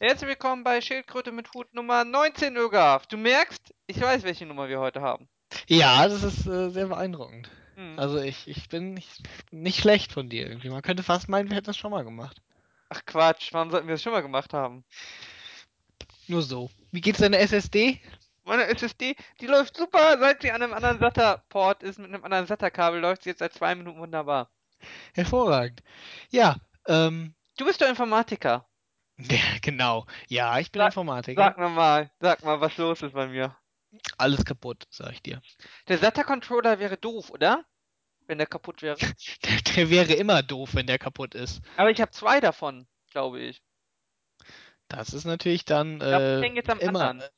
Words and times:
Herzlich 0.00 0.28
willkommen 0.28 0.62
bei 0.62 0.80
Schildkröte 0.80 1.32
mit 1.32 1.52
Hut 1.54 1.74
Nummer 1.74 2.04
19, 2.04 2.56
Ögaf. 2.56 3.08
Du 3.08 3.16
merkst, 3.16 3.74
ich 3.88 4.00
weiß, 4.00 4.22
welche 4.22 4.46
Nummer 4.46 4.68
wir 4.68 4.78
heute 4.78 5.00
haben. 5.00 5.28
Ja, 5.66 6.06
das 6.06 6.22
ist 6.22 6.46
äh, 6.46 6.70
sehr 6.70 6.86
beeindruckend. 6.86 7.50
Hm. 7.74 7.98
Also 7.98 8.20
ich, 8.20 8.46
ich 8.46 8.68
bin 8.68 8.94
nicht, 8.94 9.28
nicht 9.50 9.80
schlecht 9.80 10.12
von 10.12 10.28
dir 10.28 10.46
irgendwie. 10.46 10.70
Man 10.70 10.82
könnte 10.82 11.02
fast 11.02 11.28
meinen, 11.28 11.48
wir 11.48 11.56
hätten 11.56 11.66
das 11.66 11.76
schon 11.76 11.90
mal 11.90 12.04
gemacht. 12.04 12.40
Ach 12.90 13.00
Quatsch, 13.06 13.52
warum 13.52 13.72
sollten 13.72 13.88
wir 13.88 13.94
das 13.94 14.02
schon 14.04 14.12
mal 14.12 14.22
gemacht 14.22 14.54
haben? 14.54 14.84
Nur 16.28 16.42
so. 16.42 16.70
Wie 16.92 17.00
geht's 17.00 17.18
deiner 17.18 17.40
SSD? 17.40 18.00
Meine 18.44 18.66
SSD, 18.68 19.16
die 19.40 19.46
läuft 19.46 19.76
super, 19.76 20.16
seit 20.20 20.42
sie 20.42 20.52
an 20.52 20.62
einem 20.62 20.74
anderen 20.74 21.00
SATA-Port 21.00 21.82
ist, 21.82 21.98
mit 21.98 22.06
einem 22.06 22.22
anderen 22.22 22.46
SATA-Kabel, 22.46 23.00
läuft 23.00 23.24
sie 23.24 23.30
jetzt 23.30 23.40
seit 23.40 23.52
zwei 23.52 23.74
Minuten 23.74 23.98
wunderbar. 23.98 24.48
Hervorragend. 25.12 25.82
Ja, 26.30 26.54
ähm, 26.86 27.34
Du 27.58 27.64
bist 27.64 27.82
doch 27.82 27.88
Informatiker. 27.88 28.67
Ja, 29.18 29.38
genau. 29.62 30.06
Ja, 30.28 30.58
ich 30.58 30.70
bin 30.72 30.80
Sag- 30.80 30.88
Informatiker. 30.88 31.42
Sag 31.42 31.58
mir 31.58 31.68
mal, 31.68 32.10
sag 32.20 32.42
mal, 32.44 32.60
was 32.60 32.76
los 32.76 33.02
ist 33.02 33.12
bei 33.14 33.26
mir. 33.28 33.56
Alles 34.18 34.44
kaputt, 34.44 34.86
sag 34.90 35.12
ich 35.12 35.22
dir. 35.22 35.40
Der 35.88 35.98
SATA-Controller 35.98 36.78
wäre 36.78 36.96
doof, 36.96 37.30
oder? 37.30 37.64
Wenn 38.26 38.36
der 38.38 38.46
kaputt 38.46 38.82
wäre. 38.82 38.98
Der, 39.44 39.60
der 39.74 39.90
wäre 39.90 40.12
immer 40.12 40.42
doof, 40.42 40.70
wenn 40.74 40.86
der 40.86 40.98
kaputt 40.98 41.34
ist. 41.34 41.62
Aber 41.76 41.90
ich 41.90 42.00
habe 42.00 42.10
zwei 42.10 42.40
davon, 42.40 42.86
glaube 43.10 43.40
ich. 43.40 43.62
Das 44.88 45.14
ist 45.14 45.24
natürlich 45.24 45.64
dann 45.64 45.96
ich 45.96 46.02
äh, 46.06 46.40
hänge 46.42 46.56
jetzt 46.56 46.68
am 46.70 46.78
immer. 46.78 47.08
anderen. 47.10 47.30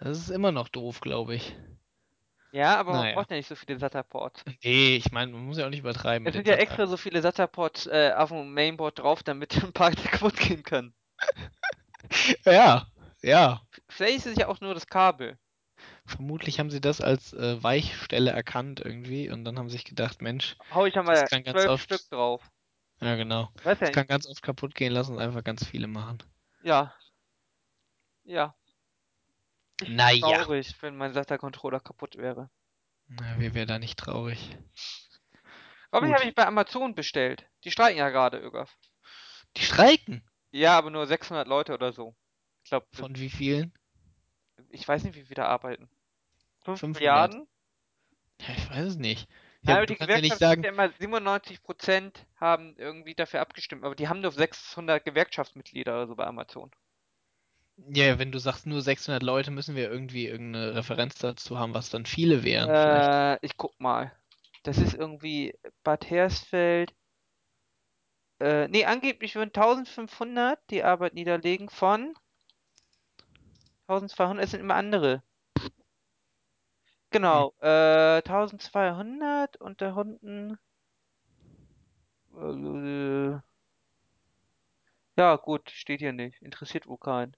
Das 0.00 0.18
ist 0.18 0.30
immer 0.30 0.50
noch 0.52 0.68
doof, 0.68 1.00
glaube 1.00 1.34
ich. 1.34 1.54
Ja, 2.52 2.76
aber 2.76 2.92
man 2.92 3.00
Naja. 3.02 3.14
braucht 3.14 3.30
ja 3.30 3.36
nicht 3.36 3.48
so 3.48 3.54
viele 3.54 3.78
SATA-Ports. 3.78 4.44
Nee, 4.62 4.96
ich 4.96 5.10
meine, 5.12 5.32
man 5.32 5.44
muss 5.46 5.56
ja 5.58 5.64
auch 5.66 5.70
nicht 5.70 5.78
übertreiben. 5.80 6.26
Es 6.26 6.34
sind 6.34 6.46
ja 6.46 6.54
extra 6.54 6.86
so 6.86 6.96
viele 6.96 7.20
SATA-Ports 7.22 7.86
äh, 7.86 8.12
auf 8.16 8.28
dem 8.30 8.52
Mainboard 8.52 8.98
drauf, 8.98 9.22
damit 9.22 9.54
ein 9.64 9.72
paar 9.72 9.90
kaputt 9.92 10.36
gehen 10.36 10.62
können. 10.62 10.94
Ja, 12.44 12.86
ja. 13.22 13.62
Vielleicht 13.88 14.18
ist 14.18 14.26
es 14.26 14.36
ja 14.36 14.48
auch 14.48 14.60
nur 14.60 14.74
das 14.74 14.86
Kabel. 14.86 15.38
Vermutlich 16.04 16.58
haben 16.58 16.70
sie 16.70 16.80
das 16.80 17.00
als 17.00 17.32
äh, 17.32 17.62
Weichstelle 17.62 18.30
erkannt 18.30 18.80
irgendwie 18.80 19.30
und 19.30 19.44
dann 19.44 19.58
haben 19.58 19.68
sie 19.68 19.76
sich 19.76 19.84
gedacht, 19.84 20.20
Mensch, 20.20 20.56
Hau 20.74 20.84
ich 20.86 20.94
mal 20.94 21.04
Das 21.06 21.30
kann 21.30 21.42
ganz 21.44 21.64
oft- 21.66 21.84
Stück 21.84 22.02
drauf. 22.10 22.42
ja 23.00 23.16
genau, 23.16 23.50
Weiß 23.62 23.64
ja 23.64 23.70
das 23.74 23.80
nicht. 23.80 23.92
kann 23.94 24.06
ganz 24.06 24.26
oft 24.26 24.42
kaputt 24.42 24.74
gehen 24.74 24.92
lassen 24.92 25.14
und 25.14 25.20
einfach 25.20 25.42
ganz 25.44 25.64
viele 25.66 25.86
machen. 25.86 26.18
Ja. 26.62 26.94
Ja. 28.24 28.54
Ich 29.80 29.88
Naja. 29.88 30.20
traurig, 30.42 30.74
wenn 30.82 30.96
mein 30.96 31.12
SATA-Controller 31.14 31.80
kaputt 31.80 32.16
wäre. 32.16 32.50
Na, 33.08 33.34
wer 33.38 33.54
wäre 33.54 33.66
da 33.66 33.78
nicht 33.78 33.98
traurig? 33.98 34.56
Warum 35.90 36.08
Gut. 36.08 36.18
habe 36.18 36.28
ich 36.28 36.34
bei 36.34 36.46
Amazon 36.46 36.94
bestellt? 36.94 37.44
Die 37.64 37.70
streiken 37.70 37.98
ja 37.98 38.10
gerade, 38.10 38.38
Ögaf. 38.38 38.76
Die 39.56 39.62
streiken. 39.62 40.24
Ja, 40.52 40.78
aber 40.78 40.90
nur 40.90 41.06
600 41.06 41.48
Leute 41.48 41.74
oder 41.74 41.92
so. 41.92 42.14
Ich 42.62 42.70
glaube, 42.70 42.86
Von 42.92 43.16
wie 43.16 43.28
vielen? 43.30 43.72
ich 44.70 44.86
weiß 44.88 45.04
nicht, 45.04 45.14
wie 45.16 45.24
viele 45.24 45.36
da 45.36 45.46
arbeiten. 45.46 45.88
5 46.64 46.80
500. 46.80 47.34
Milliarden? 47.34 47.48
Ja, 48.40 48.54
ich 48.56 48.70
weiß 48.70 48.86
es 48.86 48.96
nicht. 48.96 49.28
Ja, 49.62 49.76
aber 49.76 49.86
die 49.86 49.94
kannst 49.94 50.14
ja 50.14 50.20
Gewerkschaft 50.20 50.40
sagen, 50.40 50.64
ja 50.64 50.70
immer, 50.70 50.90
97% 50.90 52.26
haben 52.36 52.76
irgendwie 52.76 53.14
dafür 53.14 53.40
abgestimmt, 53.40 53.84
aber 53.84 53.94
die 53.94 54.08
haben 54.08 54.20
nur 54.20 54.32
600 54.32 55.04
Gewerkschaftsmitglieder 55.04 55.92
oder 55.94 56.06
so 56.08 56.16
bei 56.16 56.26
Amazon. 56.26 56.70
ja, 57.94 58.18
wenn 58.18 58.32
du 58.32 58.38
sagst 58.38 58.66
nur 58.66 58.80
600 58.82 59.22
Leute, 59.22 59.50
müssen 59.50 59.76
wir 59.76 59.90
irgendwie 59.90 60.26
irgendeine 60.26 60.74
Referenz 60.74 61.16
dazu 61.16 61.58
haben, 61.58 61.74
was 61.74 61.90
dann 61.90 62.06
viele 62.06 62.42
wären. 62.44 62.74
Äh, 62.74 63.44
ich 63.44 63.56
guck 63.56 63.78
mal. 63.80 64.12
Das 64.62 64.78
ist 64.78 64.94
irgendwie 64.94 65.54
Bad 65.82 66.08
Hersfeld. 66.10 66.94
Äh, 68.42 68.66
nee, 68.66 68.84
angeblich 68.84 69.36
würden 69.36 69.52
1500 69.54 70.58
die 70.70 70.82
Arbeit 70.82 71.14
niederlegen 71.14 71.70
von 71.70 72.12
1200, 73.86 74.44
es 74.44 74.50
sind 74.50 74.60
immer 74.60 74.74
andere. 74.74 75.22
Genau, 77.10 77.54
äh, 77.60 78.20
1200 78.22 79.58
und 79.60 79.80
da 79.80 79.94
unten. 79.94 80.58
Äh, 82.34 83.38
ja, 85.16 85.36
gut, 85.36 85.70
steht 85.70 86.00
hier 86.00 86.12
nicht. 86.12 86.42
Interessiert 86.42 86.88
wohl 86.88 86.98
keinen. 86.98 87.36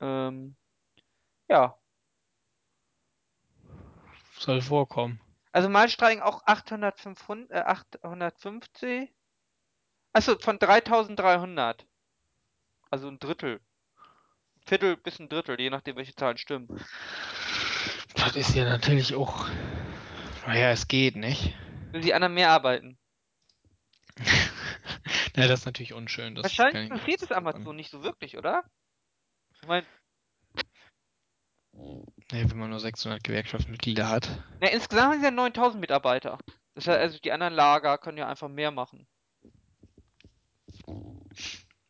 Ähm, 0.00 0.56
ja, 1.48 1.78
Soll 4.42 4.60
vorkommen. 4.60 5.21
Also 5.52 5.68
mal 5.68 5.88
streiken 5.88 6.22
auch 6.22 6.42
800, 6.46 6.98
500, 6.98 7.50
äh, 7.50 7.60
850. 7.60 9.12
Achso, 10.14 10.38
von 10.38 10.58
3300. 10.58 11.86
Also 12.90 13.08
ein 13.08 13.18
Drittel. 13.18 13.60
Viertel 14.66 14.96
bis 14.96 15.18
ein 15.18 15.28
Drittel, 15.28 15.60
je 15.60 15.70
nachdem, 15.70 15.96
welche 15.96 16.14
Zahlen 16.14 16.38
stimmen. 16.38 16.68
Das 18.14 18.36
ist 18.36 18.54
ja 18.54 18.64
natürlich 18.64 19.14
auch. 19.14 19.48
Naja, 20.46 20.70
es 20.70 20.88
geht, 20.88 21.16
nicht? 21.16 21.54
Wenn 21.90 22.02
die 22.02 22.14
anderen 22.14 22.34
mehr 22.34 22.50
arbeiten. 22.50 22.98
ja, 25.36 25.48
das 25.48 25.60
ist 25.60 25.66
natürlich 25.66 25.92
unschön. 25.92 26.34
Das 26.34 26.44
Wahrscheinlich 26.44 26.90
interessiert 26.90 27.22
es 27.22 27.32
Amazon 27.32 27.76
nicht 27.76 27.90
so 27.90 28.02
wirklich, 28.02 28.36
oder? 28.36 28.64
Ich 29.60 29.68
meine, 29.68 29.86
Nee, 32.32 32.48
wenn 32.48 32.58
man 32.58 32.70
nur 32.70 32.80
600 32.80 33.22
Gewerkschaftsmitglieder 33.22 34.08
hat. 34.08 34.28
na, 34.60 34.68
insgesamt 34.68 35.12
haben 35.12 35.20
sie 35.20 35.26
ja 35.26 35.30
9000 35.30 35.80
Mitarbeiter. 35.80 36.38
Das 36.74 36.86
heißt, 36.86 36.98
also 36.98 37.18
die 37.18 37.30
anderen 37.30 37.52
Lager 37.52 37.98
können 37.98 38.16
ja 38.16 38.26
einfach 38.26 38.48
mehr 38.48 38.70
machen. 38.70 39.06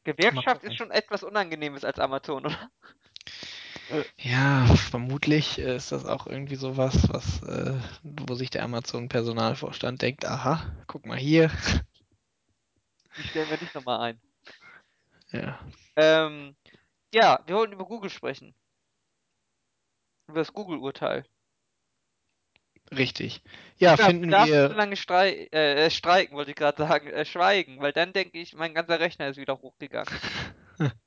Gewerkschaft 0.04 0.64
ist 0.64 0.76
schon 0.76 0.90
etwas 0.90 1.22
Unangenehmes 1.22 1.84
als 1.84 2.00
Amazon, 2.00 2.46
oder? 2.46 2.70
Ja, 4.16 4.66
vermutlich 4.74 5.58
äh, 5.58 5.76
ist 5.76 5.92
das 5.92 6.06
auch 6.06 6.26
irgendwie 6.26 6.56
sowas, 6.56 7.08
was, 7.10 7.42
äh, 7.42 7.78
wo 8.02 8.34
sich 8.34 8.50
der 8.50 8.64
Amazon-Personalvorstand 8.64 10.00
denkt, 10.00 10.24
aha, 10.24 10.74
guck 10.86 11.06
mal 11.06 11.18
hier. 11.18 11.50
Die 13.16 13.22
stellen 13.28 13.50
wir 13.50 13.60
nicht 13.60 13.74
nochmal 13.74 14.00
ein. 14.00 14.20
Ja. 15.30 15.60
Ähm, 15.96 16.56
ja, 17.12 17.40
wir 17.46 17.56
wollten 17.56 17.74
über 17.74 17.84
Google 17.84 18.10
sprechen. 18.10 18.54
Über 20.28 20.40
das 20.40 20.52
Google-Urteil. 20.52 21.24
Richtig. 22.90 23.42
Ja, 23.78 23.96
Ja, 23.96 23.96
finden 23.96 24.30
darf 24.30 24.46
so 24.46 24.52
wir. 24.52 24.68
lange 24.68 24.96
strei 24.96 25.46
äh, 25.50 25.90
streiken, 25.90 26.36
wollte 26.36 26.50
ich 26.50 26.56
gerade 26.56 26.76
sagen, 26.82 27.08
äh, 27.08 27.24
schweigen, 27.24 27.80
weil 27.80 27.92
dann 27.92 28.12
denke 28.12 28.38
ich, 28.38 28.54
mein 28.54 28.74
ganzer 28.74 29.00
Rechner 29.00 29.28
ist 29.28 29.38
wieder 29.38 29.58
hochgegangen. 29.60 30.12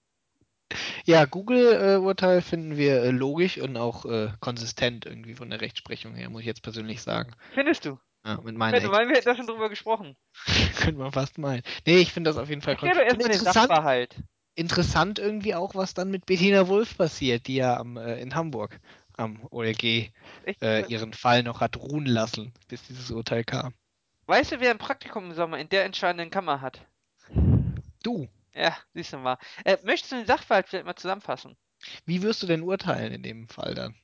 Ja, 1.06 1.26
Google-Urteil 1.26 2.42
finden 2.42 2.78
wir 2.78 3.04
äh, 3.04 3.12
logisch 3.12 3.60
und 3.60 3.78
auch 3.78 4.06
äh, 4.06 4.30
konsistent 4.40 5.06
irgendwie 5.06 5.36
von 5.36 5.50
der 5.52 5.62
Rechtsprechung 5.62 6.16
her, 6.16 6.30
muss 6.30 6.42
ich 6.42 6.48
jetzt 6.48 6.64
persönlich 6.64 7.02
sagen. 7.04 7.34
Findest 7.54 7.86
du? 7.86 8.00
Ja, 8.26 8.42
mit 8.42 8.56
meiner 8.56 8.82
Ja, 8.82 8.92
weil 8.92 9.08
wir 9.08 9.16
hätten 9.16 9.28
da 9.30 9.36
schon 9.36 9.46
drüber 9.46 9.70
gesprochen. 9.70 10.16
Könnte 10.78 11.00
man 11.00 11.12
fast 11.12 11.38
meinen. 11.38 11.62
Nee, 11.86 11.98
ich 11.98 12.12
finde 12.12 12.32
das 12.32 12.38
auf 12.38 12.50
jeden 12.50 12.64
Fall 12.64 12.76
den 12.76 12.90
interessant. 12.90 13.54
Sachverhalt. 13.54 14.16
Interessant 14.56 15.20
irgendwie 15.20 15.54
auch, 15.54 15.76
was 15.76 15.94
dann 15.94 16.10
mit 16.10 16.26
Bettina 16.26 16.68
Wulff 16.68 16.98
passiert, 16.98 17.46
die 17.48 17.56
ja 17.56 17.78
am, 17.78 17.98
äh, 17.98 18.20
in 18.20 18.34
Hamburg 18.34 18.80
am 19.18 19.46
OLG 19.52 20.12
äh, 20.62 20.86
ihren 20.86 21.14
Fall 21.14 21.44
noch 21.44 21.62
hat 21.62 21.78
ruhen 21.78 22.06
lassen, 22.06 22.54
bis 22.68 22.84
dieses 22.84 23.12
Urteil 23.12 23.44
kam. 23.44 23.74
Weißt 24.28 24.52
du, 24.52 24.60
wer 24.60 24.70
ein 24.70 24.78
Praktikum 24.78 25.26
im 25.26 25.34
Sommer 25.34 25.58
in 25.58 25.68
der 25.68 25.84
entscheidenden 25.84 26.30
Kammer 26.30 26.62
hat? 26.62 26.86
Du, 28.04 28.28
Ja, 28.56 28.76
siehst 28.96 29.14
du 29.14 29.18
mal. 29.20 29.38
Äh, 29.66 29.78
möchtest 29.84 30.12
du 30.12 30.16
den 30.18 30.26
Sachverhalt 30.26 30.68
vielleicht 30.68 30.86
mal 30.88 30.96
zusammenfassen? 30.96 31.56
wie 32.06 32.22
wirst 32.24 32.42
du 32.42 32.48
denn 32.48 32.64
urteilen 32.64 33.14
in 33.14 33.22
dem 33.24 33.48
Fall 33.48 33.76
dann? 33.76 33.96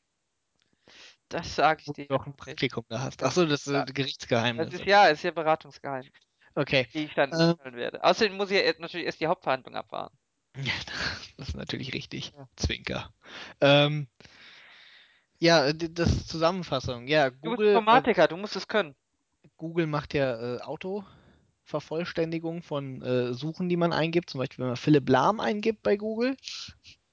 Das 1.29 1.55
sage 1.55 1.81
ich 1.81 1.87
Wo 1.87 1.93
du 1.93 1.99
dir. 2.03 2.09
noch 2.09 2.25
ein 2.25 2.35
Praktikum 2.35 2.83
da 2.89 3.01
hast. 3.01 3.21
Achso, 3.23 3.45
das 3.45 3.67
ist 3.67 3.73
Ja. 3.73 3.83
äh, 3.87 3.91
Das 3.91 3.93
Gerichtsgeheimnis. 3.93 4.73
ist 4.73 4.85
ja, 4.85 5.07
ist 5.07 5.23
ja 5.23 5.31
Beratungsgeheim, 5.31 6.11
Okay. 6.55 6.87
die 6.93 7.05
ich 7.05 7.13
dann 7.15 7.33
urteilen 7.33 7.75
werde. 7.75 8.03
Außerdem 8.03 8.37
muss 8.37 8.51
ich 8.51 8.65
ja 8.65 8.73
natürlich 8.79 9.05
erst 9.07 9.21
die 9.21 9.27
Hauptverhandlung 9.27 9.75
abwarten. 9.75 10.17
Ja, 10.57 10.73
das 11.37 11.49
ist 11.49 11.55
natürlich 11.55 11.93
richtig. 11.93 12.33
Ja. 12.33 12.47
Zwinker. 12.55 13.13
Ähm, 13.61 14.07
ja, 15.41 15.73
d- 15.73 15.89
das 15.93 16.27
Zusammenfassung. 16.27 17.07
Ja, 17.07 17.29
Du 17.43 17.51
bist 17.51 17.51
Google, 17.59 17.67
äh, 17.89 17.99
Informatiker, 18.01 18.27
du 18.27 18.37
musst 18.37 18.55
es 18.55 18.67
können. 18.67 18.95
Google 19.57 19.87
macht 19.87 20.13
ja 20.13 20.57
äh, 20.57 20.61
Autovervollständigung 20.61 22.63
von 22.63 23.01
äh, 23.01 23.33
Suchen, 23.33 23.69
die 23.69 23.77
man 23.77 23.93
eingibt. 23.93 24.29
Zum 24.29 24.39
Beispiel, 24.39 24.59
wenn 24.59 24.67
man 24.69 24.77
Philipp 24.77 25.09
Lahm 25.09 25.39
eingibt 25.39 25.81
bei 25.83 25.97
Google, 25.97 26.35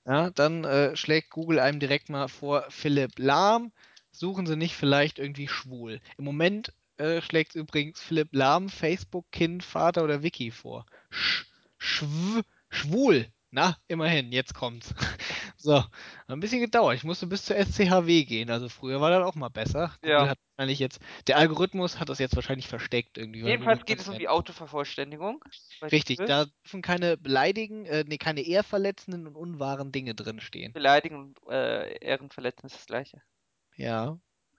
ja, 0.06 0.30
dann 0.30 0.64
äh, 0.64 0.96
schlägt 0.96 1.30
Google 1.30 1.58
einem 1.60 1.80
direkt 1.80 2.08
mal 2.10 2.28
vor, 2.28 2.66
Philipp 2.70 3.18
Lahm, 3.18 3.72
suchen 4.12 4.46
Sie 4.46 4.56
nicht 4.56 4.74
vielleicht 4.76 5.18
irgendwie 5.18 5.48
schwul. 5.48 6.00
Im 6.18 6.24
Moment 6.24 6.72
äh, 6.98 7.20
schlägt 7.22 7.54
übrigens 7.54 8.00
Philipp 8.00 8.28
Lahm 8.32 8.68
Facebook, 8.68 9.26
Kind, 9.32 9.64
Vater 9.64 10.04
oder 10.04 10.22
Wiki 10.22 10.50
vor. 10.50 10.84
Sch 11.10 11.44
schw 11.78 12.42
schwul. 12.70 13.26
Na, 13.50 13.78
immerhin, 13.88 14.32
jetzt 14.32 14.54
kommt's. 14.54 14.94
So, 15.60 15.74
hat 15.82 15.90
ein 16.28 16.38
bisschen 16.38 16.60
gedauert. 16.60 16.94
Ich 16.94 17.02
musste 17.02 17.26
bis 17.26 17.44
zur 17.44 17.56
SCHW 17.56 18.24
gehen. 18.24 18.48
Also 18.48 18.68
früher 18.68 19.00
war 19.00 19.10
das 19.10 19.24
auch 19.24 19.34
mal 19.34 19.48
besser. 19.48 19.92
Google 20.00 20.10
Ja. 20.10 20.28
hat 20.28 20.38
wahrscheinlich 20.56 20.78
jetzt, 20.78 21.00
der 21.26 21.36
Algorithmus 21.36 21.98
hat 21.98 22.08
das 22.08 22.20
jetzt 22.20 22.36
wahrscheinlich 22.36 22.68
versteckt 22.68 23.18
irgendwie. 23.18 23.42
Jedenfalls 23.42 23.84
geht 23.84 23.98
es 24.00 24.08
um 24.08 24.16
die 24.16 24.24
ja- 24.24 24.30
Autovervollständigung. 24.30 25.44
Richtig, 25.82 26.18
da 26.18 26.44
dürfen 26.64 26.80
keine 26.80 27.16
beleidigen, 27.16 27.86
äh, 27.86 28.04
nee, 28.06 28.18
keine 28.18 28.42
ehrverletzenden 28.42 29.26
und 29.26 29.34
unwahren 29.34 29.90
Dinge 29.90 30.14
drinstehen. 30.14 30.72
Beleidigen 30.72 31.16
und 31.16 31.38
äh, 31.50 31.98
Ehrenverletzen 32.04 32.66
ist 32.66 32.76
das 32.76 32.86
gleiche. 32.86 33.20
Ja. 33.74 34.16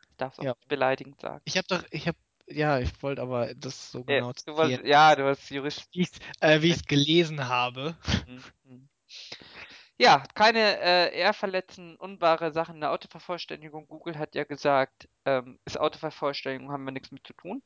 Ich 0.10 0.18
darf 0.18 0.34
es 0.34 0.40
auch 0.40 0.44
Ja. 0.44 0.50
nicht 0.52 0.68
beleidigend 0.68 1.22
sagen. 1.22 1.42
Ich 1.46 1.56
habe 1.56 1.68
doch, 1.70 1.84
ich 1.92 2.10
habe, 2.10 2.18
ja, 2.48 2.80
ich 2.80 2.92
wollte 3.02 3.22
aber 3.22 3.56
das 3.56 3.90
so 3.92 4.00
Ja, 4.00 4.04
genau 4.20 4.34
du 4.46 4.54
wolltest, 4.58 4.80
zitieren, 4.80 4.86
ja, 4.86 5.16
du 5.16 5.24
hast 5.24 5.50
Jurist. 5.50 5.88
wie 5.94 6.02
ich 6.02 6.10
äh, 6.42 6.62
wie 6.62 6.72
ich's 6.72 6.84
gelesen 6.84 7.48
habe. 7.48 7.96
Mhm, 8.28 8.44
mhm. 8.66 8.89
Ja, 10.02 10.24
keine 10.34 10.80
äh, 10.80 11.14
ehrverletzenden, 11.14 11.98
unwahre 11.98 12.54
Sachen 12.54 12.76
in 12.76 12.82
der 12.82 12.92
Autovervollständigung. 12.92 13.86
Google 13.90 14.18
hat 14.18 14.34
ja 14.34 14.46
gesagt, 14.46 15.10
ähm, 15.26 15.60
ist 15.66 15.78
Autovervollständigung, 15.78 16.72
haben 16.72 16.86
wir 16.86 16.94
nichts 16.94 17.12
mit 17.12 17.28
zu 17.28 17.34
tun. 17.34 17.62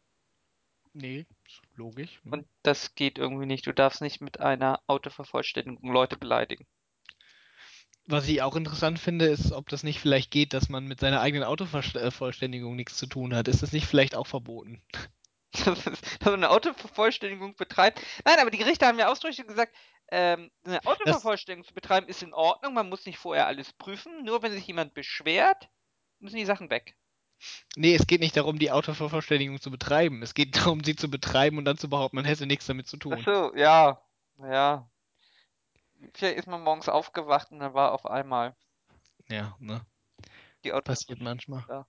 Nee, 0.93 1.27
logisch. 1.75 2.19
ne? 2.23 2.31
Und 2.31 2.47
das 2.63 2.95
geht 2.95 3.19
irgendwie 3.19 3.45
nicht. 3.45 3.67
Du 3.67 3.71
darfst 3.71 4.01
nicht 4.01 4.19
mit 4.19 4.39
einer 4.39 4.81
Autovervollständigung 4.87 5.91
Leute 5.91 6.17
beleidigen. 6.17 6.65
Was 8.07 8.27
ich 8.27 8.41
auch 8.41 8.55
interessant 8.55 8.99
finde, 8.99 9.25
ist, 9.25 9.51
ob 9.51 9.69
das 9.69 9.83
nicht 9.83 9.99
vielleicht 9.99 10.31
geht, 10.31 10.53
dass 10.53 10.69
man 10.69 10.85
mit 10.85 10.99
seiner 10.99 11.21
eigenen 11.21 11.45
Autovervollständigung 11.45 12.75
nichts 12.75 12.97
zu 12.97 13.05
tun 13.05 13.35
hat. 13.35 13.47
Ist 13.47 13.61
das 13.61 13.73
nicht 13.73 13.85
vielleicht 13.85 14.15
auch 14.15 14.27
verboten? 14.27 14.81
Dass 15.65 15.85
man 16.25 16.33
eine 16.35 16.49
Autovervollständigung 16.49 17.55
betreibt. 17.55 18.01
Nein, 18.25 18.39
aber 18.39 18.51
die 18.51 18.57
Gerichte 18.57 18.85
haben 18.85 18.99
ja 18.99 19.11
ausdrücklich 19.11 19.45
gesagt, 19.47 19.75
ähm, 20.09 20.51
eine 20.65 20.85
Autovervollständigung 20.85 21.67
zu 21.67 21.73
betreiben 21.73 22.07
ist 22.07 22.23
in 22.23 22.33
Ordnung. 22.33 22.73
Man 22.73 22.89
muss 22.89 23.05
nicht 23.05 23.17
vorher 23.17 23.47
alles 23.47 23.73
prüfen. 23.73 24.23
Nur 24.23 24.41
wenn 24.43 24.51
sich 24.51 24.67
jemand 24.67 24.93
beschwert, 24.93 25.69
müssen 26.19 26.35
die 26.37 26.45
Sachen 26.45 26.69
weg. 26.69 26.95
Nee, 27.75 27.95
es 27.95 28.07
geht 28.07 28.21
nicht 28.21 28.37
darum, 28.37 28.57
die 28.59 28.71
Autovervollständigung 28.71 29.59
zu 29.59 29.69
betreiben. 29.71 30.21
Es 30.21 30.33
geht 30.33 30.55
darum, 30.55 30.83
sie 30.83 30.95
zu 30.95 31.09
betreiben 31.09 31.57
und 31.57 31.65
dann 31.65 31.77
zu 31.77 31.89
behaupten, 31.89 32.15
man 32.15 32.25
hätte 32.25 32.45
nichts 32.45 32.65
damit 32.67 32.87
zu 32.87 32.97
Ach 33.09 33.17
tun. 33.17 33.23
so, 33.23 33.55
ja. 33.55 34.01
Ja. 34.39 34.89
Vielleicht 36.13 36.37
ist 36.37 36.47
man 36.47 36.61
morgens 36.63 36.89
aufgewacht 36.89 37.51
und 37.51 37.59
dann 37.59 37.73
war 37.73 37.91
auf 37.93 38.05
einmal 38.05 38.55
Ja, 39.29 39.55
ne? 39.59 39.85
die 40.63 40.73
Auto. 40.73 40.83
Passiert 40.83 41.19
manchmal. 41.21 41.85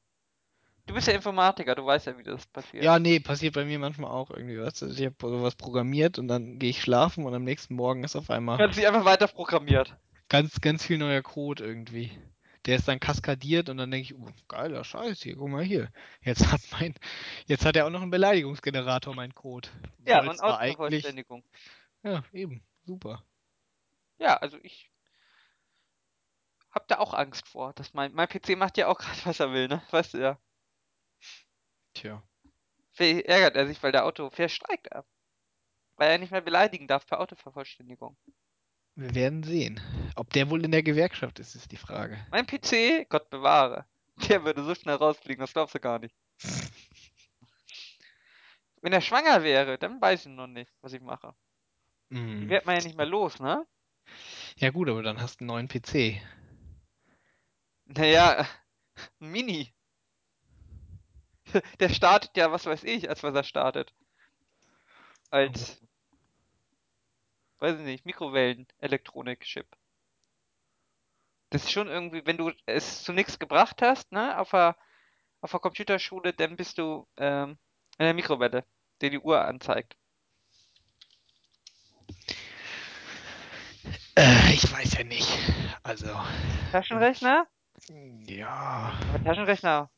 Du 0.87 0.93
bist 0.95 1.07
ja 1.07 1.15
Informatiker, 1.15 1.75
du 1.75 1.87
weißt 1.87 2.07
ja, 2.07 2.19
wie 2.19 2.23
das 2.23 2.47
passiert. 2.47 2.85
Ja, 2.85 2.99
nee, 2.99 3.19
passiert 3.19 3.55
bei 3.55 3.65
mir 3.65 3.79
manchmal 3.79 4.11
auch 4.11 4.31
irgendwie 4.31 4.59
was. 4.61 4.83
Also 4.83 4.95
ich 4.95 5.07
habe 5.07 5.17
sowas 5.21 5.55
programmiert 5.55 6.19
und 6.19 6.29
dann 6.29 6.59
gehe 6.59 6.71
ich 6.71 6.83
schlafen 6.83 7.25
und 7.25 7.35
am 7.35 7.45
nächsten 7.45 7.75
Morgen 7.75 8.05
ist 8.05 8.17
auf 8.17 8.31
einmal 8.31 8.59
hast 8.59 8.77
dich 8.77 8.87
einfach 8.87 9.05
weiter 9.05 9.27
programmiert. 9.29 9.97
ganz, 10.29 10.61
ganz 10.61 10.85
viel 10.85 10.99
neuer 10.99 11.23
Code 11.23 11.65
irgendwie. 11.65 12.11
Der 12.67 12.77
ist 12.77 12.89
dann 12.89 13.01
kaskadiert 13.01 13.69
und 13.69 13.77
dann 13.77 13.91
denke 13.91 14.05
ich, 14.05 14.15
oh, 14.15 14.29
geiler 14.49 14.85
Scheiß 14.85 15.23
hier, 15.23 15.37
guck 15.37 15.49
mal 15.49 15.63
hier. 15.63 15.91
Jetzt 16.23 16.51
hat 16.51 16.61
mein, 16.73 16.95
jetzt 17.47 17.65
hat 17.65 17.77
er 17.77 17.87
auch 17.87 17.91
noch 17.91 18.03
einen 18.03 18.11
Beleidigungsgenerator, 18.11 19.15
mein 19.15 19.35
Code. 19.35 19.69
Ja, 20.07 20.21
und 20.21 20.41
war 20.41 20.59
eigentlich, 20.59 20.75
Autovervollständigung. 20.75 21.45
ja, 22.03 22.25
eben, 22.33 22.63
super. 22.87 23.23
Ja, 24.19 24.37
also 24.37 24.59
ich 24.63 24.91
hab 26.71 26.89
da 26.89 26.99
auch 26.99 27.15
Angst 27.15 27.49
vor. 27.49 27.73
Dass 27.75 27.95
mein, 27.95 28.13
mein 28.15 28.29
PC 28.29 28.57
macht 28.57 28.77
ja 28.79 28.89
auch 28.89 28.99
gerade, 28.99 29.19
was 29.25 29.41
er 29.41 29.53
will, 29.53 29.69
ne? 29.69 29.83
Weißt 29.91 30.15
du 30.15 30.19
ja. 30.19 30.39
Tja. 31.95 32.23
Vielleicht 32.93 33.27
ärgert 33.27 33.57
er 33.57 33.67
sich, 33.67 33.83
weil 33.83 33.93
der 33.93 34.05
Autofair 34.05 34.49
streikt 34.49 34.93
ab. 34.93 35.07
Weil 35.97 36.11
er 36.11 36.19
nicht 36.19 36.31
mehr 36.33 36.41
beleidigen 36.41 36.87
darf 36.89 37.07
per 37.07 37.21
Autovervollständigung. 37.21 38.17
Wir 38.97 39.15
werden 39.15 39.43
sehen. 39.43 39.81
Ob 40.15 40.31
der 40.33 40.51
wohl 40.51 40.65
in 40.65 40.71
der 40.71 40.83
Gewerkschaft 40.83 41.39
ist, 41.41 41.55
ist 41.57 41.73
die 41.73 41.77
Frage. 41.77 42.25
Mein 42.31 42.47
PC, 42.47 43.09
Gott 43.09 43.29
bewahre, 43.31 43.87
der 44.29 44.45
würde 44.45 44.63
so 44.65 44.75
schnell 44.75 44.97
rausfliegen, 44.97 45.41
das 45.41 45.53
glaubst 45.53 45.75
du 45.75 45.81
gar 45.81 45.99
nicht. 45.99 46.15
Wenn 48.81 48.93
er 48.93 49.01
schwanger 49.01 49.43
wäre, 49.43 49.79
dann 49.79 50.01
weiß 50.01 50.27
ich 50.27 50.33
noch 50.33 50.47
nicht, 50.47 50.71
was 50.81 50.93
ich 50.93 51.01
mache. 51.01 51.35
Die 52.11 52.17
Hm. 52.17 52.49
wird 52.49 52.67
man 52.67 52.77
ja 52.77 52.83
nicht 52.85 52.97
mehr 52.97 53.07
los, 53.07 53.41
ne? 53.41 53.67
Ja 54.57 54.71
gut, 54.71 54.89
aber 54.89 55.03
dann 55.03 55.21
hast 55.21 55.41
du 55.41 55.45
einen 55.45 55.49
neuen 55.49 55.69
PC. 55.69 56.21
Naja, 57.87 58.47
ein 59.21 59.31
Mini. 59.31 59.74
Der 61.81 61.89
startet 61.89 62.37
ja, 62.37 62.51
was 62.53 62.67
weiß 62.67 62.85
ich, 62.85 63.09
als 63.09 63.23
was 63.23 63.35
er 63.35 63.45
startet. 63.45 63.93
Als, 65.31 65.81
weiß 67.59 67.79
ich 67.79 67.85
nicht, 67.85 68.07
Mikrowellen-Elektronik-Chip. 68.07 69.67
Das 71.51 71.65
ist 71.65 71.73
schon 71.73 71.89
irgendwie, 71.89 72.27
wenn 72.27 72.37
du 72.37 72.53
es 72.67 73.05
zu 73.05 73.13
nichts 73.13 73.39
gebracht 73.39 73.81
hast, 73.83 74.13
ne, 74.13 74.39
auf 74.39 74.51
der, 74.51 74.77
auf 75.41 75.51
der 75.51 75.61
Computerschule, 75.61 76.33
dann 76.33 76.57
bist 76.57 76.79
du 76.79 77.07
ähm, 77.17 77.59
in 77.99 78.05
der 78.07 78.15
Mikrowelle, 78.15 78.65
die 79.01 79.11
die 79.11 79.21
Uhr 79.21 79.45
anzeigt. 79.45 79.97
Äh, 84.17 84.53
ich 84.53 84.71
weiß 84.73 84.95
ja 84.95 85.05
nicht. 85.05 85.29
Also, 85.83 86.07
Taschenrechner? 86.73 87.47
ja. 88.27 88.93
Aber 89.09 89.25
Taschenrechner, 89.25 89.91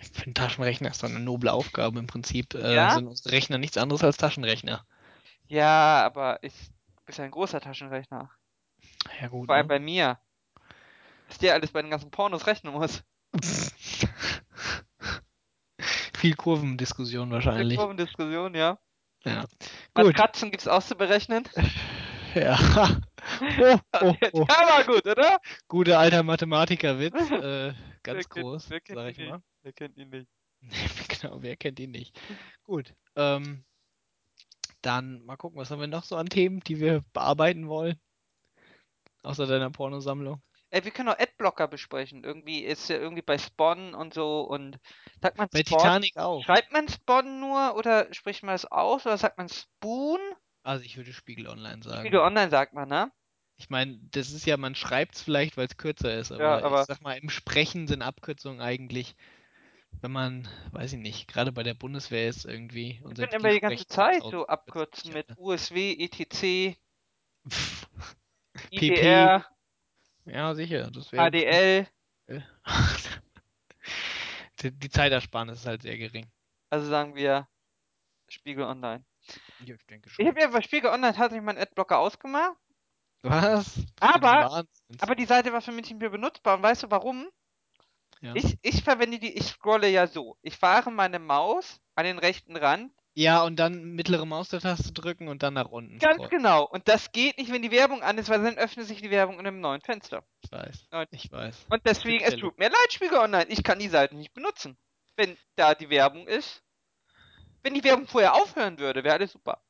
Ich 0.00 0.08
finde, 0.10 0.34
Taschenrechner 0.40 0.90
ist 0.90 1.02
doch 1.02 1.08
eine 1.08 1.20
noble 1.20 1.52
Aufgabe. 1.52 1.98
Im 1.98 2.06
Prinzip 2.06 2.54
äh, 2.54 2.74
Ja? 2.74 2.94
sind 2.94 3.06
unsere 3.06 3.32
Rechner 3.32 3.58
nichts 3.58 3.76
anderes 3.76 4.02
als 4.04 4.16
Taschenrechner. 4.16 4.84
ja, 5.48 6.04
aber 6.04 6.38
ich, 6.42 6.54
bist 7.06 7.18
ja 7.18 7.24
ein 7.24 7.30
großer 7.30 7.60
Taschenrechner. 7.60 8.30
Ja 9.20 9.28
gut. 9.28 9.46
Vor 9.46 9.54
allem 9.54 9.66
Ne? 9.66 9.68
bei 9.68 9.78
mir. 9.78 10.18
Was 11.28 11.38
der 11.38 11.54
alles 11.54 11.70
bei 11.72 11.82
den 11.82 11.90
ganzen 11.90 12.10
Pornos 12.10 12.46
rechnen 12.46 12.72
muss. 12.72 13.02
Viel 16.16 16.34
Kurvendiskussion 16.34 17.30
wahrscheinlich. 17.30 17.78
Diskussion, 17.96 18.54
ja. 18.54 18.78
Ja. 19.24 19.44
Was 19.94 20.06
Gut. 20.06 20.14
Katzen 20.16 20.50
gibt's 20.50 20.68
auszuberechnen? 20.68 21.48
Ja. 22.34 23.00
Oh, 23.60 23.78
oh, 24.00 24.12
Der 24.20 24.30
oh. 24.32 24.48
war 24.48 24.84
gut, 24.84 25.06
oder? 25.06 25.38
Guter 25.68 25.98
alter 25.98 26.22
Mathematikerwitz. 26.22 27.14
Äh, 27.30 27.40
Wer 27.40 27.74
ganz 28.02 28.28
kennt- 28.30 28.44
groß, 28.44 28.70
wer 28.70 28.80
kennt 28.80 28.96
sag 28.98 29.04
ihn 29.04 29.10
ich 29.10 29.18
nicht? 29.18 29.28
mal. 29.30 29.42
Wer 29.62 29.72
kennt 29.74 29.96
ihn 29.98 30.08
nicht? 30.08 30.28
genau, 31.20 31.42
wer 31.42 31.56
kennt 31.56 31.80
ihn 31.80 31.90
nicht? 31.90 32.18
Gut. 32.64 32.94
Ähm, 33.16 33.62
dann 34.80 35.22
mal 35.26 35.36
gucken, 35.36 35.58
was 35.60 35.70
haben 35.70 35.80
wir 35.80 35.86
noch 35.86 36.04
so 36.04 36.16
an 36.16 36.30
Themen, 36.30 36.60
die 36.60 36.80
wir 36.80 37.04
bearbeiten 37.12 37.68
wollen? 37.68 38.00
Außer 39.22 39.46
deiner 39.46 39.70
Pornosammlung. 39.70 40.40
Ey, 40.70 40.82
wir 40.84 40.90
können 40.92 41.10
auch 41.10 41.18
Adblocker 41.18 41.68
besprechen. 41.68 42.24
Irgendwie 42.24 42.60
ist 42.60 42.88
ja 42.88 42.96
irgendwie 42.96 43.22
bei 43.22 43.36
Spawn 43.36 43.94
und 43.94 44.14
so 44.14 44.40
und 44.42 44.78
sagt 45.20 45.36
man 45.36 45.48
Bei 45.52 45.60
Spawn? 45.60 45.78
Titanic 45.78 46.16
auch. 46.16 46.42
Schreibt 46.42 46.72
man 46.72 46.88
Spawn 46.88 47.38
nur 47.40 47.76
oder 47.76 48.12
spricht 48.14 48.42
man 48.44 48.54
das 48.54 48.64
aus 48.64 49.04
oder 49.04 49.18
sagt 49.18 49.36
man 49.36 49.48
Spoon? 49.50 50.20
Also 50.62 50.84
ich 50.84 50.96
würde 50.96 51.12
Spiegel 51.12 51.46
Online 51.48 51.82
sagen. 51.82 52.00
Spiegel 52.00 52.20
Online 52.20 52.50
sagt 52.50 52.72
man, 52.74 52.88
ne? 52.88 53.10
Ich 53.56 53.68
meine, 53.70 53.98
das 54.10 54.30
ist 54.30 54.46
ja, 54.46 54.56
man 54.56 54.74
schreibt 54.74 55.16
es 55.16 55.22
vielleicht, 55.22 55.56
weil 55.56 55.66
es 55.66 55.76
kürzer 55.76 56.18
ist, 56.18 56.32
aber, 56.32 56.42
Ja, 56.42 56.62
aber- 56.64 56.80
ich 56.80 56.86
sag 56.86 57.02
mal, 57.02 57.18
im 57.18 57.28
Sprechen 57.30 57.86
sind 57.88 58.00
Abkürzungen 58.02 58.60
eigentlich, 58.60 59.16
wenn 60.00 60.12
man, 60.12 60.48
weiß 60.72 60.94
ich 60.94 60.98
nicht, 60.98 61.28
gerade 61.28 61.52
bei 61.52 61.62
der 61.62 61.74
Bundeswehr 61.74 62.28
ist 62.28 62.46
irgendwie. 62.46 63.00
Und 63.02 63.18
Wir 63.18 63.26
können 63.26 63.40
immer 63.42 63.52
die 63.52 63.60
ganze 63.60 63.86
Zeit 63.86 64.14
1000 64.22 64.30
so 64.30 64.46
abkürzen 64.46 65.12
mit. 65.12 65.26
USW, 65.36 65.92
ETC, 65.92 66.76
PP. 68.70 68.86
IDR, 68.86 69.46
Ja, 70.24 70.54
sicher. 70.54 70.90
Das 70.90 71.08
HDL. 71.08 71.86
die, 74.62 74.70
die 74.72 74.90
Zeitersparnis 74.90 75.60
ist 75.60 75.66
halt 75.66 75.82
sehr 75.82 75.98
gering. 75.98 76.30
Also 76.70 76.88
sagen 76.88 77.14
wir 77.14 77.48
Spiegel 78.28 78.64
Online. 78.64 79.04
Ja, 79.64 79.74
ich 79.74 79.86
denke 79.86 80.10
Ich 80.16 80.26
habe 80.26 80.40
ja 80.40 80.48
bei 80.48 80.60
Spiegel 80.62 80.90
Online 80.90 81.12
tatsächlich 81.14 81.44
meinen 81.44 81.58
Adblocker 81.58 81.98
ausgemacht, 81.98 82.56
Was? 83.22 83.78
Aber- 84.00 84.64
aber 85.00 85.14
die 85.14 85.26
Seite 85.26 85.52
war 85.52 85.60
für 85.60 85.72
mich 85.72 85.88
nicht 85.90 86.00
mehr 86.00 86.10
benutzbar. 86.10 86.56
Und 86.56 86.62
weißt 86.62 86.84
du 86.84 86.90
warum? 86.90 87.28
ja. 88.22 88.34
Ich, 88.34 88.56
ich 88.62 88.82
verwende 88.82 89.18
die, 89.18 89.32
ich 89.36 89.44
scrolle 89.46 89.88
ja 89.88 90.06
so. 90.06 90.36
Ich 90.42 90.56
fahre 90.56 90.90
meine 90.90 91.18
Maus 91.18 91.80
an 91.94 92.04
den 92.04 92.18
rechten 92.18 92.56
Rand. 92.56 92.92
ja, 93.14 93.42
und 93.42 93.56
dann 93.56 93.94
mittlere 93.94 94.24
Maustaste 94.24 94.92
drücken 94.92 95.28
und 95.28 95.42
dann 95.42 95.54
nach 95.54 95.68
unten 95.68 95.98
Ganz 95.98 96.14
scrollen. 96.16 96.30
genau. 96.30 96.64
Und 96.66 96.86
das 96.88 97.12
geht 97.12 97.36
nicht, 97.38 97.52
wenn 97.52 97.60
die 97.62 97.70
Werbung 97.72 98.02
an 98.02 98.16
ist, 98.18 98.28
weil 98.30 98.42
dann 98.42 98.56
öffnet 98.56 98.86
sich 98.86 99.02
die 99.02 99.10
Werbung 99.10 99.38
in 99.40 99.46
einem 99.46 99.60
neuen 99.60 99.80
Fenster. 99.82 100.22
Ich 100.42 100.50
weiß. 100.52 100.86
Nein. 100.90 101.06
Ich 101.10 101.30
weiß. 101.30 101.66
Und 101.70 101.82
deswegen, 101.86 102.24
es 102.24 102.36
tut 102.36 102.56
mir 102.58 102.68
leid, 102.68 102.92
Spiegel 102.92 103.18
Online. 103.18 103.46
Ich 103.48 103.62
kann 103.62 103.78
die 103.78 103.88
Seite 103.88 104.14
nicht 104.16 104.32
benutzen. 104.32 104.78
Wenn 105.16 105.36
da 105.56 105.74
die 105.74 105.90
Werbung 105.90 106.26
ist. 106.28 106.62
Wenn 107.62 107.74
die 107.74 107.84
Werbung 107.84 108.06
vorher 108.06 108.34
aufhören 108.34 108.78
würde, 108.78 109.04
wäre 109.04 109.14
alles 109.14 109.32
super. 109.32 109.60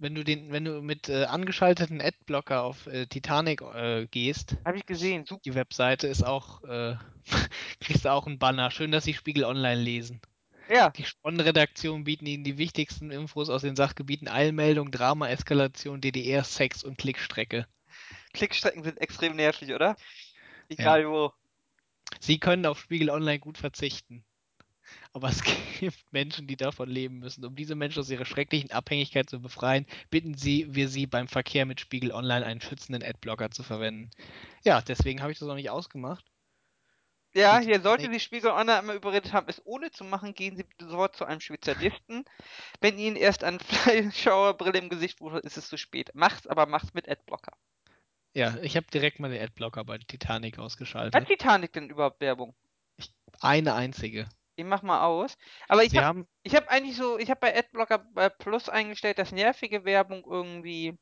Wenn 0.00 0.14
du 0.14 0.22
den, 0.22 0.52
wenn 0.52 0.64
du 0.64 0.80
mit 0.80 1.08
äh, 1.08 1.24
angeschalteten 1.24 2.00
Adblocker 2.00 2.62
auf 2.62 2.86
äh, 2.86 3.06
Titanic 3.06 3.62
äh, 3.62 4.06
gehst, 4.06 4.56
Habe 4.64 4.76
ich 4.76 4.86
gesehen. 4.86 5.26
Super. 5.26 5.40
die 5.44 5.54
Webseite 5.56 6.06
ist 6.06 6.22
auch, 6.22 6.62
äh, 6.62 6.94
kriegst 7.80 8.04
du 8.04 8.12
auch 8.12 8.26
einen 8.26 8.38
Banner. 8.38 8.70
Schön, 8.70 8.92
dass 8.92 9.04
sie 9.04 9.14
Spiegel 9.14 9.44
Online 9.44 9.80
lesen. 9.80 10.20
Ja. 10.68 10.90
Die 10.90 11.04
Spon-Redaktion 11.04 12.04
bieten 12.04 12.26
ihnen 12.26 12.44
die 12.44 12.58
wichtigsten 12.58 13.10
Infos 13.10 13.48
aus 13.48 13.62
den 13.62 13.74
Sachgebieten 13.74 14.28
Eilmeldung, 14.28 14.92
Drama, 14.92 15.28
Eskalation, 15.28 16.00
DDR, 16.00 16.44
Sex 16.44 16.84
und 16.84 16.98
Klickstrecke. 16.98 17.66
Klickstrecken 18.34 18.84
sind 18.84 19.00
extrem 19.00 19.34
nervig, 19.34 19.72
oder? 19.74 19.96
Egal 20.68 21.02
ja. 21.02 21.08
wo. 21.08 21.32
Sie 22.20 22.38
können 22.38 22.66
auf 22.66 22.78
Spiegel 22.78 23.10
Online 23.10 23.38
gut 23.38 23.58
verzichten. 23.58 24.24
Aber 25.12 25.28
es 25.28 25.42
gibt 25.80 26.12
Menschen, 26.12 26.46
die 26.46 26.56
davon 26.56 26.88
leben 26.88 27.18
müssen. 27.18 27.44
Um 27.44 27.56
diese 27.56 27.74
Menschen 27.74 28.00
aus 28.00 28.10
ihrer 28.10 28.24
schrecklichen 28.24 28.70
Abhängigkeit 28.70 29.28
zu 29.28 29.40
befreien, 29.40 29.86
bitten 30.10 30.34
sie, 30.34 30.66
wir 30.74 30.88
sie 30.88 31.06
beim 31.06 31.28
Verkehr 31.28 31.66
mit 31.66 31.80
Spiegel 31.80 32.12
Online 32.12 32.44
einen 32.44 32.60
schützenden 32.60 33.02
Adblocker 33.02 33.50
zu 33.50 33.62
verwenden. 33.62 34.10
Ja, 34.64 34.80
deswegen 34.80 35.22
habe 35.22 35.32
ich 35.32 35.38
das 35.38 35.48
noch 35.48 35.54
nicht 35.54 35.70
ausgemacht. 35.70 36.24
Ja, 37.34 37.58
hier 37.58 37.80
sollte 37.80 38.10
Sie 38.10 38.20
Spiegel 38.20 38.50
Online 38.50 38.78
einmal 38.78 38.96
überredet 38.96 39.32
haben, 39.32 39.48
es 39.48 39.64
ohne 39.66 39.90
zu 39.90 40.02
machen, 40.02 40.34
gehen 40.34 40.56
Sie 40.56 40.64
sofort 40.80 41.14
zu 41.14 41.24
einem 41.24 41.40
Spezialisten. 41.40 42.24
Wenn 42.80 42.98
Ihnen 42.98 43.16
erst 43.16 43.44
ein 43.44 43.60
Fleischschauerbrille 43.60 44.78
im 44.78 44.88
Gesicht 44.88 45.20
wurde, 45.20 45.38
ist 45.40 45.56
es 45.56 45.68
zu 45.68 45.76
spät. 45.76 46.10
Macht's, 46.14 46.46
aber 46.46 46.66
macht's 46.66 46.94
mit 46.94 47.08
Adblocker. 47.08 47.52
Ja, 48.34 48.56
ich 48.62 48.76
habe 48.76 48.86
direkt 48.92 49.20
mal 49.20 49.30
den 49.30 49.42
Adblocker 49.42 49.84
bei 49.84 49.98
Titanic 49.98 50.58
ausgeschaltet. 50.58 51.14
Hat 51.14 51.26
Titanic 51.26 51.72
denn 51.72 51.90
überhaupt 51.90 52.20
Werbung? 52.20 52.54
Ich, 52.96 53.12
eine 53.40 53.74
einzige. 53.74 54.28
Ich 54.58 54.64
mach 54.64 54.82
mal 54.82 55.04
aus. 55.04 55.38
Aber 55.68 55.84
ich 55.84 55.96
habe 55.96 56.26
hab 56.48 56.68
eigentlich 56.68 56.96
so, 56.96 57.16
ich 57.16 57.30
habe 57.30 57.38
bei 57.38 57.56
Adblocker 57.56 57.98
Plus 58.40 58.68
eingestellt, 58.68 59.18
dass 59.18 59.30
nervige 59.30 59.84
Werbung 59.84 60.24
irgendwie 60.28 60.98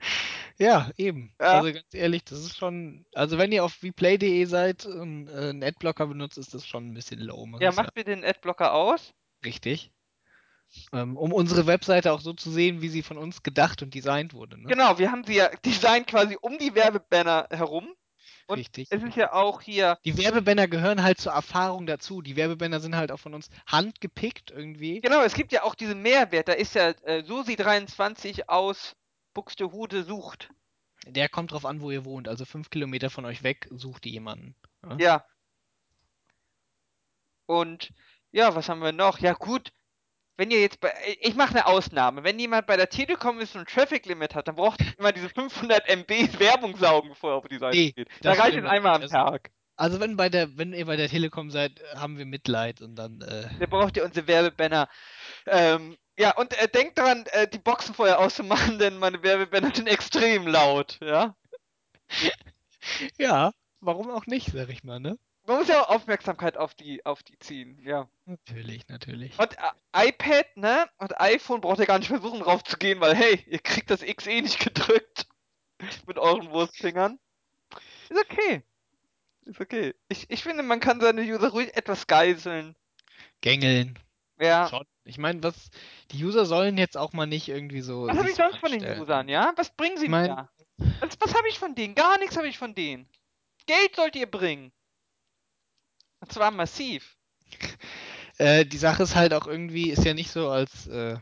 Ja, 0.58 0.90
eben. 0.98 1.34
Ja. 1.40 1.60
Also 1.60 1.72
ganz 1.72 1.94
ehrlich, 1.94 2.22
das 2.24 2.40
ist 2.40 2.58
schon. 2.58 3.06
Also 3.14 3.38
wenn 3.38 3.50
ihr 3.50 3.64
auf 3.64 3.72
vplay.de 3.72 4.44
seid 4.44 4.84
und 4.84 5.28
äh, 5.28 5.48
einen 5.48 5.64
Adblocker 5.64 6.06
benutzt, 6.06 6.36
ist 6.36 6.52
das 6.52 6.66
schon 6.66 6.90
ein 6.90 6.92
bisschen 6.92 7.18
low. 7.18 7.48
Ja, 7.60 7.72
macht 7.72 7.96
mir 7.96 8.04
den 8.04 8.22
Adblocker 8.22 8.74
aus. 8.74 9.14
Richtig. 9.42 9.90
Ähm, 10.92 11.16
um 11.16 11.32
unsere 11.32 11.66
Webseite 11.66 12.12
auch 12.12 12.20
so 12.20 12.32
zu 12.32 12.50
sehen, 12.50 12.80
wie 12.80 12.88
sie 12.88 13.02
von 13.02 13.18
uns 13.18 13.42
gedacht 13.42 13.82
und 13.82 13.94
designt 13.94 14.34
wurde. 14.34 14.60
Ne? 14.60 14.68
Genau, 14.68 14.98
wir 14.98 15.10
haben 15.10 15.24
sie 15.24 15.34
ja 15.34 15.48
designt 15.64 16.06
quasi 16.06 16.36
um 16.40 16.58
die 16.58 16.74
Werbebanner 16.74 17.48
herum. 17.50 17.92
Und 18.46 18.58
Richtig. 18.58 18.88
Es 18.90 19.02
ist 19.02 19.16
ja 19.16 19.32
auch 19.32 19.60
hier. 19.60 19.98
Die 20.04 20.18
Werbebanner 20.18 20.66
gehören 20.66 21.02
halt 21.02 21.20
zur 21.20 21.32
Erfahrung 21.32 21.86
dazu. 21.86 22.20
Die 22.20 22.34
Werbebanner 22.34 22.80
sind 22.80 22.96
halt 22.96 23.12
auch 23.12 23.20
von 23.20 23.34
uns 23.34 23.48
handgepickt 23.66 24.50
irgendwie. 24.50 25.00
Genau, 25.00 25.22
es 25.22 25.34
gibt 25.34 25.52
ja 25.52 25.62
auch 25.62 25.76
diesen 25.76 26.02
Mehrwert. 26.02 26.48
Da 26.48 26.52
ist 26.54 26.74
ja 26.74 26.90
äh, 27.04 27.22
Susi23 27.22 28.48
aus 28.48 28.96
Buxtehude 29.34 30.02
sucht. 30.02 30.50
Der 31.06 31.28
kommt 31.28 31.52
drauf 31.52 31.64
an, 31.64 31.80
wo 31.80 31.90
ihr 31.90 32.04
wohnt. 32.04 32.28
Also 32.28 32.44
fünf 32.44 32.70
Kilometer 32.70 33.08
von 33.08 33.24
euch 33.24 33.42
weg 33.42 33.68
sucht 33.70 34.04
ihr 34.06 34.12
jemanden. 34.12 34.56
Ja. 34.82 34.96
ja. 34.98 35.24
Und 37.46 37.92
ja, 38.32 38.54
was 38.54 38.68
haben 38.68 38.82
wir 38.82 38.92
noch? 38.92 39.18
Ja 39.18 39.32
gut, 39.32 39.72
wenn 40.40 40.50
ihr 40.50 40.60
jetzt 40.62 40.80
bei, 40.80 40.90
ich 41.20 41.34
mache 41.34 41.50
eine 41.50 41.66
Ausnahme. 41.66 42.24
Wenn 42.24 42.38
jemand 42.38 42.66
bei 42.66 42.78
der 42.78 42.88
Telekom 42.88 43.40
ist 43.40 43.54
und 43.54 43.60
ein 43.60 43.66
Traffic 43.66 44.06
Limit 44.06 44.34
hat, 44.34 44.48
dann 44.48 44.54
braucht 44.54 44.80
ihr 44.80 44.98
immer 44.98 45.12
diese 45.12 45.28
500 45.28 45.86
MB 45.86 46.40
Werbung 46.40 46.78
saugen, 46.78 47.10
bevor 47.10 47.32
er 47.32 47.36
auf 47.36 47.46
die 47.46 47.58
Seite 47.58 47.76
nee, 47.76 47.92
geht. 47.92 48.08
Da 48.22 48.32
reicht 48.32 48.56
es 48.56 48.64
einmal 48.64 48.94
am 48.94 49.02
also, 49.02 49.14
Tag. 49.14 49.50
Also 49.76 50.00
wenn 50.00 50.16
bei 50.16 50.30
der, 50.30 50.56
wenn 50.56 50.72
ihr 50.72 50.86
bei 50.86 50.96
der 50.96 51.10
Telekom 51.10 51.50
seid, 51.50 51.82
haben 51.94 52.16
wir 52.16 52.24
Mitleid 52.24 52.80
und 52.80 52.96
dann. 52.96 53.20
Äh... 53.20 53.50
Dann 53.58 53.68
braucht 53.68 53.98
ihr 53.98 54.04
unsere 54.04 54.26
Werbebanner. 54.26 54.88
Ähm, 55.46 55.98
ja, 56.18 56.34
und 56.34 56.58
äh, 56.58 56.68
denkt 56.68 56.98
dran, 56.98 57.26
äh, 57.32 57.46
die 57.46 57.58
Boxen 57.58 57.94
vorher 57.94 58.18
auszumachen, 58.18 58.78
denn 58.78 58.96
meine 58.96 59.22
Werbebänder 59.22 59.74
sind 59.74 59.88
extrem 59.88 60.46
laut, 60.46 60.96
ja? 61.02 61.34
ja, 63.18 63.52
warum 63.80 64.10
auch 64.10 64.24
nicht, 64.24 64.52
sag 64.54 64.70
ich 64.70 64.84
mal, 64.84 65.00
ne? 65.00 65.18
Man 65.50 65.58
muss 65.58 65.66
ja 65.66 65.82
auch 65.82 65.88
Aufmerksamkeit 65.88 66.56
auf 66.56 66.76
die, 66.76 67.04
auf 67.04 67.24
die 67.24 67.36
ziehen, 67.40 67.76
ja. 67.82 68.08
Natürlich, 68.24 68.86
natürlich. 68.86 69.36
Und 69.36 69.58
äh, 69.58 70.08
iPad, 70.08 70.46
ne? 70.56 70.88
Und 70.98 71.20
iPhone 71.20 71.60
braucht 71.60 71.80
ihr 71.80 71.86
gar 71.86 71.98
nicht 71.98 72.06
versuchen 72.06 72.40
raufzugehen, 72.40 73.00
weil, 73.00 73.16
hey, 73.16 73.44
ihr 73.48 73.58
kriegt 73.58 73.90
das 73.90 74.02
X 74.02 74.28
eh 74.28 74.42
nicht 74.42 74.60
gedrückt. 74.60 75.26
mit 76.06 76.18
euren 76.18 76.52
Wurstfingern. 76.52 77.18
Ist 78.10 78.20
okay. 78.20 78.62
Ist 79.44 79.60
okay. 79.60 79.92
Ich, 80.08 80.30
ich 80.30 80.44
finde, 80.44 80.62
man 80.62 80.78
kann 80.78 81.00
seine 81.00 81.22
User 81.22 81.48
ruhig 81.48 81.76
etwas 81.76 82.06
geiseln. 82.06 82.76
Gängeln. 83.40 83.98
Ja. 84.38 84.68
Schon. 84.68 84.86
Ich 85.02 85.18
meine, 85.18 85.42
was 85.42 85.72
die 86.12 86.24
User 86.24 86.46
sollen 86.46 86.78
jetzt 86.78 86.96
auch 86.96 87.12
mal 87.12 87.26
nicht 87.26 87.48
irgendwie 87.48 87.80
so. 87.80 88.06
Was 88.06 88.16
habe 88.16 88.30
ich 88.30 88.36
sonst 88.36 88.58
von 88.58 88.70
den 88.70 89.00
Usern, 89.00 89.28
ja? 89.28 89.52
Was 89.56 89.70
bringen 89.70 89.96
sie 89.96 90.04
ich 90.04 90.10
mein, 90.12 90.30
mir? 90.30 90.48
Was, 91.00 91.20
was 91.20 91.34
habe 91.34 91.48
ich 91.48 91.58
von 91.58 91.74
denen? 91.74 91.96
Gar 91.96 92.18
nichts 92.18 92.36
habe 92.36 92.46
ich 92.46 92.56
von 92.56 92.76
denen. 92.76 93.08
Geld 93.66 93.96
sollt 93.96 94.14
ihr 94.14 94.30
bringen. 94.30 94.70
Und 96.20 96.32
zwar 96.32 96.50
massiv. 96.50 97.16
Äh, 98.38 98.64
die 98.64 98.78
Sache 98.78 99.02
ist 99.02 99.16
halt 99.16 99.34
auch 99.34 99.46
irgendwie, 99.46 99.90
ist 99.90 100.04
ja 100.04 100.14
nicht 100.14 100.30
so, 100.30 100.48
als 100.48 100.86
äh, 100.86 101.18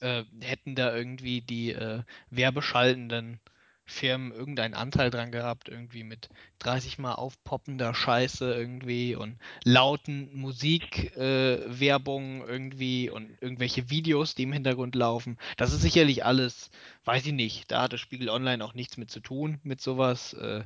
äh, 0.00 0.24
hätten 0.40 0.74
da 0.74 0.94
irgendwie 0.94 1.40
die 1.40 1.72
äh, 1.72 2.02
Werbeschaltenden 2.30 3.40
Firmen 3.86 4.32
irgendeinen 4.32 4.74
Anteil 4.74 5.10
dran 5.10 5.30
gehabt, 5.30 5.68
irgendwie 5.68 6.04
mit 6.04 6.30
30 6.60 6.98
mal 6.98 7.14
aufpoppender 7.14 7.94
Scheiße 7.94 8.54
irgendwie 8.54 9.14
und 9.14 9.38
lauten 9.64 10.34
Musikwerbung 10.34 12.42
äh, 12.42 12.46
irgendwie 12.46 13.10
und 13.10 13.36
irgendwelche 13.42 13.90
Videos, 13.90 14.34
die 14.34 14.44
im 14.44 14.52
Hintergrund 14.52 14.94
laufen. 14.94 15.38
Das 15.58 15.72
ist 15.72 15.82
sicherlich 15.82 16.24
alles, 16.24 16.70
weiß 17.04 17.26
ich 17.26 17.32
nicht, 17.32 17.70
da 17.70 17.82
hat 17.82 17.92
das 17.92 18.00
Spiegel 18.00 18.30
Online 18.30 18.64
auch 18.64 18.74
nichts 18.74 18.96
mit 18.96 19.10
zu 19.10 19.20
tun, 19.20 19.60
mit 19.62 19.80
sowas. 19.82 20.32
Äh, 20.34 20.64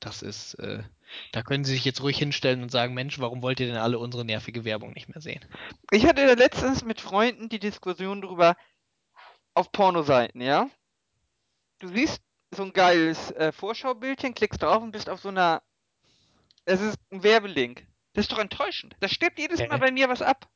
das 0.00 0.22
ist, 0.22 0.54
äh, 0.54 0.82
da 1.32 1.42
können 1.42 1.64
Sie 1.64 1.72
sich 1.72 1.84
jetzt 1.84 2.02
ruhig 2.02 2.18
hinstellen 2.18 2.62
und 2.62 2.70
sagen, 2.70 2.94
Mensch, 2.94 3.18
warum 3.18 3.42
wollt 3.42 3.60
ihr 3.60 3.66
denn 3.66 3.76
alle 3.76 3.98
unsere 3.98 4.24
nervige 4.24 4.64
Werbung 4.64 4.92
nicht 4.92 5.08
mehr 5.08 5.20
sehen? 5.20 5.44
Ich 5.90 6.06
hatte 6.06 6.34
letztens 6.34 6.84
mit 6.84 7.00
Freunden 7.00 7.48
die 7.48 7.58
Diskussion 7.58 8.22
darüber 8.22 8.56
auf 9.54 9.72
Pornoseiten, 9.72 10.40
ja? 10.40 10.68
Du 11.78 11.88
siehst 11.88 12.22
so 12.50 12.62
ein 12.64 12.72
geiles 12.72 13.30
äh, 13.32 13.52
Vorschaubildchen, 13.52 14.34
klickst 14.34 14.62
drauf 14.62 14.82
und 14.82 14.92
bist 14.92 15.08
auf 15.08 15.20
so 15.20 15.28
einer. 15.28 15.62
Es 16.64 16.80
ist 16.80 16.98
ein 17.10 17.22
Werbelink. 17.22 17.86
Das 18.14 18.24
ist 18.24 18.32
doch 18.32 18.38
enttäuschend. 18.38 18.96
Da 19.00 19.08
stirbt 19.08 19.38
jedes 19.38 19.60
Mal 19.68 19.78
bei 19.78 19.90
mir 19.90 20.08
was 20.08 20.22
ab. 20.22 20.48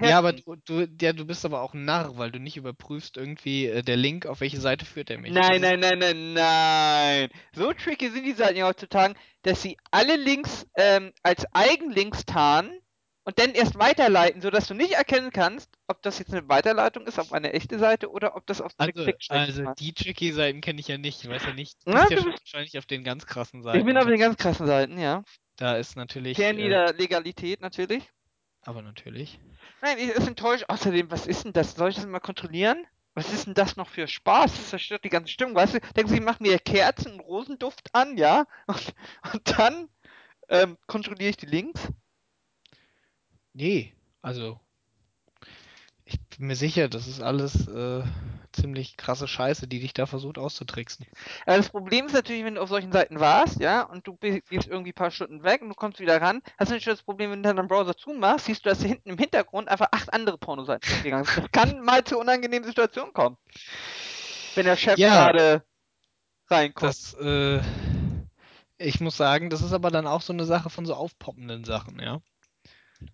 Ja, 0.00 0.18
aber 0.18 0.32
du, 0.34 0.56
du, 0.64 0.86
ja, 1.00 1.12
du 1.12 1.24
bist 1.24 1.44
aber 1.44 1.62
auch 1.62 1.72
ein 1.74 1.84
Narr, 1.84 2.16
weil 2.18 2.30
du 2.30 2.38
nicht 2.38 2.56
überprüfst 2.56 3.16
irgendwie 3.16 3.66
äh, 3.66 3.82
der 3.82 3.96
Link, 3.96 4.26
auf 4.26 4.40
welche 4.40 4.60
Seite 4.60 4.84
führt 4.84 5.10
er 5.10 5.18
mich. 5.18 5.32
Nein, 5.32 5.60
nein, 5.60 5.80
nein, 5.80 5.98
nein, 5.98 6.32
nein. 6.34 7.28
So 7.54 7.72
tricky 7.72 8.10
sind 8.10 8.24
die 8.24 8.32
Seiten 8.32 8.56
ja 8.56 8.66
heutzutage, 8.66 9.14
dass 9.42 9.62
sie 9.62 9.76
alle 9.90 10.16
Links 10.16 10.66
ähm, 10.76 11.12
als 11.22 11.44
Eigenlinks 11.54 12.26
tarnen 12.26 12.78
und 13.26 13.38
dann 13.38 13.52
erst 13.52 13.78
weiterleiten, 13.78 14.42
sodass 14.42 14.68
du 14.68 14.74
nicht 14.74 14.92
erkennen 14.92 15.30
kannst, 15.30 15.70
ob 15.86 16.02
das 16.02 16.18
jetzt 16.18 16.32
eine 16.34 16.46
Weiterleitung 16.48 17.06
ist 17.06 17.18
auf 17.18 17.32
eine 17.32 17.54
echte 17.54 17.78
Seite 17.78 18.10
oder 18.10 18.36
ob 18.36 18.46
das 18.46 18.60
auf 18.60 18.72
eine 18.76 18.92
Also, 18.92 19.04
Klickstrecke 19.04 19.40
also 19.40 19.64
war. 19.64 19.74
die 19.76 19.94
tricky 19.94 20.32
Seiten 20.32 20.60
kenne 20.60 20.80
ich 20.80 20.88
ja 20.88 20.98
nicht. 20.98 21.22
Ich 21.24 21.30
weiß 21.30 21.42
ja 21.44 21.54
nicht. 21.54 21.78
Du 21.86 21.92
bist 21.92 22.10
ja 22.10 22.16
du 22.18 22.24
bist- 22.24 22.40
wahrscheinlich 22.42 22.76
auf 22.76 22.84
den 22.86 23.02
ganz 23.02 23.24
krassen 23.26 23.62
Seiten. 23.62 23.78
Ich 23.78 23.84
bin 23.86 23.96
auf 23.96 24.06
den 24.06 24.18
ganz 24.18 24.36
krassen 24.36 24.66
Seiten, 24.66 24.98
ja. 24.98 25.22
Da 25.56 25.76
ist 25.76 25.96
natürlich. 25.96 26.36
Kern 26.36 26.58
Äh, 26.58 26.68
der 26.68 26.92
Legalität 26.92 27.60
natürlich. 27.62 28.10
Aber 28.64 28.82
natürlich. 28.82 29.38
Nein, 29.82 29.98
ich 29.98 30.08
ist 30.08 30.26
enttäuscht. 30.26 30.64
Außerdem, 30.68 31.10
was 31.10 31.26
ist 31.26 31.44
denn 31.44 31.52
das? 31.52 31.74
Soll 31.74 31.90
ich 31.90 31.96
das 31.96 32.06
mal 32.06 32.20
kontrollieren? 32.20 32.86
Was 33.14 33.32
ist 33.32 33.46
denn 33.46 33.54
das 33.54 33.76
noch 33.76 33.88
für 33.88 34.08
Spaß? 34.08 34.52
Das 34.52 34.70
zerstört 34.70 35.04
die 35.04 35.08
ganze 35.08 35.30
Stimmung, 35.30 35.54
weißt 35.54 35.74
du? 35.74 35.80
Denken 35.96 36.10
Sie, 36.10 36.16
ich 36.16 36.24
mache 36.24 36.42
mir 36.42 36.58
Kerzen 36.58 37.12
und 37.12 37.20
Rosenduft 37.20 37.94
an, 37.94 38.16
ja? 38.16 38.46
Und, 38.66 38.94
und 39.32 39.58
dann 39.58 39.88
ähm, 40.48 40.76
kontrolliere 40.86 41.30
ich 41.30 41.36
die 41.36 41.46
Links. 41.46 41.80
Nee, 43.52 43.94
also. 44.20 44.60
Ich 46.04 46.20
bin 46.20 46.48
mir 46.48 46.56
sicher, 46.56 46.88
das 46.88 47.06
ist 47.06 47.20
alles 47.20 47.66
äh, 47.68 48.02
ziemlich 48.54 48.96
krasse 48.96 49.28
Scheiße, 49.28 49.66
die 49.68 49.80
dich 49.80 49.92
da 49.92 50.06
versucht 50.06 50.38
auszutricksen. 50.38 51.06
Aber 51.46 51.56
das 51.56 51.68
Problem 51.68 52.06
ist 52.06 52.12
natürlich, 52.12 52.44
wenn 52.44 52.54
du 52.54 52.62
auf 52.62 52.68
solchen 52.68 52.92
Seiten 52.92 53.20
warst, 53.20 53.60
ja, 53.60 53.82
und 53.82 54.06
du 54.06 54.16
gehst 54.16 54.66
irgendwie 54.68 54.90
ein 54.90 54.94
paar 54.94 55.10
Stunden 55.10 55.42
weg 55.42 55.62
und 55.62 55.68
du 55.68 55.74
kommst 55.74 56.00
wieder 56.00 56.20
ran, 56.20 56.40
hast 56.58 56.68
du 56.70 56.74
natürlich 56.74 56.84
das 56.84 57.02
Problem, 57.02 57.30
wenn 57.30 57.42
du 57.42 57.48
dann 57.48 57.56
deinen 57.56 57.68
Browser 57.68 57.96
zumachst, 57.96 58.46
siehst 58.46 58.64
du, 58.64 58.70
dass 58.70 58.82
hinten 58.82 59.10
im 59.10 59.18
Hintergrund 59.18 59.68
einfach 59.68 59.88
acht 59.92 60.12
andere 60.12 60.38
Pornoseiten 60.38 61.02
gegangen 61.02 61.24
sind. 61.24 61.44
Das 61.44 61.50
kann 61.52 61.80
mal 61.84 62.04
zu 62.04 62.18
unangenehmen 62.18 62.66
Situationen 62.66 63.12
kommen. 63.12 63.36
Wenn 64.54 64.66
der 64.66 64.76
Chef 64.76 64.98
Ja. 64.98 65.26
gerade 65.26 65.64
reinkommt. 66.48 66.90
Das, 66.90 67.14
äh, 67.14 67.60
ich 68.78 69.00
muss 69.00 69.16
sagen, 69.16 69.50
das 69.50 69.62
ist 69.62 69.72
aber 69.72 69.90
dann 69.90 70.06
auch 70.06 70.22
so 70.22 70.32
eine 70.32 70.44
Sache 70.44 70.70
von 70.70 70.86
so 70.86 70.94
aufpoppenden 70.94 71.64
Sachen, 71.64 72.00
ja. 72.00 72.20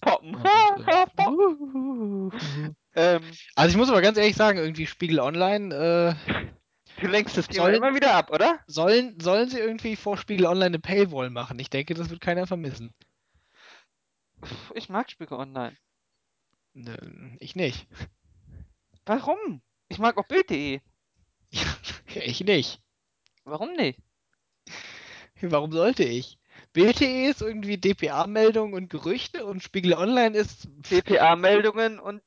Poppen. 0.01 0.35
Und, 0.35 0.47
äh, 0.47 1.01
Also 3.61 3.73
ich 3.73 3.77
muss 3.77 3.91
aber 3.91 4.01
ganz 4.01 4.17
ehrlich 4.17 4.37
sagen, 4.37 4.57
irgendwie 4.59 4.87
Spiegel 4.87 5.21
Online, 5.21 6.17
äh, 6.27 6.43
du 7.03 7.07
lenkst 7.09 7.37
das 7.37 7.47
Thema 7.47 7.65
Soll- 7.65 7.75
immer 7.75 7.95
wieder 7.95 8.15
ab, 8.15 8.31
oder? 8.31 8.59
sollen, 8.67 9.21
sollen 9.21 9.51
sie 9.51 9.59
irgendwie 9.59 9.97
vor 9.97 10.17
Spiegel 10.17 10.47
Online 10.47 10.65
eine 10.65 10.79
Paywall 10.79 11.29
machen? 11.29 11.59
Ich 11.59 11.69
denke, 11.69 11.93
das 11.93 12.09
wird 12.09 12.23
keiner 12.23 12.47
vermissen. 12.47 12.95
Ich 14.75 14.89
mag 14.89 15.11
Spiegel 15.11 15.37
Online. 15.37 15.77
Nö, 16.73 16.97
ich 17.39 17.55
nicht. 17.55 17.87
Warum? 19.05 19.61
Ich 19.89 19.99
mag 19.99 20.17
auch 20.17 20.27
Bild.de. 20.27 20.81
ich 22.15 22.41
nicht. 22.41 22.81
Warum 23.45 23.75
nicht? 23.75 24.01
Warum 25.43 25.71
sollte 25.71 26.05
ich? 26.05 26.39
Bild.de 26.73 27.29
ist 27.29 27.43
irgendwie 27.43 27.79
DPA-Meldung 27.79 28.75
und 28.75 28.91
Gerüchte 28.91 29.45
und 29.45 29.63
Spiegel 29.63 29.95
Online 29.95 30.37
ist 30.37 30.69
DPA-Meldungen 30.91 31.99
und 31.99 32.23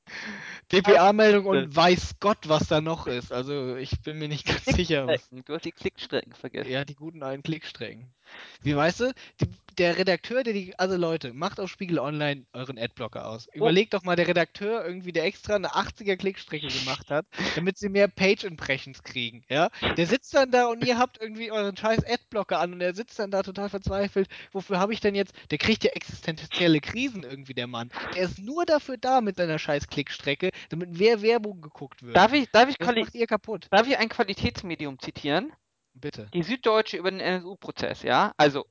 DPA-Meldung 0.71 1.45
und 1.45 1.75
weiß 1.75 2.15
Gott, 2.19 2.39
was 2.47 2.67
da 2.67 2.81
noch 2.81 3.07
ist. 3.07 3.31
Also 3.31 3.77
ich 3.77 4.01
bin 4.01 4.19
mir 4.19 4.27
nicht 4.27 4.45
ganz 4.45 4.65
sicher. 4.65 5.07
Was. 5.07 5.29
Du 5.29 5.53
hast 5.53 5.65
die 5.65 5.71
Klickstrecken 5.71 6.33
vergessen. 6.33 6.71
ja, 6.71 6.83
die 6.83 6.95
guten 6.95 7.23
alten 7.23 7.43
Klickstrecken. 7.43 8.11
Wie 8.61 8.75
weißt 8.75 9.01
du, 9.01 9.13
die, 9.41 9.47
der 9.77 9.97
Redakteur, 9.97 10.43
der 10.43 10.53
die, 10.53 10.77
also 10.77 10.95
Leute, 10.95 11.33
macht 11.33 11.59
auf 11.59 11.69
Spiegel 11.69 11.99
Online 11.99 12.45
euren 12.53 12.77
Adblocker 12.77 13.27
aus. 13.27 13.47
Überlegt 13.53 13.93
doch 13.93 14.03
mal, 14.03 14.15
der 14.15 14.27
Redakteur 14.27 14.85
irgendwie, 14.85 15.11
der 15.11 15.25
extra 15.25 15.55
eine 15.55 15.69
80er 15.69 16.15
Klickstrecke 16.15 16.67
gemacht 16.67 17.09
hat, 17.09 17.25
damit 17.55 17.77
sie 17.77 17.89
mehr 17.89 18.07
Page 18.07 18.43
Impressions 18.43 19.03
kriegen, 19.03 19.43
ja? 19.49 19.69
Der 19.97 20.05
sitzt 20.05 20.33
dann 20.33 20.51
da 20.51 20.67
und 20.67 20.85
ihr 20.85 20.97
habt 20.97 21.19
irgendwie 21.19 21.51
euren 21.51 21.75
scheiß 21.75 22.05
Adblocker 22.05 22.59
an 22.59 22.73
und 22.73 22.81
er 22.81 22.93
sitzt 22.93 23.19
dann 23.19 23.31
da 23.31 23.43
total 23.43 23.69
verzweifelt. 23.69 24.27
Wofür 24.51 24.79
habe 24.79 24.93
ich 24.93 24.99
denn 24.99 25.15
jetzt, 25.15 25.33
der 25.51 25.57
kriegt 25.57 25.83
ja 25.83 25.91
existenzielle 25.91 26.79
Krisen 26.79 27.23
irgendwie, 27.23 27.53
der 27.53 27.67
Mann. 27.67 27.91
Der 28.15 28.23
ist 28.23 28.39
nur 28.39 28.65
dafür 28.65 28.97
da 28.97 29.21
mit 29.21 29.37
seiner 29.37 29.59
scheiß 29.59 29.87
Klickstrecke, 29.87 30.51
damit 30.69 30.97
mehr 30.97 31.21
Werbung 31.21 31.61
geguckt 31.61 32.03
wird. 32.03 32.15
Darf 32.15 32.33
ich, 32.33 32.49
darf, 32.51 32.69
ich 32.69 32.77
das 32.77 32.95
macht 32.95 33.15
ihr 33.15 33.27
kaputt. 33.27 33.67
darf 33.71 33.87
ich 33.87 33.97
ein 33.97 34.09
Qualitätsmedium 34.09 34.99
zitieren? 34.99 35.51
Bitte. 35.93 36.27
Die 36.33 36.43
Süddeutsche 36.43 36.97
über 36.97 37.11
den 37.11 37.19
NSU-Prozess, 37.19 38.03
ja? 38.03 38.33
Also, 38.37 38.65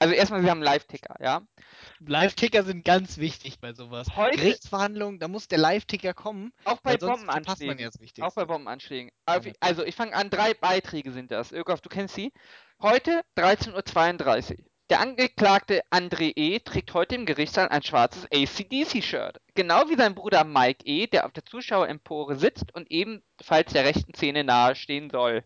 also 0.00 0.14
erstmal, 0.14 0.42
wir 0.42 0.50
haben 0.50 0.62
Live-Ticker, 0.62 1.16
ja? 1.20 1.42
Live-Ticker 2.00 2.62
sind 2.62 2.84
ganz 2.84 3.18
wichtig 3.18 3.58
bei 3.60 3.72
sowas. 3.72 4.08
Heute- 4.16 4.36
Gerichtsverhandlungen, 4.36 5.18
da 5.18 5.28
muss 5.28 5.48
der 5.48 5.58
Live-Ticker 5.58 6.14
kommen, 6.14 6.52
Auch 6.64 6.80
bei 6.80 6.96
Bombenanschlägen. 6.96 7.90
Auch 8.20 8.34
bei 8.34 8.44
Bombenanschlägen. 8.44 9.10
Also, 9.24 9.84
ich 9.84 9.94
fange 9.94 10.14
an, 10.14 10.30
drei 10.30 10.54
Beiträge 10.54 11.12
sind 11.12 11.30
das. 11.30 11.52
Ökoff, 11.52 11.80
du 11.80 11.88
kennst 11.88 12.14
sie. 12.14 12.32
Heute 12.80 13.22
13.32 13.36 14.58
Uhr. 14.58 14.64
Der 14.90 15.00
Angeklagte 15.00 15.82
André 15.90 16.32
E. 16.34 16.60
trägt 16.60 16.94
heute 16.94 17.14
im 17.14 17.26
Gerichtssaal 17.26 17.68
ein 17.68 17.82
schwarzes 17.82 18.24
ACDC-Shirt. 18.32 19.38
Genau 19.54 19.88
wie 19.90 19.96
sein 19.96 20.14
Bruder 20.14 20.44
Mike 20.44 20.82
E., 20.86 21.06
der 21.06 21.26
auf 21.26 21.32
der 21.32 21.44
Zuschauerempore 21.44 22.36
sitzt 22.36 22.74
und 22.74 22.90
ebenfalls 22.90 23.72
der 23.72 23.84
rechten 23.84 24.14
Szene 24.14 24.44
nahestehen 24.44 25.10
soll. 25.10 25.44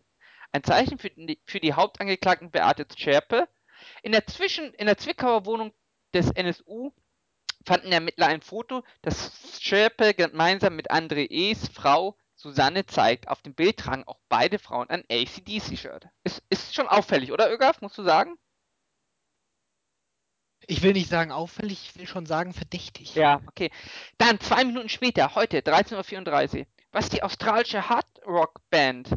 Ein 0.52 0.64
Zeichen 0.64 0.98
für 0.98 1.10
die, 1.10 1.40
für 1.44 1.60
die 1.60 1.72
Hauptangeklagten 1.72 2.50
Beate 2.50 2.86
Zschärpe. 2.86 3.48
In 4.02 4.12
der, 4.12 4.26
Zwischen, 4.26 4.72
in 4.74 4.86
der 4.86 4.98
Zwickauer 4.98 5.46
Wohnung 5.46 5.72
des 6.14 6.30
NSU 6.30 6.92
fanden 7.64 7.92
Ermittler 7.92 8.26
ein 8.26 8.42
Foto, 8.42 8.84
das 9.02 9.60
Schärpe 9.60 10.14
gemeinsam 10.14 10.76
mit 10.76 10.90
André 10.90 11.30
E.s 11.30 11.68
Frau 11.68 12.16
Susanne 12.34 12.86
zeigt. 12.86 13.28
Auf 13.28 13.40
dem 13.42 13.54
Bild 13.54 13.78
tragen 13.78 14.04
auch 14.04 14.18
beide 14.28 14.58
Frauen 14.58 14.90
ein 14.90 15.04
ACDC-Shirt. 15.10 16.08
Ist, 16.24 16.42
ist 16.50 16.74
schon 16.74 16.88
auffällig, 16.88 17.32
oder 17.32 17.52
Ögaf, 17.52 17.80
musst 17.80 17.96
du 17.98 18.02
sagen? 18.02 18.36
Ich 20.66 20.82
will 20.82 20.92
nicht 20.92 21.08
sagen 21.08 21.32
auffällig, 21.32 21.90
ich 21.90 21.96
will 21.98 22.06
schon 22.06 22.26
sagen 22.26 22.52
verdächtig. 22.52 23.14
Ja, 23.14 23.40
okay. 23.46 23.70
Dann 24.18 24.38
zwei 24.40 24.64
Minuten 24.64 24.88
später, 24.88 25.34
heute 25.34 25.58
13.34 25.58 26.60
Uhr, 26.60 26.66
was 26.92 27.08
die 27.08 27.22
australische 27.22 27.88
Hard-Rock-Band 27.88 29.08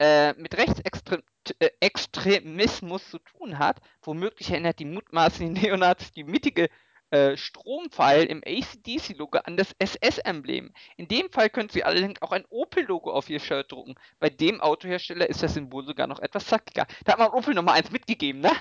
äh, 0.00 0.32
mit 0.34 0.56
Rechtsextremismus 0.56 3.10
zu 3.10 3.18
tun 3.18 3.58
hat, 3.58 3.80
womöglich 4.02 4.50
erinnert 4.50 4.78
die 4.78 4.84
mutmaßlichen 4.86 5.52
Neonazis 5.54 6.12
die 6.12 6.24
mittige 6.24 6.68
äh, 7.10 7.36
Strompfeil 7.36 8.24
im 8.24 8.42
ACDC-Logo 8.46 9.38
an 9.38 9.56
das 9.56 9.74
SS-Emblem. 9.78 10.72
In 10.96 11.08
dem 11.08 11.30
Fall 11.30 11.50
können 11.50 11.68
sie 11.68 11.82
allerdings 11.84 12.22
auch 12.22 12.32
ein 12.32 12.46
Opel-Logo 12.48 13.12
auf 13.12 13.28
ihr 13.28 13.40
Shirt 13.40 13.72
drucken. 13.72 13.96
Bei 14.20 14.30
dem 14.30 14.60
Autohersteller 14.60 15.28
ist 15.28 15.42
das 15.42 15.54
Symbol 15.54 15.84
sogar 15.84 16.06
noch 16.06 16.20
etwas 16.20 16.46
zackiger. 16.46 16.86
Da 17.04 17.12
hat 17.12 17.18
man 17.18 17.32
Opel 17.32 17.54
Nummer 17.54 17.72
1 17.72 17.90
mitgegeben, 17.90 18.40
ne? 18.40 18.52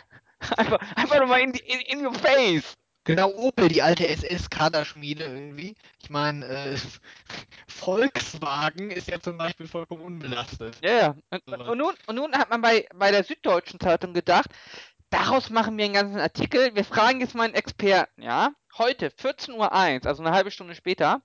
Einfach, 0.58 0.80
einfach 0.95 1.19
nochmal 1.19 1.41
in, 1.41 1.52
in, 1.52 1.82
in 1.82 2.06
your 2.06 2.13
face. 2.13 2.78
Genau, 3.09 3.31
Opel, 3.31 3.69
die 3.69 3.81
alte 3.81 4.07
SS-Kaderschmiede 4.07 5.23
irgendwie. 5.23 5.75
Ich 5.99 6.11
meine, 6.11 6.45
äh, 6.45 6.77
Volkswagen 7.67 8.91
ist 8.91 9.07
ja 9.07 9.19
zum 9.19 9.35
Beispiel 9.35 9.67
vollkommen 9.67 10.03
unbelastet. 10.03 10.77
Ja, 10.83 10.91
ja. 10.91 11.15
Und, 11.31 11.47
und, 11.47 11.77
nun, 11.79 11.93
und 12.05 12.15
nun 12.15 12.33
hat 12.37 12.51
man 12.51 12.61
bei, 12.61 12.87
bei 12.93 13.09
der 13.09 13.23
Süddeutschen 13.23 13.79
Zeitung 13.79 14.13
gedacht, 14.13 14.51
daraus 15.09 15.49
machen 15.49 15.75
wir 15.75 15.85
einen 15.85 15.95
ganzen 15.95 16.19
Artikel. 16.19 16.75
Wir 16.75 16.83
fragen 16.83 17.19
jetzt 17.19 17.33
mal 17.33 17.45
einen 17.45 17.55
Experten, 17.55 18.21
ja? 18.21 18.51
Heute, 18.77 19.07
14.01 19.07 19.55
Uhr, 19.55 20.05
also 20.05 20.21
eine 20.21 20.31
halbe 20.31 20.51
Stunde 20.51 20.75
später, 20.75 21.23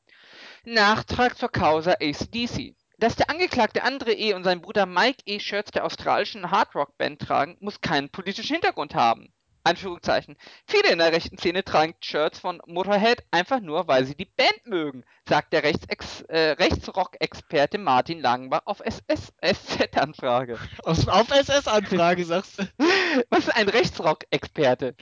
Nachtrag 0.64 1.36
zur 1.36 1.50
Causa 1.50 1.96
ACDC. 2.00 2.74
Dass 2.96 3.16
der 3.16 3.28
Angeklagte 3.28 3.84
André 3.84 4.14
E. 4.14 4.32
und 4.32 4.44
sein 4.44 4.62
Bruder 4.62 4.86
Mike 4.86 5.18
E. 5.26 5.38
Shirts 5.38 5.72
der 5.72 5.84
australischen 5.84 6.50
Hardrock-Band 6.50 7.20
tragen, 7.20 7.58
muss 7.60 7.82
keinen 7.82 8.08
politischen 8.08 8.54
Hintergrund 8.54 8.94
haben. 8.94 9.34
Anführungszeichen. 9.64 10.36
Viele 10.66 10.90
in 10.90 10.98
der 10.98 11.12
rechten 11.12 11.38
Szene 11.38 11.64
tragen 11.64 11.94
Shirts 12.00 12.38
von 12.38 12.60
Motorhead 12.66 13.24
einfach 13.30 13.60
nur, 13.60 13.88
weil 13.88 14.04
sie 14.04 14.14
die 14.14 14.26
Band 14.26 14.66
mögen, 14.66 15.04
sagt 15.28 15.52
der 15.52 15.62
Rechtsex 15.62 16.20
äh, 16.28 16.50
Rechtsrock-Experte 16.50 17.78
Martin 17.78 18.20
Langenbach 18.20 18.62
auf 18.66 18.82
SZ-Anfrage. 18.86 20.58
Aus, 20.84 21.08
auf 21.08 21.30
SS-Anfrage 21.30 22.24
sagst 22.24 22.60
du. 22.60 22.68
Was 23.30 23.40
ist 23.40 23.56
ein 23.56 23.68
Rechtsrock-Experte? 23.68 24.94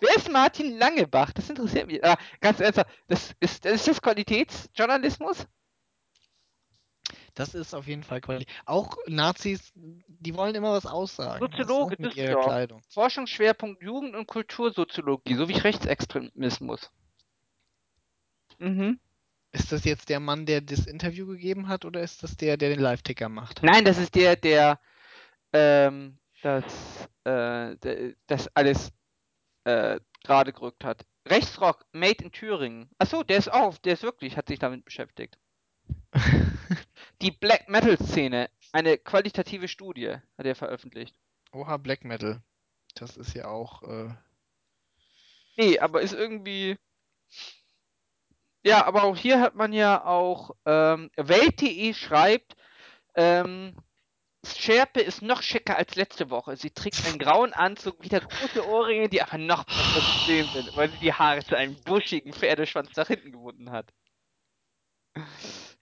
Wer 0.00 0.16
ist 0.16 0.30
Martin 0.30 0.78
Langebach? 0.78 1.32
Das 1.32 1.48
interessiert 1.50 1.86
mich. 1.86 2.02
Ah, 2.04 2.16
ganz 2.40 2.60
ernsthaft, 2.60 2.90
das 3.06 3.34
ist, 3.38 3.64
das 3.64 3.74
ist 3.74 3.88
das 3.88 4.02
Qualitätsjournalismus? 4.02 5.46
Das 7.40 7.54
ist 7.54 7.74
auf 7.74 7.86
jeden 7.86 8.02
Fall 8.02 8.20
Qualität. 8.20 8.54
Auch 8.66 8.98
Nazis, 9.06 9.72
die 9.74 10.34
wollen 10.34 10.54
immer 10.54 10.72
was 10.72 10.84
aussagen. 10.84 11.40
Das 11.40 11.58
ist 11.58 11.66
Soziologe 11.66 11.96
mit 11.98 12.14
ihrer 12.14 12.26
Düsseldorf. 12.26 12.44
Kleidung. 12.44 12.82
Forschungsschwerpunkt 12.90 13.82
Jugend- 13.82 14.14
und 14.14 14.26
Kultursoziologie 14.26 15.34
sowie 15.36 15.56
Rechtsextremismus. 15.56 16.90
Mhm. 18.58 19.00
Ist 19.52 19.72
das 19.72 19.86
jetzt 19.86 20.10
der 20.10 20.20
Mann, 20.20 20.44
der 20.44 20.60
das 20.60 20.86
Interview 20.86 21.26
gegeben 21.26 21.68
hat, 21.68 21.86
oder 21.86 22.02
ist 22.02 22.22
das 22.22 22.36
der, 22.36 22.58
der 22.58 22.68
den 22.68 22.80
Live-Ticker 22.80 23.30
macht? 23.30 23.62
Nein, 23.62 23.86
das 23.86 23.96
ist 23.96 24.14
der, 24.14 24.36
der 24.36 24.78
ähm, 25.54 26.18
das, 26.42 27.08
äh, 27.24 27.74
der, 27.78 28.14
das 28.26 28.54
alles 28.54 28.92
äh, 29.64 29.98
gerade 30.22 30.52
gerückt 30.52 30.84
hat. 30.84 31.06
Rechtsrock, 31.26 31.86
Made 31.92 32.22
in 32.22 32.32
Thüringen. 32.32 32.90
Achso, 32.98 33.22
der 33.22 33.38
ist 33.38 33.50
auch, 33.50 33.78
der 33.78 33.94
ist 33.94 34.02
wirklich, 34.02 34.36
hat 34.36 34.48
sich 34.48 34.58
damit 34.58 34.84
beschäftigt. 34.84 35.38
Die 37.22 37.30
Black 37.30 37.68
Metal 37.68 37.98
Szene, 37.98 38.50
eine 38.72 38.98
qualitative 38.98 39.68
Studie, 39.68 40.16
hat 40.38 40.46
er 40.46 40.54
veröffentlicht. 40.54 41.14
Oha, 41.52 41.76
Black 41.76 42.04
Metal. 42.04 42.42
Das 42.94 43.16
ist 43.16 43.34
ja 43.34 43.48
auch. 43.48 43.82
Äh, 43.82 44.14
Nee, 45.56 45.78
aber 45.78 46.00
ist 46.00 46.14
irgendwie 46.14 46.78
Ja, 48.62 48.86
aber 48.86 49.04
auch 49.04 49.16
hier 49.16 49.40
hat 49.40 49.54
man 49.54 49.72
ja 49.72 50.04
auch, 50.04 50.52
ähm, 50.66 51.10
Welt.de 51.16 51.92
schreibt, 51.94 52.56
ähm, 53.14 53.76
Scherpe 54.46 55.00
ist 55.00 55.20
noch 55.22 55.42
schicker 55.42 55.76
als 55.76 55.96
letzte 55.96 56.30
Woche. 56.30 56.56
Sie 56.56 56.70
trägt 56.70 57.04
einen 57.06 57.18
grauen 57.18 57.52
Anzug, 57.52 58.02
wieder 58.02 58.20
große 58.20 58.66
Ohrringe, 58.66 59.08
die 59.10 59.20
aber 59.22 59.36
noch 59.38 59.64
besser 59.64 60.00
zu 60.00 60.26
sehen 60.26 60.48
sind, 60.54 60.74
weil 60.76 60.90
sie 60.90 60.98
die 60.98 61.12
Haare 61.12 61.44
zu 61.44 61.56
einem 61.56 61.76
buschigen 61.84 62.32
Pferdeschwanz 62.32 62.96
nach 62.96 63.08
hinten 63.08 63.32
gebunden 63.32 63.70
hat. 63.70 63.92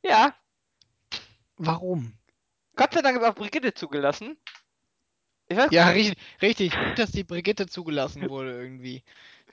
Ja, 0.03 0.35
Warum? 1.59 2.15
Gott 2.77 2.95
sei 2.95 3.03
Dank 3.03 3.19
ist 3.19 3.25
auch 3.25 3.35
Brigitte 3.35 3.75
zugelassen. 3.75 4.37
Ich 5.49 5.57
weiß 5.57 5.71
Ja, 5.73 5.89
richtig, 5.89 6.19
richtig. 6.43 6.73
Gut, 6.73 6.99
dass 6.99 7.11
die 7.11 7.25
Brigitte 7.25 7.67
zugelassen 7.67 8.29
wurde 8.29 8.53
irgendwie. 8.61 9.03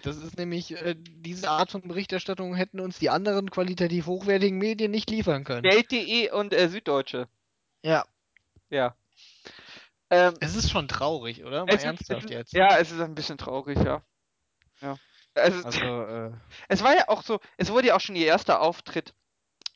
Das 0.04 0.18
ist 0.18 0.38
nämlich, 0.38 0.72
äh, 0.72 0.96
diese 0.98 1.50
Art 1.50 1.72
von 1.72 1.82
Berichterstattung 1.82 2.54
hätten 2.54 2.80
uns 2.82 3.00
die 3.00 3.10
anderen 3.10 3.50
qualitativ 3.50 4.06
hochwertigen 4.06 4.58
Medien 4.58 4.92
nicht 4.92 5.10
liefern 5.10 5.44
können. 5.46 5.64
Welt.de 5.64 6.32
und 6.32 6.54
äh, 6.54 6.68
Süddeutsche. 6.68 7.28
Ja. 7.82 8.06
Ja. 8.70 8.96
Ähm, 10.10 10.34
Es 10.42 10.56
ist 10.56 10.70
schon 10.70 10.88
traurig, 10.88 11.44
oder? 11.46 11.66
Mal 11.66 11.76
ernsthaft 11.76 12.26
ist, 12.26 12.30
jetzt. 12.30 12.54
ja, 12.54 12.78
es 12.78 12.92
ist 12.92 13.00
ein 13.00 13.16
bisschen 13.16 13.38
traurig, 13.38 13.80
ja. 13.84 14.04
Ja. 14.82 14.98
Also, 15.34 15.64
Also, 15.64 16.04
äh, 16.04 16.32
es 16.68 16.84
war 16.84 16.96
ja 16.96 17.08
auch 17.08 17.24
so, 17.24 17.40
es 17.58 17.72
wurde 17.72 17.88
ja 17.88 17.96
auch 17.96 18.02
schon 18.02 18.16
ihr 18.16 18.28
erster 18.28 18.62
Auftritt 18.62 19.14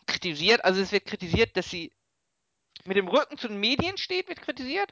kritisiert. 0.05 0.63
Also 0.65 0.81
es 0.81 0.91
wird 0.91 1.05
kritisiert, 1.05 1.55
dass 1.55 1.69
sie 1.69 1.91
mit 2.89 2.97
dem 2.97 3.08
Rücken 3.08 3.38
zu 3.38 3.47
den 3.47 3.60
Medien 3.60 3.97
steht, 3.97 4.28
wird 4.28 4.41
kritisiert. 4.41 4.91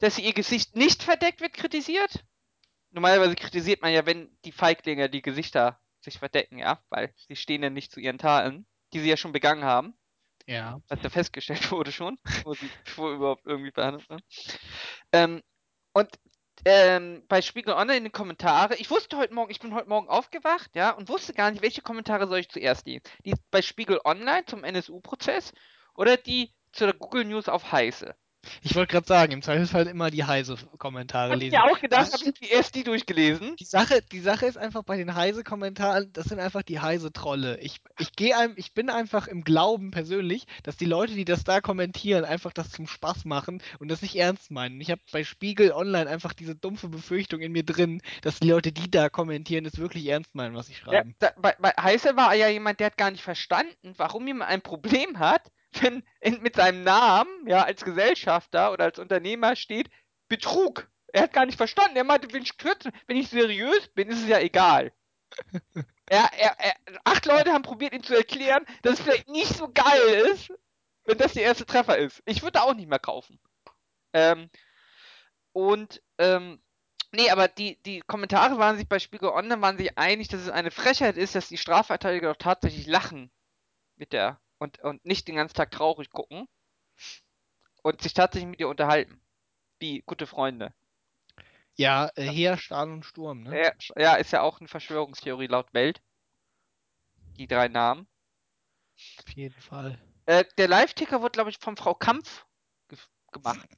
Dass 0.00 0.16
sie 0.16 0.22
ihr 0.22 0.34
Gesicht 0.34 0.76
nicht 0.76 1.02
verdeckt, 1.02 1.40
wird 1.40 1.54
kritisiert. 1.54 2.22
Normalerweise 2.90 3.34
kritisiert 3.34 3.80
man 3.80 3.90
ja, 3.90 4.04
wenn 4.04 4.36
die 4.44 4.52
Feiglinge 4.52 5.08
die 5.08 5.22
Gesichter 5.22 5.80
sich 6.00 6.18
verdecken, 6.18 6.58
ja, 6.58 6.84
weil 6.90 7.14
sie 7.16 7.36
stehen 7.36 7.62
ja 7.62 7.70
nicht 7.70 7.90
zu 7.90 8.00
ihren 8.00 8.18
Taten, 8.18 8.66
die 8.92 9.00
sie 9.00 9.08
ja 9.08 9.16
schon 9.16 9.32
begangen 9.32 9.64
haben, 9.64 9.94
ja. 10.46 10.78
was 10.88 11.02
ja 11.02 11.08
festgestellt 11.08 11.70
wurde 11.70 11.90
schon, 11.90 12.18
bevor 12.22 12.54
sie 12.54 12.68
bevor 12.84 13.12
überhaupt 13.12 13.46
irgendwie 13.46 13.70
behandelt 13.70 14.10
werden. 14.10 14.22
Ähm, 15.12 15.42
und 15.94 16.10
ähm, 16.66 17.24
bei 17.28 17.40
Spiegel 17.40 17.72
Online 17.72 17.96
in 17.96 18.04
den 18.04 18.12
Kommentaren, 18.12 18.76
ich 18.78 18.90
wusste 18.90 19.16
heute 19.16 19.32
Morgen, 19.32 19.50
ich 19.50 19.60
bin 19.60 19.74
heute 19.74 19.88
Morgen 19.88 20.08
aufgewacht, 20.08 20.70
ja, 20.74 20.90
und 20.90 21.08
wusste 21.08 21.32
gar 21.32 21.50
nicht, 21.50 21.62
welche 21.62 21.80
Kommentare 21.80 22.28
soll 22.28 22.40
ich 22.40 22.50
zuerst 22.50 22.84
nehmen. 22.84 23.02
Die 23.24 23.34
bei 23.50 23.62
Spiegel 23.62 24.00
Online 24.04 24.44
zum 24.44 24.64
NSU-Prozess 24.64 25.54
oder 25.94 26.18
die 26.18 26.52
zu 26.72 26.84
der 26.86 26.94
Google 26.94 27.24
News 27.24 27.48
auf 27.48 27.72
Heiße. 27.72 28.14
Ich 28.62 28.74
wollte 28.74 28.90
gerade 28.92 29.06
sagen, 29.06 29.32
im 29.32 29.42
Zweifelsfall 29.42 29.86
immer 29.86 30.10
die 30.10 30.24
Heise-Kommentare 30.24 31.30
Hab 31.30 31.38
ich 31.42 31.42
lesen. 31.42 31.52
mir 31.52 31.64
auch 31.64 31.78
gedacht, 31.78 32.12
habe 32.12 32.24
ich 32.24 32.32
die 32.34 32.48
erst 32.50 32.74
die 32.74 32.82
durchgelesen. 32.82 33.54
Die 33.56 33.64
Sache, 33.64 34.02
die 34.02 34.18
Sache 34.20 34.46
ist 34.46 34.58
einfach 34.58 34.82
bei 34.82 34.96
den 34.96 35.14
Heise-Kommentaren, 35.14 36.12
das 36.12 36.24
sind 36.26 36.40
einfach 36.40 36.62
die 36.62 36.80
Heise-Trolle. 36.80 37.60
Ich, 37.60 37.80
ich, 37.98 38.16
geh 38.16 38.34
einem, 38.34 38.54
ich 38.56 38.74
bin 38.74 38.90
einfach 38.90 39.28
im 39.28 39.44
Glauben 39.44 39.92
persönlich, 39.92 40.46
dass 40.64 40.76
die 40.76 40.86
Leute, 40.86 41.14
die 41.14 41.24
das 41.24 41.44
da 41.44 41.60
kommentieren, 41.60 42.24
einfach 42.24 42.52
das 42.52 42.70
zum 42.72 42.88
Spaß 42.88 43.26
machen 43.26 43.62
und 43.78 43.88
das 43.92 44.02
nicht 44.02 44.16
ernst 44.16 44.50
meinen. 44.50 44.80
Ich 44.80 44.90
habe 44.90 45.00
bei 45.12 45.22
Spiegel 45.22 45.70
Online 45.72 46.10
einfach 46.10 46.32
diese 46.32 46.56
dumpfe 46.56 46.88
Befürchtung 46.88 47.40
in 47.40 47.52
mir 47.52 47.64
drin, 47.64 48.02
dass 48.22 48.40
die 48.40 48.48
Leute, 48.50 48.72
die 48.72 48.90
da 48.90 49.08
kommentieren, 49.08 49.66
es 49.66 49.78
wirklich 49.78 50.08
ernst 50.08 50.34
meinen, 50.34 50.56
was 50.56 50.66
sie 50.66 50.74
Ja, 50.88 51.04
schreiben. 51.04 51.14
da, 51.20 51.32
bei, 51.36 51.54
bei 51.60 51.70
Heiße 51.80 52.16
war 52.16 52.34
ja 52.34 52.48
jemand, 52.48 52.80
der 52.80 52.86
hat 52.88 52.96
gar 52.98 53.12
nicht 53.12 53.22
verstanden, 53.22 53.94
warum 53.98 54.26
jemand 54.26 54.50
ein 54.50 54.62
Problem 54.62 55.20
hat, 55.20 55.52
wenn 55.80 56.02
in, 56.20 56.42
mit 56.42 56.56
seinem 56.56 56.82
Namen, 56.82 57.46
ja, 57.46 57.64
als 57.64 57.84
Gesellschafter 57.84 58.72
oder 58.72 58.84
als 58.84 58.98
Unternehmer 58.98 59.56
steht 59.56 59.90
Betrug. 60.28 60.88
Er 61.08 61.24
hat 61.24 61.32
gar 61.32 61.46
nicht 61.46 61.56
verstanden. 61.56 61.96
Er 61.96 62.04
meinte, 62.04 62.32
wenn 62.32 62.42
ich, 62.42 62.52
wenn 63.06 63.16
ich 63.16 63.28
seriös 63.28 63.88
bin, 63.88 64.08
ist 64.08 64.22
es 64.22 64.28
ja 64.28 64.38
egal. 64.38 64.92
er, 66.06 66.30
er, 66.38 66.58
er, 66.58 66.74
acht 67.04 67.26
Leute 67.26 67.52
haben 67.52 67.62
probiert, 67.62 67.94
ihm 67.94 68.02
zu 68.02 68.14
erklären, 68.14 68.64
dass 68.82 68.94
es 68.94 69.00
vielleicht 69.00 69.28
nicht 69.28 69.54
so 69.54 69.70
geil 69.72 70.30
ist, 70.32 70.52
wenn 71.04 71.18
das 71.18 71.34
der 71.34 71.44
erste 71.44 71.66
Treffer 71.66 71.98
ist. 71.98 72.22
Ich 72.26 72.42
würde 72.42 72.62
auch 72.62 72.74
nicht 72.74 72.88
mehr 72.88 72.98
kaufen. 72.98 73.38
Ähm, 74.12 74.50
und, 75.52 76.02
ähm, 76.18 76.62
nee, 77.12 77.30
aber 77.30 77.48
die, 77.48 77.80
die 77.82 78.00
Kommentare 78.00 78.58
waren 78.58 78.76
sich 78.76 78.88
bei 78.88 78.98
Spiegel 78.98 79.30
Online 79.30 79.60
waren 79.60 79.78
sich 79.78 79.98
einig, 79.98 80.28
dass 80.28 80.40
es 80.42 80.48
eine 80.48 80.70
Frechheit 80.70 81.16
ist, 81.16 81.34
dass 81.34 81.48
die 81.48 81.58
Strafverteidiger 81.58 82.32
doch 82.32 82.38
tatsächlich 82.38 82.86
lachen 82.86 83.30
mit 83.96 84.12
der 84.12 84.41
und, 84.62 84.78
und 84.80 85.04
nicht 85.04 85.28
den 85.28 85.36
ganzen 85.36 85.54
Tag 85.54 85.70
traurig 85.70 86.10
gucken 86.10 86.48
und 87.82 88.00
sich 88.00 88.14
tatsächlich 88.14 88.48
mit 88.48 88.60
ihr 88.60 88.68
unterhalten. 88.68 89.20
Wie 89.80 90.02
gute 90.02 90.26
Freunde. 90.26 90.72
Ja, 91.74 92.10
äh, 92.14 92.22
Heer, 92.22 92.56
Stahl 92.56 92.90
und 92.90 93.04
Sturm, 93.04 93.42
ne? 93.42 93.60
Ja, 93.60 93.72
ja, 93.96 94.14
ist 94.14 94.30
ja 94.30 94.42
auch 94.42 94.60
eine 94.60 94.68
Verschwörungstheorie 94.68 95.48
laut 95.48 95.74
Welt. 95.74 96.00
Die 97.38 97.46
drei 97.46 97.68
Namen. 97.68 98.06
Auf 99.18 99.34
jeden 99.34 99.60
Fall. 99.60 99.98
Äh, 100.26 100.44
der 100.58 100.68
Live-Ticker 100.68 101.22
wird, 101.22 101.32
glaube 101.32 101.50
ich, 101.50 101.58
von 101.58 101.76
Frau 101.76 101.94
Kampf 101.94 102.46
ge 102.88 102.98
gemacht. 103.32 103.68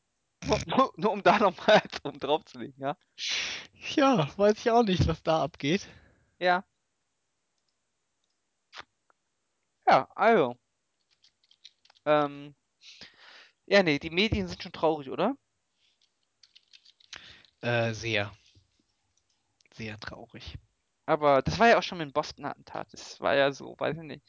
Nur, 0.44 0.58
nur, 0.66 0.92
nur 0.96 1.12
um 1.12 1.22
da 1.22 1.38
nochmal 1.38 1.80
um 2.02 2.18
draufzulegen, 2.18 2.78
ja? 2.78 2.96
Ja, 3.94 4.28
weiß 4.36 4.58
ich 4.58 4.70
auch 4.70 4.82
nicht, 4.82 5.06
was 5.06 5.22
da 5.22 5.42
abgeht. 5.42 5.88
Ja. 6.38 6.64
Ja, 9.86 10.08
also. 10.14 10.58
Ähm. 12.04 12.54
Ja, 13.66 13.82
nee, 13.82 13.98
die 13.98 14.10
Medien 14.10 14.46
sind 14.46 14.62
schon 14.62 14.72
traurig, 14.72 15.10
oder? 15.10 15.36
Äh, 17.60 17.94
sehr. 17.94 18.30
Sehr 19.74 19.98
traurig. 19.98 20.58
Aber 21.06 21.42
das 21.42 21.58
war 21.58 21.68
ja 21.68 21.78
auch 21.78 21.82
schon 21.82 21.98
mit 21.98 22.08
dem 22.08 22.12
Boston-Attentat. 22.12 22.92
Das 22.92 23.20
war 23.20 23.34
ja 23.34 23.52
so, 23.52 23.74
weiß 23.78 23.96
ich 23.96 24.02
nicht. 24.02 24.24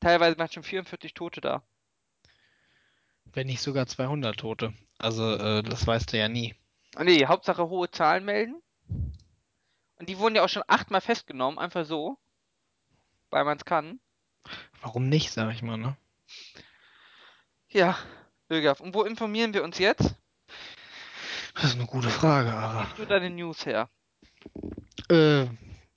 Teilweise 0.00 0.38
waren 0.38 0.50
schon 0.50 0.62
44 0.62 1.14
Tote 1.14 1.40
da. 1.40 1.62
Wenn 3.26 3.46
nicht 3.46 3.60
sogar 3.60 3.86
200 3.86 4.36
Tote. 4.36 4.72
Also, 4.98 5.34
äh, 5.36 5.62
das 5.62 5.86
weißt 5.86 6.12
du 6.12 6.18
ja 6.18 6.28
nie. 6.28 6.54
Ah, 6.96 7.04
Nee, 7.04 7.26
Hauptsache 7.26 7.68
hohe 7.68 7.90
Zahlen 7.90 8.24
melden. 8.24 8.60
Und 8.88 10.08
die 10.08 10.18
wurden 10.18 10.34
ja 10.34 10.44
auch 10.44 10.48
schon 10.48 10.64
achtmal 10.66 11.00
festgenommen, 11.00 11.58
einfach 11.58 11.84
so. 11.84 12.18
Weil 13.30 13.44
man 13.44 13.58
es 13.58 13.64
kann. 13.64 14.00
Warum 14.80 15.08
nicht, 15.08 15.30
sag 15.30 15.52
ich 15.52 15.62
mal, 15.62 15.76
ne? 15.76 15.96
Ja, 17.72 17.96
Ögaf. 18.50 18.80
Und 18.80 18.94
wo 18.94 19.02
informieren 19.04 19.54
wir 19.54 19.62
uns 19.62 19.78
jetzt? 19.78 20.14
Das 21.54 21.64
ist 21.64 21.76
eine 21.76 21.86
gute 21.86 22.10
Frage, 22.10 22.52
aber. 22.52 22.84
Gibst 22.84 22.98
du 22.98 23.06
deine 23.06 23.30
News 23.30 23.64
her? 23.66 23.88
Äh, 25.10 25.46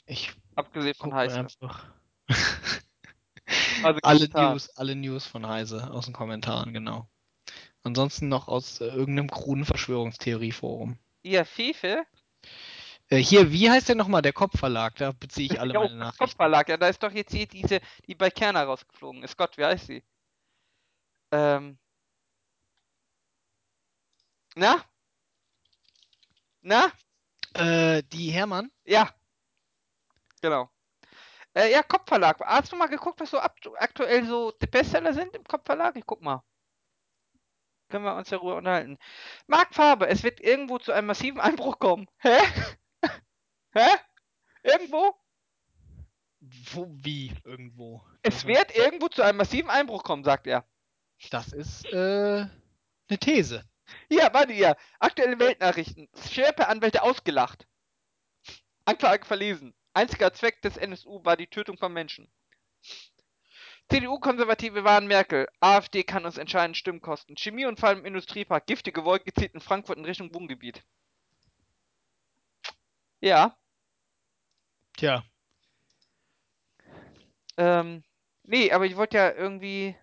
ich 0.05 0.33
Abgesehen 0.55 0.95
von 0.95 1.13
Heiße. 1.13 1.39
einfach. 1.39 1.85
Also 3.83 3.99
alle. 4.03 4.29
News, 4.29 4.69
alle 4.77 4.95
News 4.95 5.25
von 5.25 5.47
Heise 5.47 5.91
aus 5.91 6.05
den 6.05 6.13
Kommentaren, 6.13 6.73
genau. 6.73 7.09
Ansonsten 7.83 8.29
noch 8.29 8.47
aus 8.47 8.79
äh, 8.79 8.85
irgendeinem 8.85 9.29
kruden 9.29 9.65
Verschwörungstheorieforum. 9.65 10.97
Ihr 11.23 11.43
Fefe? 11.43 12.05
Äh, 13.09 13.17
hier, 13.17 13.51
wie 13.51 13.69
heißt 13.69 13.89
der 13.89 13.95
nochmal? 13.95 14.21
Der 14.21 14.31
Kopfverlag, 14.31 14.95
da 14.95 15.11
beziehe 15.11 15.47
ich 15.51 15.59
alle 15.59 15.73
Ja, 15.73 15.81
meine 15.81 15.95
Nachrichten. 15.95 16.23
Kopfverlag. 16.23 16.69
Ja, 16.69 16.77
da 16.77 16.87
ist 16.87 17.03
doch 17.03 17.11
jetzt 17.11 17.33
hier 17.33 17.47
diese, 17.47 17.81
die 18.07 18.15
bei 18.15 18.29
Kerner 18.29 18.63
rausgeflogen 18.63 19.23
ist. 19.23 19.37
Gott, 19.37 19.57
wie 19.57 19.65
heißt 19.65 19.87
sie? 19.87 20.03
Ähm. 21.33 21.79
Na? 24.55 24.83
Na? 26.61 26.91
Äh, 27.55 28.03
die 28.03 28.29
Hermann? 28.31 28.71
Ja. 28.85 29.09
Genau. 30.41 30.69
Äh, 31.55 31.71
ja, 31.71 31.83
Kopfverlag. 31.83 32.39
Hast 32.45 32.71
du 32.71 32.75
mal 32.75 32.87
geguckt, 32.87 33.19
was 33.19 33.31
so 33.31 33.39
aktu 33.39 33.73
aktuell 33.77 34.25
so 34.25 34.51
die 34.51 34.67
Bestseller 34.67 35.13
sind 35.13 35.35
im 35.35 35.43
Kopfverlag? 35.43 35.95
Ich 35.95 36.05
guck 36.05 36.21
mal. 36.21 36.43
Können 37.89 38.05
wir 38.05 38.15
uns 38.15 38.29
darüber 38.29 38.57
unterhalten. 38.57 38.97
Marc 39.47 39.73
Farbe, 39.73 40.07
es 40.07 40.23
wird 40.23 40.39
irgendwo 40.39 40.79
zu 40.79 40.91
einem 40.91 41.07
massiven 41.07 41.39
Einbruch 41.41 41.79
kommen. 41.79 42.07
Hä? 42.17 42.37
Hä? 43.73 43.89
Irgendwo? 44.63 45.15
Wo, 46.39 46.87
wie? 46.89 47.33
Irgendwo. 47.43 48.03
Es 48.21 48.35
Das- 48.35 48.45
wird 48.45 48.75
irgendwo 48.75 49.07
zu 49.09 49.21
einem 49.23 49.37
massiven 49.37 49.69
Einbruch 49.71 50.03
kommen, 50.03 50.23
sagt 50.23 50.45
er. 50.47 50.65
Das 51.29 51.51
ist, 51.51 51.85
äh, 51.85 52.45
eine 53.07 53.19
These. 53.19 53.63
Hier, 54.09 54.29
warte 54.33 54.53
hier. 54.53 54.75
Aktuelle 54.99 55.39
Weltnachrichten. 55.39 56.09
Scherpe-Anwälte 56.29 57.03
ausgelacht. 57.03 57.67
Anklage 58.85 59.25
verlesen. 59.25 59.73
Einziger 59.93 60.33
Zweck 60.33 60.61
des 60.61 60.77
NSU 60.77 61.23
war 61.23 61.37
die 61.37 61.47
Tötung 61.47 61.77
von 61.77 61.93
Menschen. 61.93 62.31
CDU-Konservative 63.89 64.83
warnen 64.83 65.07
Merkel. 65.07 65.47
AfD 65.59 66.03
kann 66.03 66.25
uns 66.25 66.37
entscheidend 66.37 66.77
Stimmen 66.77 67.01
kosten. 67.01 67.35
Chemieunfall 67.35 67.97
im 67.97 68.05
Industriepark. 68.05 68.65
Giftige 68.65 69.05
Wolke 69.05 69.33
zieht 69.33 69.53
in 69.53 69.61
Frankfurt 69.61 69.97
in 69.97 70.05
Richtung 70.05 70.33
Wohngebiet. 70.33 70.83
Ja. 73.21 73.55
Tja, 74.97 75.23
Ähm. 77.57 78.03
Nee, 78.43 78.71
aber 78.71 78.85
ich 78.85 78.97
wollte 78.97 79.17
ja 79.17 79.31
irgendwie 79.31 79.95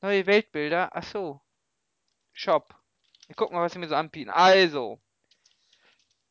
neue 0.00 0.26
Weltbilder. 0.26 0.90
Ach 0.92 1.02
so. 1.02 1.40
Shop. 2.32 2.74
Ich 3.28 3.36
guck 3.36 3.52
mal, 3.52 3.62
was 3.62 3.72
sie 3.72 3.78
mir 3.78 3.88
so 3.88 3.94
anbieten. 3.94 4.30
Also. 4.30 5.00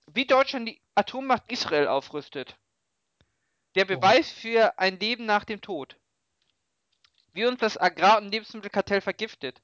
Wie 0.08 0.26
Deutschland 0.26 0.68
die 0.68 0.82
Atommacht 0.96 1.44
Israel 1.52 1.88
aufrüstet. 1.88 2.58
Der 3.76 3.86
Beweis 3.86 4.32
für 4.32 4.80
ein 4.80 5.00
Leben 5.00 5.26
nach 5.26 5.46
dem 5.46 5.62
Tod. 5.62 5.98
Wie 7.34 7.46
uns 7.46 7.60
das 7.60 7.78
Agrar- 7.78 8.18
und 8.18 8.32
Lebensmittelkartell 8.32 9.02
vergiftet. 9.02 9.62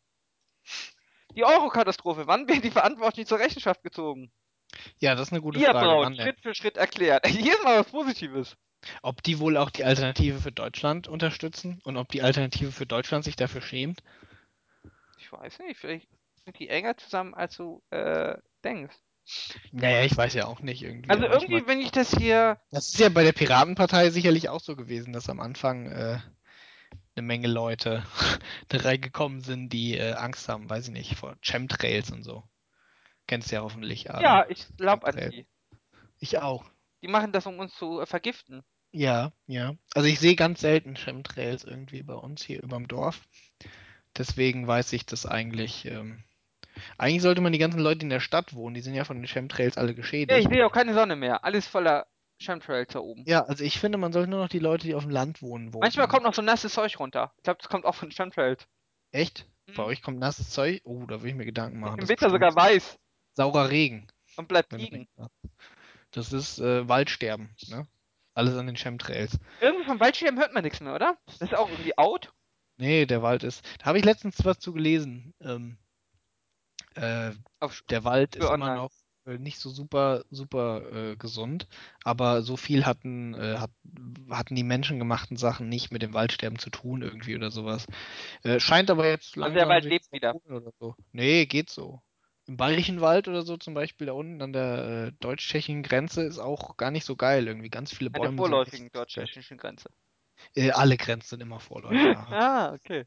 Die 1.36 1.44
Eurokatastrophe. 1.44 2.28
Wann 2.28 2.48
werden 2.48 2.62
die 2.62 2.72
Verantwortlichen 2.72 3.28
zur 3.28 3.39
Rechenschaft 3.39 3.82
gezogen? 3.82 4.32
Ja, 4.98 5.16
das 5.16 5.28
ist 5.28 5.34
eine 5.34 5.42
gute 5.42 5.60
Ihr 5.60 5.72
Frage. 5.72 6.16
Denn? 6.16 6.16
Schritt 6.16 6.42
für 6.42 6.54
Schritt 6.54 6.78
erklärt. 6.78 7.26
Hier 7.28 7.54
ist 7.54 7.63
mal 7.63 7.80
was 7.80 7.89
Positives. 7.89 8.56
Ob 9.02 9.24
die 9.24 9.39
wohl 9.39 9.58
auch 9.58 9.69
die 9.69 9.84
Alternative 9.84 10.39
für 10.39 10.52
Deutschland 10.52 11.08
unterstützen 11.08 11.80
und 11.84 11.98
ob 11.98 12.10
die 12.10 12.22
Alternative 12.22 12.72
für 12.72 12.86
Deutschland 12.86 13.24
sich 13.24 13.36
dafür 13.36 13.62
schämt? 13.62 14.04
Ich 15.17 15.32
weiß 15.32 15.60
nicht, 15.60 15.80
vielleicht 15.80 16.10
sind 16.43 16.60
die 16.60 16.69
enger 16.69 16.98
zusammen, 16.98 17.34
als 17.34 17.56
du 17.56 17.82
äh, 17.91 18.36
denkst. 18.63 18.96
Naja, 19.72 20.04
ich 20.04 20.15
weiß 20.17 20.34
ja 20.34 20.48
auch 20.48 20.60
nicht 20.60 20.84
irgendwie. 20.84 21.10
Also 21.10 21.28
Manchmal- 21.28 21.41
irgendwie, 21.43 21.67
wenn 21.67 21.80
ich 21.80 21.91
das 21.91 22.12
hier. 22.12 22.60
Das 22.72 22.89
ist 22.89 23.00
ja 23.00 23.10
bei 23.10 23.24
der 23.24 23.32
Piratenpartei 23.32 24.10
sicherlich 24.10 24.50
auch 24.50 24.60
so 24.60 24.76
gewesen, 24.76 25.13
dass 25.13 25.30
am 25.30 25.39
Anfang 25.39 25.86
äh, 25.89 26.19
eine 27.15 27.26
Menge 27.26 27.48
Leute 27.48 28.04
da 28.67 28.80
reingekommen 28.80 29.41
sind, 29.41 29.69
die 29.69 29.98
äh, 29.98 30.13
Angst 30.13 30.50
haben, 30.50 30.69
weiß 30.69 30.88
ich 30.88 30.93
nicht, 30.93 31.15
vor 31.15 31.38
Chemtrails 31.41 32.12
und 32.12 32.24
so. 32.24 32.43
Kennst 33.28 33.52
du 33.52 33.56
ja 33.56 33.62
hoffentlich. 33.62 34.10
Adam. 34.10 34.24
Ja, 34.24 34.46
ich 34.50 34.67
glaube 34.76 35.08
an 35.08 35.32
die. 35.32 35.48
Ich 36.19 36.39
auch. 36.39 36.65
Die 37.02 37.08
machen 37.08 37.32
das, 37.32 37.46
um 37.46 37.60
uns 37.60 37.74
zu 37.76 38.02
äh, 38.02 38.06
vergiften. 38.06 38.63
Ja, 38.94 39.32
ja. 39.48 39.76
Also 39.96 40.08
ich 40.08 40.20
sehe 40.20 40.36
ganz 40.36 40.62
selten 40.62 40.96
Chemtrails 40.96 41.64
irgendwie 41.64 42.04
bei 42.04 42.14
uns 42.14 42.44
hier 42.44 42.62
überm 42.62 42.88
Dorf. 42.88 43.28
Deswegen 44.16 44.68
weiß 44.68 44.94
ich 44.94 45.06
das 45.06 45.26
eigentlich. 45.26 45.86
Ähm, 45.86 46.24
eigentlich 46.98 47.24
sollte 47.24 47.42
man 47.42 47.52
die 47.52 47.58
ganzen 47.60 47.80
Leute, 47.80 48.00
die 48.00 48.06
in 48.06 48.10
der 48.12 48.20
Stadt 48.20 48.54
wohnen, 48.54 48.76
die 48.76 48.82
sind 48.82 48.94
ja 48.94 49.04
von 49.04 49.18
den 49.18 49.28
Chemtrails 49.28 49.78
alle 49.78 49.88
Ja, 49.88 49.92
ich 49.92 49.98
geschädigt. 49.98 50.50
sehe 50.52 50.66
auch 50.66 50.72
keine 50.72 50.94
Sonne 50.94 51.16
mehr. 51.16 51.44
Alles 51.44 51.66
voller 51.68 52.06
Chemtrails 52.40 52.94
da 52.94 53.00
oben. 53.00 53.24
Ja, 53.26 53.44
also 53.46 53.64
ich 53.64 53.80
finde, 53.80 53.98
man 53.98 54.14
sollte 54.14 54.30
nur 54.30 54.40
noch 54.42 54.50
die 54.50 54.60
Leute, 54.60 54.86
die 54.86 54.94
auf 54.96 55.04
dem 55.04 55.12
Land 55.12 55.42
wohnen, 55.42 55.74
wohnen. 55.74 55.82
Manchmal 55.82 56.08
kommt 56.08 56.24
noch 56.24 56.34
so 56.36 56.42
nasses 56.44 56.74
Zeug 56.74 57.00
runter. 57.00 57.34
Ich 57.38 57.44
glaube, 57.44 57.60
das 57.62 57.70
kommt 57.70 57.86
auch 57.86 57.96
von 57.96 58.12
Chemtrails. 58.12 58.68
Echt? 59.12 59.48
Mhm. 59.68 59.74
Bei 59.76 59.84
euch 59.84 60.02
kommt 60.04 60.20
nasses 60.20 60.52
Zeug? 60.52 60.82
Oh, 60.84 61.06
da 61.08 61.22
will 61.24 61.30
ich 61.30 61.36
mir 61.36 61.46
Gedanken 61.46 61.80
machen. 61.80 62.00
Im 62.00 62.10
Winter 62.10 62.30
sogar 62.30 62.56
weiß 62.56 63.00
Saurer 63.34 63.70
Regen. 63.70 64.08
und 64.38 64.48
bleibt 64.48 64.72
liegen. 64.74 65.08
Das 66.12 66.32
ist 66.32 66.60
äh, 66.60 66.88
Waldsterben, 66.88 67.56
ne? 67.70 67.88
Alles 68.34 68.56
an 68.56 68.67
den 68.67 68.76
Chemtrails. 68.76 69.39
Irgendwie 69.62 69.86
vom 69.86 70.00
Waldsterben 70.00 70.39
hört 70.39 70.54
man 70.54 70.63
nichts 70.63 70.80
mehr, 70.80 70.96
oder? 70.96 71.17
Das 71.26 71.41
ist 71.41 71.56
auch 71.56 71.69
irgendwie 71.69 71.98
out. 71.98 72.34
Nee, 72.78 73.06
der 73.06 73.22
Wald 73.22 73.43
ist. 73.43 73.63
Da 73.80 73.86
habe 73.86 74.00
ich 74.00 74.06
letztens 74.06 74.43
was 74.43 74.60
zu 74.60 74.74
gelesen. 74.74 75.34
Ähm, 75.41 75.78
äh, 76.96 77.32
der 77.89 78.04
Wald 78.04 78.36
ist 78.36 78.43
immer 78.43 78.54
online. 78.54 78.76
noch 78.76 78.91
äh, 79.26 79.38
nicht 79.38 79.60
so 79.60 79.69
super, 79.69 80.24
super 80.32 81.12
äh, 81.12 81.15
gesund, 81.15 81.67
aber 82.04 82.41
so 82.41 82.58
viel 82.58 82.86
hatten, 82.86 83.34
äh, 83.36 83.58
hat, 83.58 83.72
hatten 84.30 84.56
die 84.56 84.63
menschengemachten 84.63 85.38
Sachen 85.38 85.69
nicht 85.69 85.91
mit 85.91 86.02
dem 86.02 86.13
Waldsterben 86.13 86.60
zu 86.60 86.69
tun 86.69 87.02
irgendwie 87.02 87.36
oder 87.36 87.52
sowas. 87.52 87.88
Äh, 88.43 88.60
scheint 88.60 88.89
aber 88.89 89.08
jetzt 89.08 89.30
Also 89.30 89.41
langsam 89.41 89.60
der 89.60 89.69
Wald 89.69 89.86
lebt 89.86 90.12
wieder. 90.12 90.36
Oder 90.46 90.72
so. 90.80 90.96
Nee, 91.12 91.46
geht 91.46 91.69
so. 91.69 92.02
Im 92.46 92.58
Bayerischen 92.58 93.00
Wald 93.00 93.28
oder 93.28 93.44
so 93.44 93.56
zum 93.58 93.74
Beispiel 93.74 94.08
da 94.08 94.14
unten 94.14 94.42
an 94.42 94.52
der 94.52 95.08
äh, 95.08 95.12
deutsch-tschechischen 95.20 95.82
Grenze 95.82 96.24
ist 96.24 96.40
auch 96.40 96.76
gar 96.76 96.92
nicht 96.92 97.06
so 97.06 97.16
geil 97.16 97.48
irgendwie. 97.48 97.70
Ganz 97.70 97.94
viele 97.96 98.10
An 98.10 98.14
Bäume 98.14 98.36
der 98.36 98.38
vorläufigen 98.38 98.92
deutsch-tschechischen 98.92 99.58
Grenze. 99.58 99.90
Äh, 100.56 100.72
alle 100.72 100.98
Grenzen 100.98 101.30
sind 101.30 101.42
immer 101.42 101.60
vorläufig. 101.60 102.18
ah, 102.32 102.74
okay. 102.74 103.06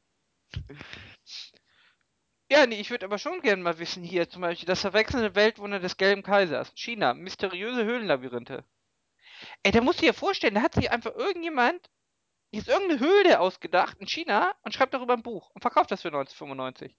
Ja, 2.50 2.66
nee, 2.66 2.80
ich 2.80 2.90
würde 2.90 3.06
aber 3.06 3.18
schon 3.18 3.42
gerne 3.42 3.62
mal 3.62 3.78
wissen 3.78 4.04
hier 4.04 4.28
zum 4.28 4.42
Beispiel 4.42 4.66
das 4.66 4.80
verwechselnde 4.80 5.34
Weltwunder 5.34 5.80
des 5.80 5.96
Gelben 5.96 6.22
Kaisers. 6.22 6.72
China, 6.74 7.12
mysteriöse 7.12 7.84
Höhlenlabyrinthe. 7.84 8.64
Ey, 9.62 9.72
da 9.72 9.80
musst 9.80 10.00
du 10.00 10.06
dir 10.06 10.14
vorstellen, 10.14 10.54
da 10.54 10.62
hat 10.62 10.74
sich 10.74 10.90
einfach 10.90 11.14
irgendjemand 11.14 11.90
jetzt 12.52 12.68
irgendeine 12.68 13.00
Höhle 13.00 13.40
ausgedacht 13.40 13.98
in 14.00 14.06
China 14.06 14.54
und 14.62 14.72
schreibt 14.72 14.94
darüber 14.94 15.14
ein 15.14 15.22
Buch 15.22 15.50
und 15.50 15.60
verkauft 15.60 15.90
das 15.90 16.02
für 16.02 16.08
1995. 16.08 16.96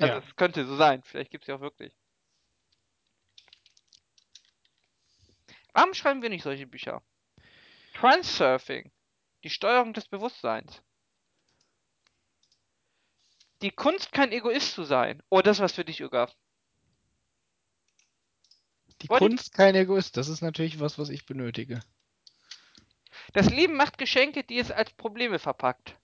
Also 0.00 0.14
Ja. 0.14 0.18
es 0.26 0.36
könnte 0.36 0.64
so 0.66 0.76
sein, 0.76 1.02
vielleicht 1.02 1.30
gibt 1.30 1.44
es 1.44 1.48
ja 1.48 1.56
auch 1.56 1.60
wirklich. 1.60 1.94
Warum 5.74 5.94
schreiben 5.94 6.22
wir 6.22 6.30
nicht 6.30 6.42
solche 6.42 6.66
Bücher? 6.66 7.02
Transurfing, 7.94 8.90
die 9.44 9.50
Steuerung 9.50 9.92
des 9.92 10.08
Bewusstseins. 10.08 10.82
Die 13.62 13.70
Kunst, 13.70 14.10
kein 14.12 14.32
Egoist 14.32 14.72
zu 14.72 14.84
sein. 14.84 15.22
Oh, 15.28 15.42
das 15.42 15.60
was 15.60 15.72
für 15.74 15.84
dich, 15.84 16.02
Uga. 16.02 16.30
Die 19.02 19.08
Wollte- 19.10 19.26
Kunst 19.26 19.52
kein 19.52 19.74
Egoist, 19.74 20.16
das 20.16 20.28
ist 20.28 20.40
natürlich 20.40 20.80
was, 20.80 20.98
was 20.98 21.10
ich 21.10 21.26
benötige. 21.26 21.80
Das 23.34 23.50
Leben 23.50 23.74
macht 23.76 23.98
Geschenke, 23.98 24.44
die 24.44 24.58
es 24.58 24.70
als 24.70 24.92
Probleme 24.94 25.38
verpackt. 25.38 25.96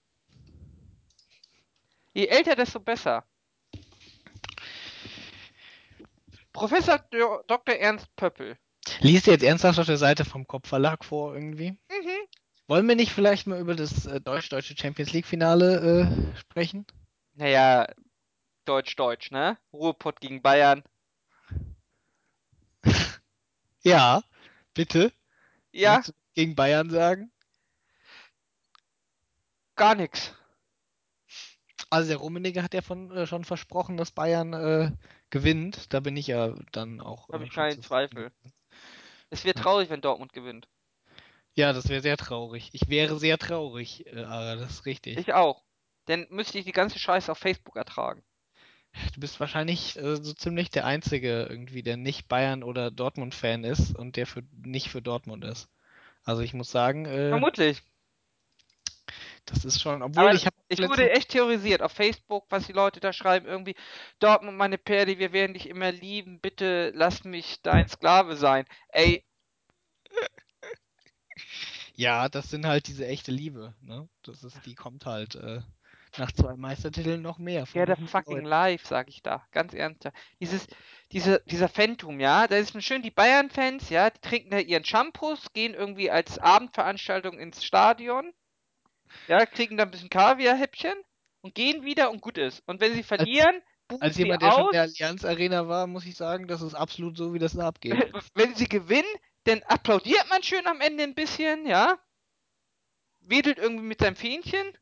Je 2.13 2.27
älter, 2.27 2.55
desto 2.55 2.79
besser. 2.79 3.27
Professor 6.57 6.97
Do- 7.11 7.43
Dr. 7.45 7.75
Ernst 7.75 8.07
Pöppel. 8.15 8.57
Liest 9.01 9.27
ihr 9.27 9.33
jetzt 9.33 9.43
ernsthaft 9.43 9.77
auf 9.79 9.85
der 9.85 9.97
Seite 9.97 10.25
vom 10.25 10.47
Kopfverlag 10.47 11.05
vor 11.05 11.35
irgendwie? 11.35 11.71
Mhm. 11.71 12.27
Wollen 12.67 12.87
wir 12.87 12.95
nicht 12.95 13.11
vielleicht 13.11 13.45
mal 13.45 13.59
über 13.59 13.75
das 13.75 14.07
äh, 14.07 14.19
deutsch-deutsche 14.19 14.75
Champions 14.75 15.13
League-Finale 15.13 16.09
äh, 16.33 16.37
sprechen? 16.37 16.87
Naja, 17.35 17.87
Deutsch-Deutsch, 18.65 19.29
ne? 19.29 19.59
Ruhrpott 19.71 20.19
gegen 20.19 20.41
Bayern. 20.41 20.83
Ja, 23.83 24.21
bitte. 24.73 25.13
Ja, 25.71 26.01
gegen 26.33 26.55
Bayern 26.55 26.89
sagen? 26.89 27.31
gar 29.77 29.93
nichts. 29.95 30.33
Also 31.91 32.09
der 32.09 32.17
Rummenigge 32.17 32.63
hat 32.63 32.73
ja 32.73 32.81
von, 32.81 33.11
äh, 33.11 33.27
schon 33.27 33.45
versprochen, 33.45 33.95
dass 33.95 34.11
Bayern 34.11 34.53
äh, 34.53 34.91
gewinnt. 35.29 35.93
Da 35.93 35.99
bin 35.99 36.17
ich 36.17 36.27
ja 36.27 36.53
dann 36.71 37.01
auch. 37.01 37.29
Hab 37.29 37.41
äh, 37.41 37.45
ich 37.45 37.51
keinen. 37.51 37.81
Zweifel. 37.81 38.31
Es 39.29 39.43
wird 39.43 39.57
Ja. 39.57 39.63
traurig, 39.63 39.89
wenn 39.89 40.01
Dortmund 40.01 40.33
gewinnt. 40.33 40.67
Ja, 41.53 41.73
das 41.73 41.89
wäre 41.89 42.01
sehr 42.01 42.17
traurig. 42.17 42.69
Ich 42.73 42.87
wäre 42.87 43.17
sehr 43.17 43.37
traurig, 43.37 44.05
äh, 44.07 44.23
Ara, 44.23 44.55
das 44.55 44.71
ist 44.71 44.85
richtig. 44.85 45.17
Ich 45.17 45.33
auch. 45.33 45.63
Dann 46.05 46.27
müsste 46.29 46.59
ich 46.59 46.65
die 46.65 46.71
ganze 46.71 46.99
Scheiße 46.99 47.31
auf 47.31 47.37
Facebook 47.39 47.75
ertragen. 47.75 48.23
Du 49.13 49.19
bist 49.19 49.39
wahrscheinlich 49.39 49.97
äh, 49.97 50.15
so 50.15 50.33
ziemlich 50.33 50.69
der 50.69 50.85
Einzige 50.85 51.47
irgendwie, 51.49 51.83
der 51.83 51.97
nicht 51.97 52.27
Bayern- 52.27 52.63
oder 52.63 52.91
Dortmund-Fan 52.91 53.63
ist 53.63 53.95
und 53.95 54.15
der 54.15 54.25
für, 54.27 54.43
nicht 54.63 54.89
für 54.89 55.01
Dortmund 55.01 55.43
ist. 55.43 55.67
Also 56.23 56.41
ich 56.41 56.53
muss 56.53 56.71
sagen, 56.71 57.05
äh, 57.05 57.29
Vermutlich. 57.29 57.81
das 59.45 59.65
ist 59.65 59.81
schon, 59.81 60.01
obwohl 60.01 60.25
Aber 60.25 60.33
ich 60.33 60.45
habe 60.45 60.55
Ich 60.69 60.79
wurde 60.81 61.09
echt 61.11 61.29
theorisiert 61.29 61.81
auf 61.81 61.91
Facebook, 61.93 62.45
was 62.49 62.67
die 62.67 62.73
Leute 62.73 62.99
da 62.99 63.13
schreiben. 63.13 63.45
Irgendwie, 63.47 63.75
Dortmund, 64.19 64.57
meine 64.57 64.77
Perle, 64.77 65.17
wir 65.19 65.31
werden 65.33 65.53
dich 65.53 65.67
immer 65.69 65.91
lieben. 65.91 66.39
Bitte 66.41 66.91
lass 66.95 67.23
mich 67.23 67.61
dein 67.61 67.87
Sklave 67.87 68.35
sein. 68.35 68.65
Ey, 68.89 69.25
Ja, 71.95 72.29
das 72.29 72.49
sind 72.49 72.65
halt 72.67 72.87
diese 72.87 73.07
echte 73.07 73.31
Liebe, 73.31 73.73
ne? 73.81 74.07
Das 74.23 74.43
ist, 74.43 74.65
die 74.65 74.75
kommt 74.75 75.05
halt 75.07 75.35
äh, 75.35 75.61
nach 76.17 76.31
zwei 76.31 76.55
Meistertiteln 76.55 77.21
noch 77.21 77.39
mehr. 77.39 77.65
von 77.65 77.81
get 77.81 77.89
a 77.89 77.95
diesen 77.95 78.07
fucking 78.07 78.43
Leuten. 78.43 78.45
life, 78.45 78.85
sag 78.87 79.09
ich 79.09 79.21
da. 79.23 79.45
Ganz 79.51 79.73
ernsthaft. 79.73 80.15
Dieses, 80.39 80.67
diese, 81.11 81.41
dieser 81.47 81.69
Phantom, 81.69 82.19
ja, 82.19 82.47
da 82.47 82.57
ist 82.57 82.75
mir 82.75 82.81
schön 82.81 83.01
die 83.01 83.11
Bayern-Fans, 83.11 83.89
ja, 83.89 84.09
die 84.11 84.19
trinken 84.19 84.51
da 84.51 84.59
ihren 84.59 84.85
Shampoos, 84.85 85.53
gehen 85.53 85.73
irgendwie 85.73 86.11
als 86.11 86.37
Abendveranstaltung 86.39 87.39
ins 87.39 87.63
Stadion, 87.63 88.31
ja, 89.27 89.45
kriegen 89.45 89.77
da 89.77 89.83
ein 89.83 89.91
bisschen 89.91 90.09
Kaviar-Häppchen 90.09 90.95
und 91.41 91.55
gehen 91.55 91.83
wieder 91.83 92.11
und 92.11 92.21
gut 92.21 92.37
ist. 92.37 92.63
Und 92.65 92.81
wenn 92.81 92.93
sie 92.93 93.03
verlieren, 93.03 93.61
buhen 93.87 94.01
Als 94.01 94.15
sie 94.15 94.23
jemand, 94.23 94.41
der 94.41 94.51
schon 94.51 94.59
in 94.61 94.65
aus. 94.65 94.71
der 94.71 94.81
Allianz 94.83 95.25
Arena 95.25 95.67
war, 95.67 95.87
muss 95.87 96.05
ich 96.05 96.15
sagen, 96.15 96.47
das 96.47 96.61
ist 96.61 96.73
absolut 96.75 97.17
so, 97.17 97.33
wie 97.33 97.39
das 97.39 97.53
da 97.53 97.67
abgeht. 97.67 97.93
wenn 98.35 98.55
sie 98.55 98.67
gewinnen, 98.67 99.07
dann 99.45 99.63
applaudiert 99.63 100.25
man 100.29 100.43
schön 100.43 100.67
am 100.67 100.81
Ende 100.81 101.03
ein 101.03 101.15
bisschen, 101.15 101.65
ja. 101.65 101.97
Wedelt 103.21 103.57
irgendwie 103.57 103.85
mit 103.85 103.99
seinem 103.99 104.15
Fähnchen 104.15 104.77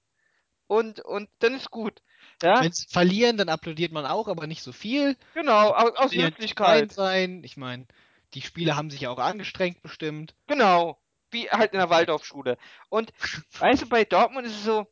und, 0.67 0.99
und 0.99 1.29
dann 1.39 1.53
ist 1.55 1.71
gut. 1.71 2.01
Ja, 2.41 2.61
Wenn 2.61 2.71
sie 2.71 2.87
verlieren, 2.89 3.37
dann 3.37 3.49
applaudiert 3.49 3.91
man 3.91 4.05
auch, 4.05 4.27
aber 4.27 4.45
nicht 4.47 4.61
so 4.61 4.71
viel. 4.71 5.15
genau, 5.33 5.71
aus, 5.71 5.95
aus 5.95 6.13
Höflichkeit. 6.13 6.91
sein. 6.91 7.43
Ich 7.43 7.55
meine, 7.55 7.87
die 8.33 8.41
Spieler 8.41 8.75
haben 8.75 8.89
sich 8.89 9.01
ja 9.01 9.09
auch 9.09 9.19
angestrengt 9.19 9.81
bestimmt. 9.81 10.35
Genau. 10.47 10.99
Wie 11.35 11.49
halt 11.49 11.73
in 11.73 11.79
der 11.79 11.89
Waldorfschule. 11.89 12.57
Und 12.87 13.11
weißt 13.59 13.81
du, 13.81 13.89
bei 13.89 14.05
Dortmund 14.05 14.47
ist 14.47 14.55
es 14.55 14.63
so, 14.63 14.87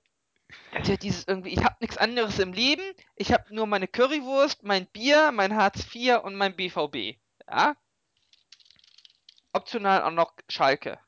ja 0.74 0.98
dieses 0.98 1.26
irgendwie, 1.26 1.54
ich 1.54 1.64
habe 1.64 1.78
nichts 1.80 1.98
anderes 1.98 2.38
im 2.38 2.52
Leben. 2.52 2.84
Ich 3.16 3.32
habe 3.32 3.56
nur 3.56 3.66
meine 3.66 3.88
Currywurst, 3.88 4.64
mein 4.64 4.86
Bier, 4.88 5.32
mein 5.32 5.56
Hartz 5.56 5.88
IV 5.96 6.22
und 6.22 6.36
mein 6.36 6.54
BVB. 6.54 7.18
Ja. 7.50 7.78
Optional 9.54 10.04
auch 10.04 10.12
noch 10.12 10.34
Schalke. 10.50 11.00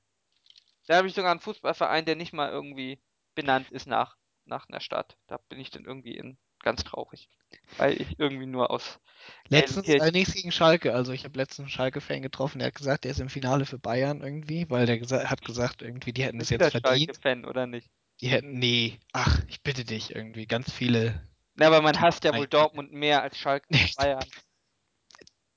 Da 0.88 0.96
habe 0.96 1.08
ich 1.10 1.16
sogar 1.16 1.32
einen 1.32 1.42
Fußballverein, 1.42 2.06
der 2.06 2.16
nicht 2.16 2.32
mal 2.32 2.50
irgendwie 2.50 3.02
benannt 3.34 3.70
ist 3.72 3.88
nach, 3.88 4.16
nach 4.46 4.70
einer 4.70 4.80
Stadt. 4.80 5.18
Da 5.28 5.36
bin 5.50 5.60
ich 5.60 5.70
dann 5.70 5.84
irgendwie 5.84 6.16
in 6.16 6.38
ganz 6.66 6.84
traurig. 6.84 7.30
Weil 7.78 8.02
ich 8.02 8.20
irgendwie 8.20 8.46
nur 8.46 8.70
aus 8.70 9.00
Letztens, 9.48 9.88
äh, 9.88 10.12
nichts 10.12 10.34
gegen 10.34 10.52
Schalke. 10.52 10.94
Also 10.94 11.12
ich 11.14 11.24
habe 11.24 11.38
letztens 11.38 11.66
einen 11.66 11.70
Schalke-Fan 11.70 12.22
getroffen, 12.22 12.60
der 12.60 12.68
hat 12.68 12.76
gesagt, 12.76 13.06
der 13.06 13.12
ist 13.12 13.20
im 13.20 13.30
Finale 13.30 13.66
für 13.66 13.80
Bayern 13.80 14.22
irgendwie, 14.22 14.70
weil 14.70 14.86
der 14.86 15.00
gesa 15.00 15.30
hat 15.30 15.44
gesagt, 15.44 15.82
irgendwie, 15.82 16.12
die 16.12 16.24
hätten 16.24 16.42
es 16.42 16.50
jetzt 16.50 16.72
verdient. 16.72 17.16
Schalke-Fan 17.16 17.46
oder 17.46 17.66
nicht? 17.68 17.90
Die 18.22 18.28
hätten, 18.28 18.60
nee, 18.60 19.00
ach, 19.14 19.42
ich 19.48 19.62
bitte 19.62 19.84
dich, 19.84 20.16
irgendwie, 20.16 20.46
ganz 20.46 20.72
viele. 20.72 21.22
Na, 21.56 21.68
aber 21.68 21.82
man 21.82 22.00
hasst 22.00 22.24
ja 22.24 22.36
wohl. 22.36 22.48
Dortmund 22.48 22.92
mehr 22.92 23.22
als 23.22 23.38
Schalke 23.38 23.68
und 23.70 23.80
Nicht. 23.82 23.98
Bayern. 23.98 24.26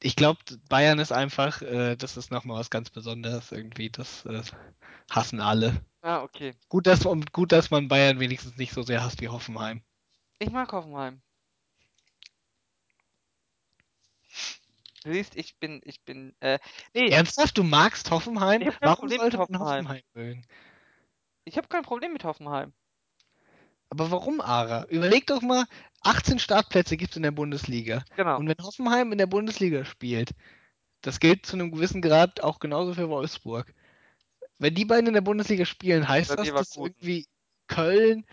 Ich 0.00 0.14
glaube, 0.14 0.38
Bayern 0.68 1.00
ist 1.00 1.12
einfach, 1.12 1.60
äh, 1.62 1.96
das 1.96 2.16
ist 2.16 2.30
nochmal 2.30 2.60
was 2.60 2.70
ganz 2.70 2.90
Besonderes 2.90 3.50
irgendwie. 3.50 3.90
Das 3.90 4.24
äh, 4.26 4.42
hassen 5.10 5.40
alle. 5.40 5.80
Ah, 6.02 6.22
okay. 6.22 6.54
Gut 6.68 6.86
dass, 6.86 7.06
gut, 7.32 7.50
dass 7.50 7.70
man 7.70 7.88
Bayern 7.88 8.20
wenigstens 8.20 8.56
nicht 8.56 8.72
so 8.72 8.82
sehr 8.82 9.02
hasst 9.02 9.20
wie 9.20 9.28
Hoffenheim. 9.28 9.82
Ich 10.38 10.50
mag 10.50 10.70
Hoffenheim. 10.72 11.20
Du 15.04 15.12
siehst, 15.12 15.36
ich 15.36 15.56
bin, 15.58 15.80
ich 15.84 16.02
bin, 16.02 16.34
äh, 16.40 16.58
nee, 16.92 17.08
Ernsthaft, 17.08 17.56
du 17.56 17.62
magst 17.62 18.10
Hoffenheim? 18.10 18.60
Ich 18.60 18.68
hab 18.68 18.80
kein 18.80 18.88
Warum 18.88 19.00
Problem 19.00 19.20
sollte 19.20 19.38
mit 19.38 19.50
man 19.50 19.60
Hoffenheim. 19.60 19.84
Hoffenheim 19.84 20.02
mögen? 20.14 20.46
ich 21.44 21.56
habe 21.56 21.68
kein 21.68 21.82
Problem 21.82 22.12
mit 22.12 22.24
Hoffenheim. 22.24 22.72
Aber 23.90 24.10
warum, 24.10 24.40
Ara? 24.40 24.84
Überleg 24.90 25.26
doch 25.26 25.40
mal, 25.40 25.64
18 26.02 26.38
Startplätze 26.38 26.96
gibt 26.96 27.12
es 27.12 27.16
in 27.16 27.22
der 27.22 27.30
Bundesliga. 27.30 28.04
Genau. 28.16 28.38
Und 28.38 28.48
wenn 28.48 28.58
Hoffenheim 28.62 29.12
in 29.12 29.18
der 29.18 29.26
Bundesliga 29.26 29.84
spielt, 29.84 30.34
das 31.00 31.20
gilt 31.20 31.46
zu 31.46 31.56
einem 31.56 31.72
gewissen 31.72 32.02
Grad 32.02 32.42
auch 32.42 32.58
genauso 32.58 32.92
für 32.94 33.08
Wolfsburg. 33.08 33.72
Wenn 34.58 34.74
die 34.74 34.84
beiden 34.84 35.06
in 35.06 35.14
der 35.14 35.20
Bundesliga 35.20 35.64
spielen, 35.64 36.06
heißt 36.06 36.30
das, 36.30 36.48
dass 36.48 36.76
irgendwie 36.76 37.26
Köln, 37.68 38.26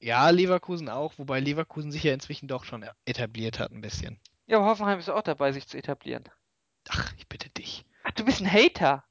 ja, 0.00 0.28
Leverkusen 0.30 0.88
auch, 0.88 1.12
wobei 1.18 1.40
Leverkusen 1.40 1.92
sich 1.92 2.02
ja 2.02 2.14
inzwischen 2.14 2.48
doch 2.48 2.64
schon 2.64 2.84
etabliert 3.04 3.58
hat 3.58 3.70
ein 3.70 3.82
bisschen. 3.82 4.18
Ja, 4.46 4.58
aber 4.58 4.66
Hoffenheim 4.66 4.98
ist 4.98 5.08
auch 5.08 5.22
dabei, 5.22 5.52
sich 5.52 5.68
zu 5.68 5.78
etablieren. 5.78 6.24
Ach, 6.88 7.12
ich 7.16 7.28
bitte 7.28 7.50
dich. 7.50 7.84
Ach, 8.04 8.12
du 8.12 8.24
bist 8.24 8.40
ein 8.40 8.50
Hater. 8.50 9.04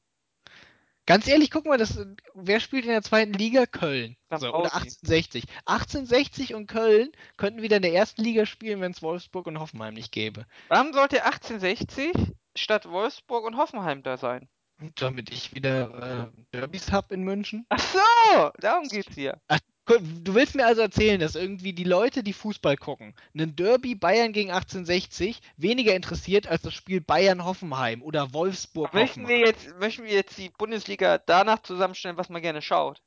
Ganz 1.06 1.28
ehrlich, 1.28 1.50
guck 1.50 1.66
mal, 1.66 1.78
das, 1.78 2.06
wer 2.36 2.60
spielt 2.60 2.86
in 2.86 2.92
der 2.92 3.02
zweiten 3.02 3.34
Liga? 3.34 3.66
Köln. 3.66 4.16
So, 4.30 4.50
oder 4.50 4.52
Pauli. 4.52 4.66
1860. 4.66 5.46
1860 5.66 6.54
und 6.54 6.68
Köln 6.68 7.12
könnten 7.36 7.64
wieder 7.64 7.78
in 7.78 7.82
der 7.82 7.94
ersten 7.94 8.22
Liga 8.22 8.46
spielen, 8.46 8.82
wenn 8.82 8.92
es 8.92 9.02
Wolfsburg 9.02 9.48
und 9.48 9.60
Hoffenheim 9.60 9.96
nicht 9.96 10.12
gäbe. 10.12 10.46
Warum 10.68 10.94
sollte 10.94 11.24
1860 11.24 12.14
statt 12.56 12.88
Wolfsburg 12.88 13.44
und 13.46 13.58
Hoffenheim 13.58 14.04
da 14.04 14.18
sein? 14.18 14.50
Damit 14.96 15.32
ich 15.32 15.56
wieder 15.56 16.30
äh, 16.32 16.44
Derbys 16.54 16.92
hab 16.92 17.12
in 17.12 17.24
München. 17.24 17.66
Ach 17.70 17.80
so, 17.80 18.52
darum 18.60 18.88
geht's 18.88 19.16
hier. 19.16 19.42
Guck, 19.48 19.60
Du 19.90 20.36
willst 20.36 20.54
mir 20.54 20.68
also 20.68 20.82
erzählen, 20.82 21.20
dass 21.20 21.36
irgendwie 21.36 21.74
die 21.74 21.84
Leute, 21.84 22.22
die 22.22 22.34
Fußball 22.34 22.78
gucken, 22.78 23.16
einen 23.34 23.56
Derby 23.56 23.96
Bayern 23.96 24.34
gegen 24.34 24.52
1860 24.52 25.42
weniger 25.58 25.96
interessiert 25.96 26.46
als 26.46 26.62
das 26.62 26.76
Spiel 26.76 27.02
Bayern-Hoffenheim 27.02 28.04
oder 28.04 28.22
Möchten 28.22 28.34
Wolfsburg-Hoffenheim? 28.36 29.28
wir 29.28 29.40
jetzt, 29.40 29.80
möchten 29.80 30.04
wir 30.04 30.14
jetzt 30.14 30.38
die 30.38 30.50
Bundesliga 30.50 31.18
danach 31.18 31.64
zusammenstellen, 31.64 32.18
was 32.18 32.30
man 32.30 32.44
gerne 32.44 32.62
schaut? 32.62 33.02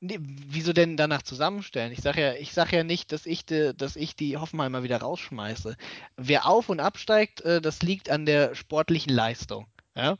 Nee, 0.00 0.18
wieso 0.20 0.72
denn 0.72 0.96
danach 0.96 1.22
zusammenstellen? 1.22 1.92
Ich 1.92 2.00
sag 2.00 2.16
ja, 2.16 2.34
ich 2.34 2.52
sag 2.52 2.72
ja 2.72 2.82
nicht, 2.82 3.12
dass 3.12 3.24
ich, 3.24 3.46
de, 3.46 3.72
dass 3.72 3.96
ich 3.96 4.16
die 4.16 4.36
Hoffenheimer 4.36 4.82
wieder 4.82 4.98
rausschmeiße. 4.98 5.76
Wer 6.16 6.46
auf 6.46 6.68
und 6.68 6.80
absteigt, 6.80 7.40
äh, 7.42 7.60
das 7.60 7.82
liegt 7.82 8.10
an 8.10 8.26
der 8.26 8.54
sportlichen 8.54 9.14
Leistung. 9.14 9.66
Ja? 9.94 10.16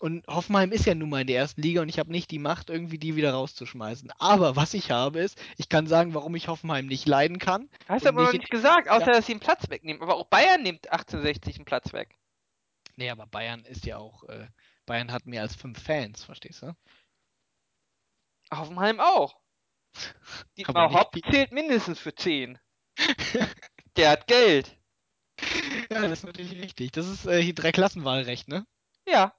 Und 0.00 0.26
Hoffenheim 0.26 0.70
ist 0.72 0.84
ja 0.86 0.94
nun 0.94 1.08
mal 1.08 1.22
in 1.22 1.26
der 1.26 1.38
ersten 1.38 1.62
Liga 1.62 1.80
und 1.82 1.88
ich 1.88 1.98
habe 1.98 2.10
nicht 2.10 2.30
die 2.30 2.38
Macht, 2.38 2.68
irgendwie 2.70 2.98
die 2.98 3.16
wieder 3.16 3.32
rauszuschmeißen. 3.32 4.10
Aber 4.18 4.54
was 4.56 4.74
ich 4.74 4.90
habe, 4.90 5.20
ist, 5.20 5.40
ich 5.56 5.68
kann 5.68 5.86
sagen, 5.86 6.14
warum 6.14 6.34
ich 6.34 6.48
Hoffenheim 6.48 6.86
nicht 6.86 7.06
leiden 7.06 7.38
kann. 7.38 7.70
Hast 7.88 8.04
du 8.04 8.10
aber 8.10 8.24
noch 8.24 8.32
nicht- 8.32 8.42
nicht 8.42 8.50
gesagt, 8.50 8.88
außer 8.88 9.06
dass 9.12 9.26
sie 9.26 9.32
einen 9.32 9.40
Platz 9.40 9.68
wegnehmen. 9.70 10.02
Aber 10.02 10.16
auch 10.16 10.26
Bayern 10.26 10.62
nimmt 10.62 10.90
1860 10.90 11.56
einen 11.56 11.64
Platz 11.64 11.92
weg. 11.92 12.16
Nee, 12.96 13.10
aber 13.10 13.26
Bayern 13.26 13.64
ist 13.64 13.86
ja 13.86 13.96
auch, 13.98 14.24
äh, 14.24 14.46
Bayern 14.84 15.12
hat 15.12 15.26
mehr 15.26 15.42
als 15.42 15.54
fünf 15.56 15.82
Fans, 15.82 16.24
verstehst 16.24 16.62
du? 16.62 16.74
Hoffenheim 18.52 19.00
auch. 19.00 19.38
Dietmar 20.56 20.88
nicht 20.88 20.98
Hopp 20.98 21.16
zählt 21.30 21.52
mindestens 21.52 21.98
für 21.98 22.14
10. 22.14 22.58
Der 23.96 24.10
hat 24.10 24.26
Geld. 24.26 24.76
ja, 25.90 26.02
das 26.02 26.12
ist 26.20 26.24
natürlich 26.24 26.52
richtig. 26.60 26.92
Das 26.92 27.06
ist 27.06 27.26
äh, 27.26 27.42
hier 27.42 27.54
Dreiklassenwahlrecht, 27.54 28.48
ne? 28.48 28.66
Ja. 29.10 29.34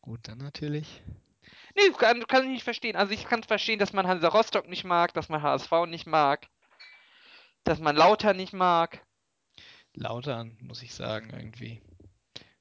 Gut, 0.00 0.20
dann 0.28 0.38
natürlich. 0.38 1.02
Nee, 1.76 1.90
kann, 1.96 2.26
kann 2.26 2.44
ich 2.44 2.50
nicht 2.50 2.64
verstehen. 2.64 2.96
Also 2.96 3.12
ich 3.12 3.24
kann 3.24 3.42
verstehen, 3.42 3.78
dass 3.78 3.92
man 3.92 4.06
Hansa 4.06 4.28
Rostock 4.28 4.68
nicht 4.68 4.84
mag, 4.84 5.14
dass 5.14 5.28
man 5.28 5.42
HSV 5.42 5.70
nicht 5.86 6.06
mag, 6.06 6.48
dass 7.64 7.78
man 7.78 7.96
Lauter 7.96 8.34
nicht 8.34 8.52
mag. 8.52 9.04
Lautern, 9.94 10.56
muss 10.60 10.82
ich 10.82 10.94
sagen, 10.94 11.30
irgendwie. 11.30 11.82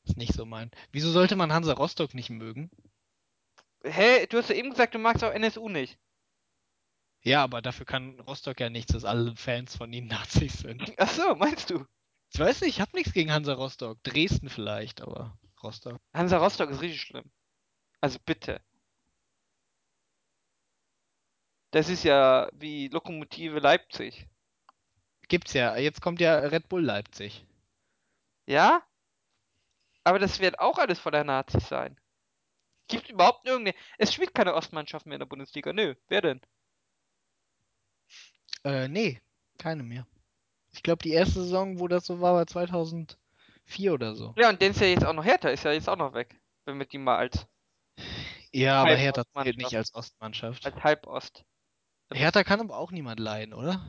Ist 0.04 0.18
nicht 0.18 0.34
so 0.34 0.46
mein. 0.46 0.72
Wieso 0.92 1.12
sollte 1.12 1.36
man 1.36 1.54
Hansa 1.54 1.74
Rostock 1.74 2.14
nicht 2.14 2.30
mögen? 2.30 2.70
Hä? 3.84 4.26
Du 4.28 4.38
hast 4.38 4.50
ja 4.50 4.56
eben 4.56 4.72
gesagt, 4.72 4.96
du 4.96 5.00
magst 5.00 5.24
auch 5.24 5.32
NSU 5.32 5.70
nicht. 5.70 5.98
Ja, 7.22 7.44
aber 7.44 7.62
dafür 7.62 7.86
kann 7.86 8.20
Rostock 8.22 8.60
ja 8.60 8.70
nichts, 8.70 8.94
dass 8.94 9.06
alle 9.06 9.36
Fans 9.36 9.76
von 9.76 9.92
ihnen 9.92 10.08
Nazis 10.08 10.60
sind. 10.60 10.94
Ach 10.98 11.10
so, 11.10 11.36
meinst 11.36 11.70
du? 11.70 11.86
Ich 12.34 12.40
weiß 12.40 12.62
nicht, 12.62 12.70
ich 12.70 12.82
habe 12.82 12.96
nichts 12.96 13.14
gegen 13.14 13.32
Hansa 13.32 13.54
Rostock. 13.54 14.02
Dresden 14.04 14.50
vielleicht, 14.50 15.02
aber 15.02 15.38
Rostock. 15.63 16.00
Hansa 16.13 16.38
Rostock 16.38 16.69
ist 16.69 16.82
richtig 16.82 17.02
schlimm. 17.02 17.30
Also 18.02 18.19
bitte. 18.26 18.62
Das 21.72 21.89
ist 21.89 22.04
ja 22.04 22.50
wie 22.54 22.88
Lokomotive 22.88 23.60
Leipzig. 23.60 24.28
Gibt's 25.28 25.54
ja. 25.54 25.78
Jetzt 25.78 26.02
kommt 26.02 26.19
ja 26.19 26.39
Red 26.39 26.69
Bull 26.69 26.84
Leipzig. 26.84 27.45
Ja? 28.48 28.84
Aber 30.04 30.17
das 30.17 30.39
wird 30.39 30.60
auch 30.60 30.80
alles 30.80 31.00
voller 31.00 31.24
Nazis 31.24 31.67
sein. 31.67 32.00
Gibt 32.88 33.10
überhaupt 33.10 33.45
irgendeine. 33.45 33.78
Es 34.00 34.12
spielt 34.13 34.34
keine 34.34 34.56
Ostmannschaft 34.56 35.06
mehr 35.06 35.15
in 35.15 35.19
der 35.19 35.28
Bundesliga. 35.28 35.72
Nö, 35.74 35.93
wer 36.08 36.22
denn? 36.22 36.41
Äh, 38.63 38.88
nee, 38.88 39.22
keine 39.60 39.84
mehr. 39.84 40.08
Ich 40.72 40.82
glaube, 40.82 41.04
die 41.04 41.12
erste 41.12 41.41
Saison, 41.41 41.80
wo 41.80 41.88
das 41.88 42.06
so 42.06 42.22
war, 42.22 42.34
war 42.34 42.45
2004 43.69 43.93
oder 43.93 44.15
so. 44.15 44.34
Ja, 44.38 44.49
und 44.49 44.62
den 44.62 44.71
ist 44.71 44.82
ja 44.82 44.88
jetzt 44.88 45.05
auch 45.05 45.13
noch 45.13 45.23
Hertha, 45.25 45.49
ist 45.49 45.63
ja 45.63 45.71
jetzt 45.71 45.89
auch 45.89 45.97
noch 45.97 46.13
weg. 46.13 46.39
Wenn 46.65 46.77
wir 46.79 46.86
die 46.86 46.97
mal 46.97 47.17
als, 47.17 47.47
Ja, 48.51 48.82
aber 48.82 48.95
Hertha 48.95 49.23
zählt 49.43 49.58
nicht 49.58 49.75
als 49.75 49.93
Ostmannschaft. 49.93 50.65
als 50.65 50.84
Halbost. 50.84 51.43
Hertha 52.12 52.43
kann 52.43 52.60
aber 52.60 52.77
auch 52.77 52.91
niemand 52.91 53.19
leiden, 53.19 53.53
oder? 53.53 53.86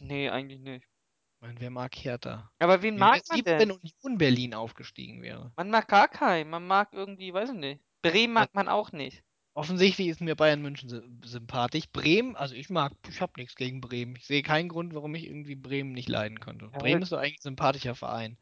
Nee, 0.00 0.28
eigentlich 0.30 0.60
nicht. 0.60 0.84
Ich 0.84 1.40
meine, 1.40 1.60
wer 1.60 1.70
mag 1.70 1.94
Hertha? 1.94 2.50
Aber 2.58 2.82
wen 2.82 2.94
Wie 2.94 2.98
mag 2.98 3.22
man 3.28 3.36
lieber, 3.36 3.50
denn? 3.58 3.68
wenn 3.70 3.70
Union 3.72 4.18
Berlin 4.18 4.54
aufgestiegen 4.54 5.22
wäre? 5.22 5.52
Man 5.56 5.70
mag 5.70 5.88
gar 5.88 6.08
keinen. 6.08 6.50
Man 6.50 6.66
mag 6.66 6.92
irgendwie, 6.92 7.32
weiß 7.32 7.50
ich 7.50 7.56
nicht. 7.56 7.82
Bremen 8.02 8.32
mag 8.34 8.54
man 8.54 8.68
auch 8.68 8.92
nicht. 8.92 9.22
Offensichtlich 9.54 10.08
ist 10.08 10.20
mir 10.20 10.34
Bayern 10.34 10.62
München 10.62 10.88
sy- 10.88 11.02
sympathisch. 11.28 11.88
Bremen, 11.92 12.34
also 12.34 12.54
ich 12.54 12.70
mag, 12.70 12.92
ich 13.08 13.20
habe 13.20 13.32
nichts 13.36 13.54
gegen 13.54 13.80
Bremen. 13.80 14.16
Ich 14.16 14.26
sehe 14.26 14.42
keinen 14.42 14.68
Grund, 14.68 14.94
warum 14.94 15.14
ich 15.14 15.26
irgendwie 15.26 15.54
Bremen 15.54 15.92
nicht 15.92 16.08
leiden 16.08 16.40
könnte. 16.40 16.70
Ja, 16.72 16.78
Bremen 16.78 17.02
ist 17.02 17.12
doch 17.12 17.18
eigentlich 17.18 17.38
ein 17.38 17.42
sympathischer 17.42 17.94
Verein. 17.94 18.36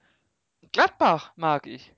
Gladbach 0.72 1.33
mag 1.37 1.66
ich. 1.66 1.94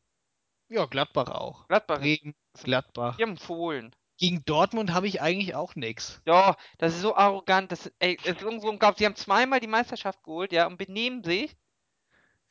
Ja, 0.68 0.86
Gladbach 0.86 1.28
auch. 1.28 1.68
Gladbach, 1.68 1.98
Bremen, 2.00 2.34
Gladbach. 2.62 3.16
die 3.16 3.22
haben 3.22 3.36
Fohlen. 3.36 3.94
Gegen 4.16 4.44
Dortmund 4.44 4.92
habe 4.92 5.06
ich 5.08 5.20
eigentlich 5.20 5.54
auch 5.54 5.74
nichts. 5.76 6.20
Ja, 6.26 6.56
das 6.78 6.94
ist 6.94 7.02
so 7.02 7.16
arrogant. 7.16 7.70
Das, 7.72 7.92
ey, 7.98 8.16
es 8.20 8.36
ist 8.36 8.42
irgendwo 8.42 8.70
im 8.70 8.78
Kopf. 8.78 8.98
Sie 8.98 9.06
haben 9.06 9.16
zweimal 9.16 9.60
die 9.60 9.66
Meisterschaft 9.66 10.22
geholt, 10.22 10.52
ja, 10.52 10.66
und 10.66 10.76
benehmen 10.76 11.22
sich. 11.24 11.56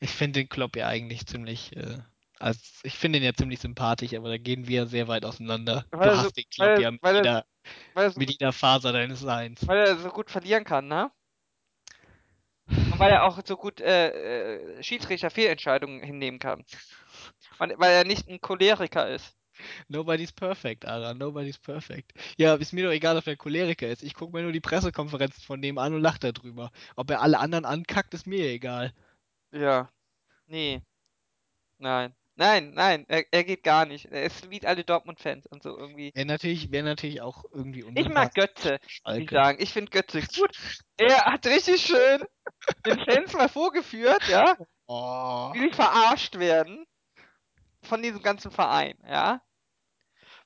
Ich 0.00 0.10
finde 0.10 0.40
den 0.40 0.48
Klopp 0.48 0.76
ja 0.76 0.86
eigentlich 0.86 1.26
ziemlich, 1.26 1.74
äh, 1.76 1.98
als, 2.44 2.80
ich 2.82 2.94
finde 2.98 3.18
ihn 3.18 3.24
ja 3.24 3.32
ziemlich 3.32 3.58
sympathisch, 3.60 4.12
aber 4.14 4.28
da 4.28 4.36
gehen 4.38 4.68
wir 4.68 4.86
sehr 4.86 5.08
weit 5.08 5.24
auseinander. 5.24 5.86
Weil 5.90 6.10
du 6.10 6.16
so- 6.16 6.22
hast 6.24 6.36
den 6.36 6.44
er- 6.58 6.80
ja 6.80 6.90
mit 6.90 7.02
er- 7.02 7.14
jeder, 7.14 7.46
er, 7.94 8.10
so 8.10 8.18
mit 8.20 8.30
jeder 8.30 8.52
Faser 8.52 8.92
deines 8.92 9.20
Seins. 9.20 9.66
weil 9.66 9.78
er 9.78 9.96
so 9.96 10.10
gut 10.10 10.30
verlieren 10.30 10.64
kann, 10.64 10.86
ne? 10.86 11.10
Und 12.66 12.98
weil 12.98 13.10
er 13.10 13.24
auch 13.24 13.40
so 13.44 13.56
gut 13.56 13.80
äh, 13.80 14.76
äh, 14.78 14.82
Schiedsrichter-Fehlentscheidungen 14.82 16.02
hinnehmen 16.02 16.38
kann. 16.38 16.64
Und 17.58 17.72
weil 17.78 17.92
er 17.92 18.04
nicht 18.04 18.28
ein 18.28 18.40
Choleriker 18.40 19.08
ist. 19.08 19.34
Nobody's 19.88 20.32
perfect, 20.32 20.84
Ara. 20.84 21.14
Nobody's 21.14 21.58
perfect. 21.58 22.12
Ja, 22.36 22.54
ist 22.56 22.72
mir 22.72 22.84
doch 22.84 22.90
egal, 22.92 23.16
ob 23.16 23.26
er 23.26 23.36
Choleriker 23.36 23.88
ist. 23.88 24.02
Ich 24.02 24.14
gucke 24.14 24.32
mir 24.36 24.42
nur 24.42 24.52
die 24.52 24.60
Pressekonferenzen 24.60 25.42
von 25.44 25.62
dem 25.62 25.78
an 25.78 25.94
und 25.94 26.00
lache 26.02 26.18
darüber. 26.32 26.70
Ob 26.96 27.08
er 27.10 27.22
alle 27.22 27.38
anderen 27.38 27.64
ankackt, 27.64 28.14
ist 28.14 28.26
mir 28.26 28.46
egal. 28.48 28.92
Ja. 29.52 29.88
Nee. 30.46 30.82
Nein. 31.78 32.14
Nein, 32.36 32.72
nein, 32.74 33.04
er, 33.08 33.24
er 33.30 33.44
geht 33.44 33.62
gar 33.62 33.86
nicht. 33.86 34.06
Er 34.06 34.24
ist 34.24 34.50
wie 34.50 34.64
alle 34.66 34.82
Dortmund-Fans 34.82 35.46
und 35.46 35.62
so 35.62 35.76
irgendwie. 35.78 36.10
Wäre 36.14 36.26
natürlich, 36.26 36.72
wär 36.72 36.82
natürlich 36.82 37.20
auch 37.20 37.44
irgendwie 37.52 37.80
Ich 37.80 37.86
unsympathisch. 37.86 38.12
mag 38.14 38.34
Götze, 38.34 38.78
die 38.82 38.90
Schalke. 38.92 39.34
sagen. 39.34 39.58
Ich 39.60 39.72
finde 39.72 39.90
Götze 39.90 40.20
gut. 40.20 40.50
Er 40.96 41.24
hat 41.26 41.46
richtig 41.46 41.80
schön 41.86 42.24
den 42.86 42.98
Fans 43.04 43.32
mal 43.34 43.48
vorgeführt, 43.48 44.26
ja, 44.28 44.56
Oh. 44.86 45.52
wie 45.54 45.60
sie 45.60 45.70
verarscht 45.72 46.38
werden 46.38 46.86
von 47.82 48.02
diesem 48.02 48.22
ganzen 48.22 48.50
Verein, 48.50 48.96
ja. 49.08 49.40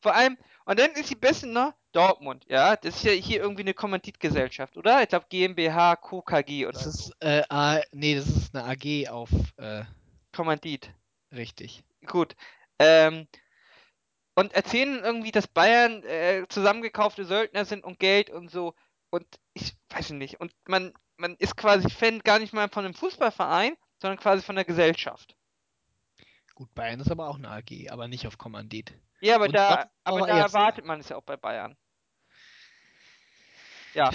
Vor 0.01 0.15
allem, 0.15 0.37
und 0.67 0.79
dann 0.79 0.91
ist 0.93 1.11
die 1.11 1.15
Beste 1.17 1.47
noch, 1.47 1.73
Dortmund, 1.93 2.45
ja? 2.49 2.77
Das 2.77 2.97
ist 2.97 3.05
ja 3.05 3.13
hier 3.13 3.41
irgendwie 3.41 3.63
eine 3.63 3.75
Kommanditgesellschaft, 3.75 4.77
oder? 4.77 5.03
Ich 5.03 5.09
glaube 5.09 5.27
GmbH, 5.31 5.97
KKG 5.97 6.67
oder 6.67 6.73
Das 6.75 6.85
so. 6.85 6.91
ist, 6.91 7.13
äh, 7.21 7.43
A, 7.49 7.81
nee, 7.93 8.15
das 8.15 8.27
ist 8.29 8.55
eine 8.55 8.65
AG 8.65 9.09
auf, 9.09 9.31
äh, 9.57 9.85
Kommandit. 10.35 10.93
Richtig. 11.33 11.83
Gut. 12.07 12.37
Ähm, 12.79 13.27
und 14.35 14.53
erzählen 14.53 15.03
irgendwie, 15.03 15.33
dass 15.33 15.49
Bayern 15.49 16.05
äh, 16.05 16.47
zusammengekaufte 16.49 17.25
Söldner 17.25 17.65
sind 17.65 17.85
und 17.85 17.99
Geld 17.99 18.31
und 18.31 18.51
so. 18.51 18.75
Und 19.11 19.27
ich 19.53 19.77
weiß 19.91 20.11
nicht. 20.11 20.41
Und 20.41 20.53
man, 20.67 20.95
man 21.17 21.35
ist 21.37 21.57
quasi 21.57 21.91
Fan 21.91 22.21
gar 22.21 22.39
nicht 22.39 22.53
mal 22.53 22.69
von 22.69 22.85
einem 22.85 22.95
Fußballverein, 22.95 23.77
sondern 24.01 24.19
quasi 24.19 24.43
von 24.43 24.55
der 24.55 24.65
Gesellschaft. 24.65 25.37
Gut, 26.55 26.73
Bayern 26.75 27.01
ist 27.01 27.11
aber 27.11 27.29
auch 27.29 27.37
eine 27.37 27.51
AG, 27.51 27.91
aber 27.91 28.09
nicht 28.09 28.27
auf 28.27 28.39
Kommandit. 28.39 28.93
Ja, 29.21 29.37
aber 29.37 29.47
Und 29.47 29.55
da, 29.55 29.91
aber 30.05 30.27
da 30.27 30.39
erwartet 30.39 30.85
man 30.85 31.01
es 31.01 31.09
ja 31.09 31.17
auch 31.17 31.23
bei 31.23 31.37
Bayern. 31.37 31.77
Ja, 33.95 34.13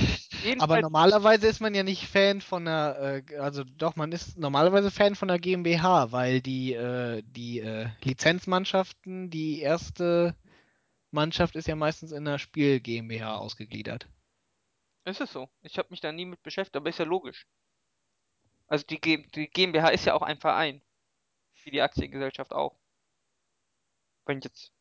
Aber 0.57 0.79
jedenfalls, 0.79 0.81
normalerweise 0.81 1.47
ist 1.47 1.59
man 1.61 1.73
ja 1.75 1.83
nicht 1.83 2.07
Fan 2.07 2.41
von 2.41 2.67
einer, 2.67 3.23
äh, 3.29 3.37
also 3.37 3.63
doch, 3.63 3.95
man 3.95 4.11
ist 4.11 4.37
normalerweise 4.37 4.91
Fan 4.91 5.15
von 5.15 5.27
der 5.27 5.39
GmbH, 5.39 6.11
weil 6.11 6.41
die, 6.41 6.73
äh, 6.73 7.23
die 7.25 7.59
äh, 7.59 7.89
Lizenzmannschaften, 8.03 9.29
die 9.29 9.61
erste 9.61 10.35
Mannschaft 11.11 11.55
ist 11.55 11.67
ja 11.67 11.75
meistens 11.75 12.11
in 12.11 12.25
der 12.25 12.39
Spiel 12.39 12.79
GmbH 12.79 13.37
ausgegliedert. 13.37 14.07
ist 15.05 15.21
es 15.21 15.31
so. 15.31 15.49
Ich 15.61 15.77
habe 15.77 15.89
mich 15.91 16.01
da 16.01 16.11
nie 16.11 16.25
mit 16.25 16.41
beschäftigt, 16.43 16.75
aber 16.75 16.89
ist 16.89 16.99
ja 16.99 17.05
logisch. 17.05 17.47
Also 18.67 18.85
die, 18.85 18.99
G 18.99 19.25
die 19.35 19.47
GmbH 19.47 19.89
ist 19.89 20.05
ja 20.05 20.13
auch 20.15 20.21
ein 20.21 20.39
Verein. 20.39 20.81
Wie 21.63 21.71
die 21.71 21.81
Aktiengesellschaft 21.81 22.51
auch. 22.53 22.77
Wenn 24.25 24.41
jetzt. 24.41 24.71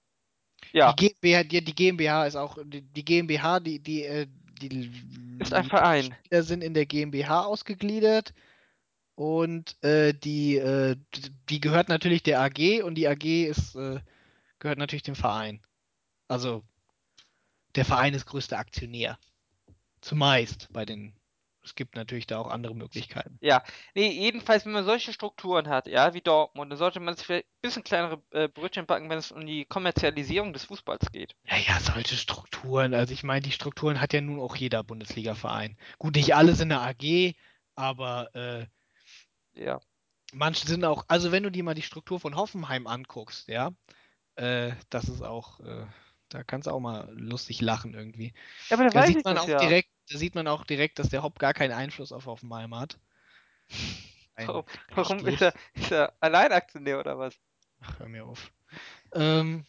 Ja, 0.72 0.92
Die 0.92 1.08
GmbH, 1.08 1.44
die, 1.44 1.64
die 1.64 1.74
GmbH 1.74 2.26
ist 2.26 2.36
auch, 2.36 2.58
die, 2.64 2.82
die 2.82 3.04
GmbH, 3.04 3.60
die, 3.60 3.80
die, 3.80 4.04
äh, 4.04 4.26
die 4.68 4.90
ist 5.38 5.54
ein 5.54 5.64
Verein. 5.64 6.14
Spieler 6.26 6.42
sind 6.42 6.62
in 6.62 6.74
der 6.74 6.86
GmbH 6.86 7.44
ausgegliedert 7.44 8.32
und 9.14 9.82
äh, 9.84 10.14
die, 10.14 10.56
äh, 10.56 10.96
die 11.48 11.60
gehört 11.60 11.88
natürlich 11.88 12.22
der 12.22 12.40
AG 12.40 12.82
und 12.82 12.94
die 12.94 13.08
AG 13.08 13.24
ist, 13.24 13.74
äh, 13.74 14.00
gehört 14.58 14.78
natürlich 14.78 15.02
dem 15.02 15.14
Verein. 15.14 15.60
Also 16.28 16.62
der 17.74 17.84
Verein 17.84 18.14
ist 18.14 18.26
größter 18.26 18.58
Aktionär. 18.58 19.18
Zumeist 20.00 20.68
bei 20.72 20.84
den. 20.84 21.14
Es 21.64 21.74
gibt 21.74 21.96
natürlich 21.96 22.26
da 22.26 22.38
auch 22.38 22.50
andere 22.50 22.74
Möglichkeiten. 22.74 23.38
Ja, 23.40 23.62
nee, 23.94 24.08
jedenfalls, 24.10 24.64
wenn 24.64 24.72
man 24.72 24.84
solche 24.84 25.12
Strukturen 25.12 25.68
hat, 25.68 25.86
ja, 25.88 26.14
wie 26.14 26.20
Dortmund, 26.20 26.70
dann 26.70 26.78
sollte 26.78 27.00
man 27.00 27.16
sich 27.16 27.26
vielleicht 27.26 27.46
ein 27.46 27.60
bisschen 27.60 27.84
kleinere 27.84 28.22
äh, 28.30 28.48
Brötchen 28.48 28.86
backen, 28.86 29.10
wenn 29.10 29.18
es 29.18 29.32
um 29.32 29.44
die 29.44 29.64
Kommerzialisierung 29.64 30.52
des 30.52 30.64
Fußballs 30.64 31.10
geht. 31.12 31.34
Ja, 31.44 31.56
ja, 31.56 31.80
solche 31.80 32.16
Strukturen. 32.16 32.94
Also 32.94 33.12
ich 33.12 33.22
meine, 33.24 33.42
die 33.42 33.52
Strukturen 33.52 34.00
hat 34.00 34.12
ja 34.12 34.20
nun 34.20 34.40
auch 34.40 34.56
jeder 34.56 34.82
Bundesliga-Verein. 34.84 35.76
Gut, 35.98 36.14
nicht 36.16 36.34
alles 36.34 36.60
in 36.60 36.68
der 36.68 36.80
AG, 36.82 37.34
aber 37.74 38.34
äh, 38.34 38.66
Ja. 39.54 39.80
manche 40.32 40.66
sind 40.66 40.84
auch, 40.84 41.04
also 41.08 41.32
wenn 41.32 41.42
du 41.42 41.50
dir 41.50 41.64
mal 41.64 41.74
die 41.74 41.82
Struktur 41.82 42.20
von 42.20 42.36
Hoffenheim 42.36 42.86
anguckst, 42.86 43.48
ja, 43.48 43.72
äh, 44.36 44.72
das 44.90 45.08
ist 45.08 45.22
auch, 45.22 45.60
äh, 45.60 45.86
da 46.30 46.44
kannst 46.44 46.66
du 46.68 46.72
auch 46.72 46.80
mal 46.80 47.10
lustig 47.14 47.60
lachen 47.60 47.94
irgendwie. 47.94 48.34
Ja, 48.70 48.76
aber 48.76 48.84
da 48.90 48.90
Da 48.90 49.02
sieht 49.02 49.24
man 49.24 49.38
auch 49.38 49.48
ja. 49.48 49.60
direkt, 49.60 49.90
da 50.12 50.18
sieht 50.18 50.34
man 50.34 50.46
auch 50.48 50.64
direkt, 50.64 50.98
dass 50.98 51.08
der 51.08 51.22
Hopp 51.22 51.38
gar 51.38 51.54
keinen 51.54 51.72
Einfluss 51.72 52.12
auf 52.12 52.26
Hoffenheim 52.26 52.74
hat. 52.78 52.98
Ein 54.34 54.48
Warum, 54.94 55.26
ist 55.26 55.42
er, 55.42 55.54
ist 55.74 55.92
er 55.92 56.12
Alleinaktionär 56.20 56.98
oder 57.00 57.18
was? 57.18 57.34
Ach, 57.80 57.98
hör 57.98 58.08
mir 58.08 58.24
auf. 58.24 58.52
Ähm, 59.12 59.64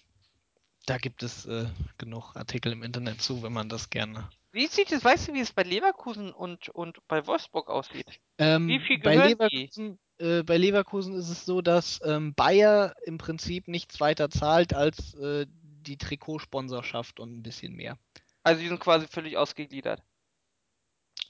da 0.86 0.98
gibt 0.98 1.24
es 1.24 1.46
äh, 1.46 1.66
genug 1.98 2.36
Artikel 2.36 2.72
im 2.72 2.84
Internet 2.84 3.22
zu, 3.22 3.44
wenn 3.44 3.54
man 3.54 3.70
das 3.70 3.90
gerne. 3.90 4.30
Wie 4.52 4.68
sieht 4.68 4.92
es, 4.92 5.04
weißt 5.04 5.30
du, 5.30 5.34
wie 5.34 5.40
es 5.40 5.52
bei 5.52 5.64
Leverkusen 5.64 6.32
und, 6.32 6.70
und 6.70 7.06
bei 7.08 7.26
Wolfsburg 7.26 7.70
aussieht? 7.70 8.20
Ähm, 8.38 8.68
Wie 8.68 8.80
viel 8.80 9.00
bei, 9.00 9.16
gehören 9.16 9.38
die? 9.50 9.58
Leverkusen, 9.58 10.00
äh, 10.20 10.44
bei 10.44 10.58
Leverkusen 10.58 11.16
ist 11.16 11.30
es 11.30 11.46
so, 11.46 11.62
dass 11.62 12.00
ähm, 12.06 12.34
Bayer 12.36 12.96
im 13.06 13.18
Prinzip 13.18 13.68
nichts 13.68 14.00
weiter 14.00 14.30
zahlt 14.30 14.74
als 14.74 15.16
äh, 15.16 15.48
die 15.50 15.98
Trikotsponsorschaft 15.98 17.20
und 17.20 17.36
ein 17.36 17.44
bisschen 17.44 17.76
mehr. 17.76 17.98
Also 18.44 18.62
die 18.62 18.68
sind 18.68 18.80
quasi 18.80 19.08
völlig 19.08 19.38
ausgegliedert. 19.38 20.04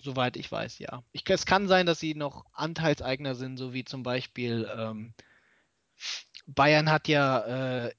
Soweit 0.04 0.36
ich 0.36 0.52
weiß, 0.52 0.80
ja. 0.80 1.02
Ich, 1.14 1.24
es 1.30 1.46
kann 1.46 1.70
sein, 1.70 1.86
dass 1.86 2.00
sie 2.00 2.14
noch 2.14 2.46
Anteilseigner 2.52 3.36
sind, 3.36 3.56
so 3.56 3.74
wie 3.74 3.86
zum 3.86 4.04
Beispiel 4.04 4.70
ähm, 4.78 5.14
Bayern 6.46 6.92
hat 6.92 7.08
ja 7.08 7.86
äh, 7.86 7.94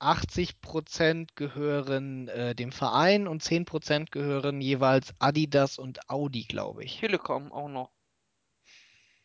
80% 0.00 1.28
gehören 1.36 2.26
äh, 2.28 2.56
dem 2.56 2.72
Verein 2.72 3.28
und 3.28 3.42
10% 3.42 4.10
gehören 4.10 4.60
jeweils 4.60 5.14
Adidas 5.20 5.78
und 5.78 6.10
Audi, 6.10 6.44
glaube 6.44 6.84
ich. 6.84 6.98
Telekom 6.98 7.52
auch 7.52 7.68
noch. 7.68 7.90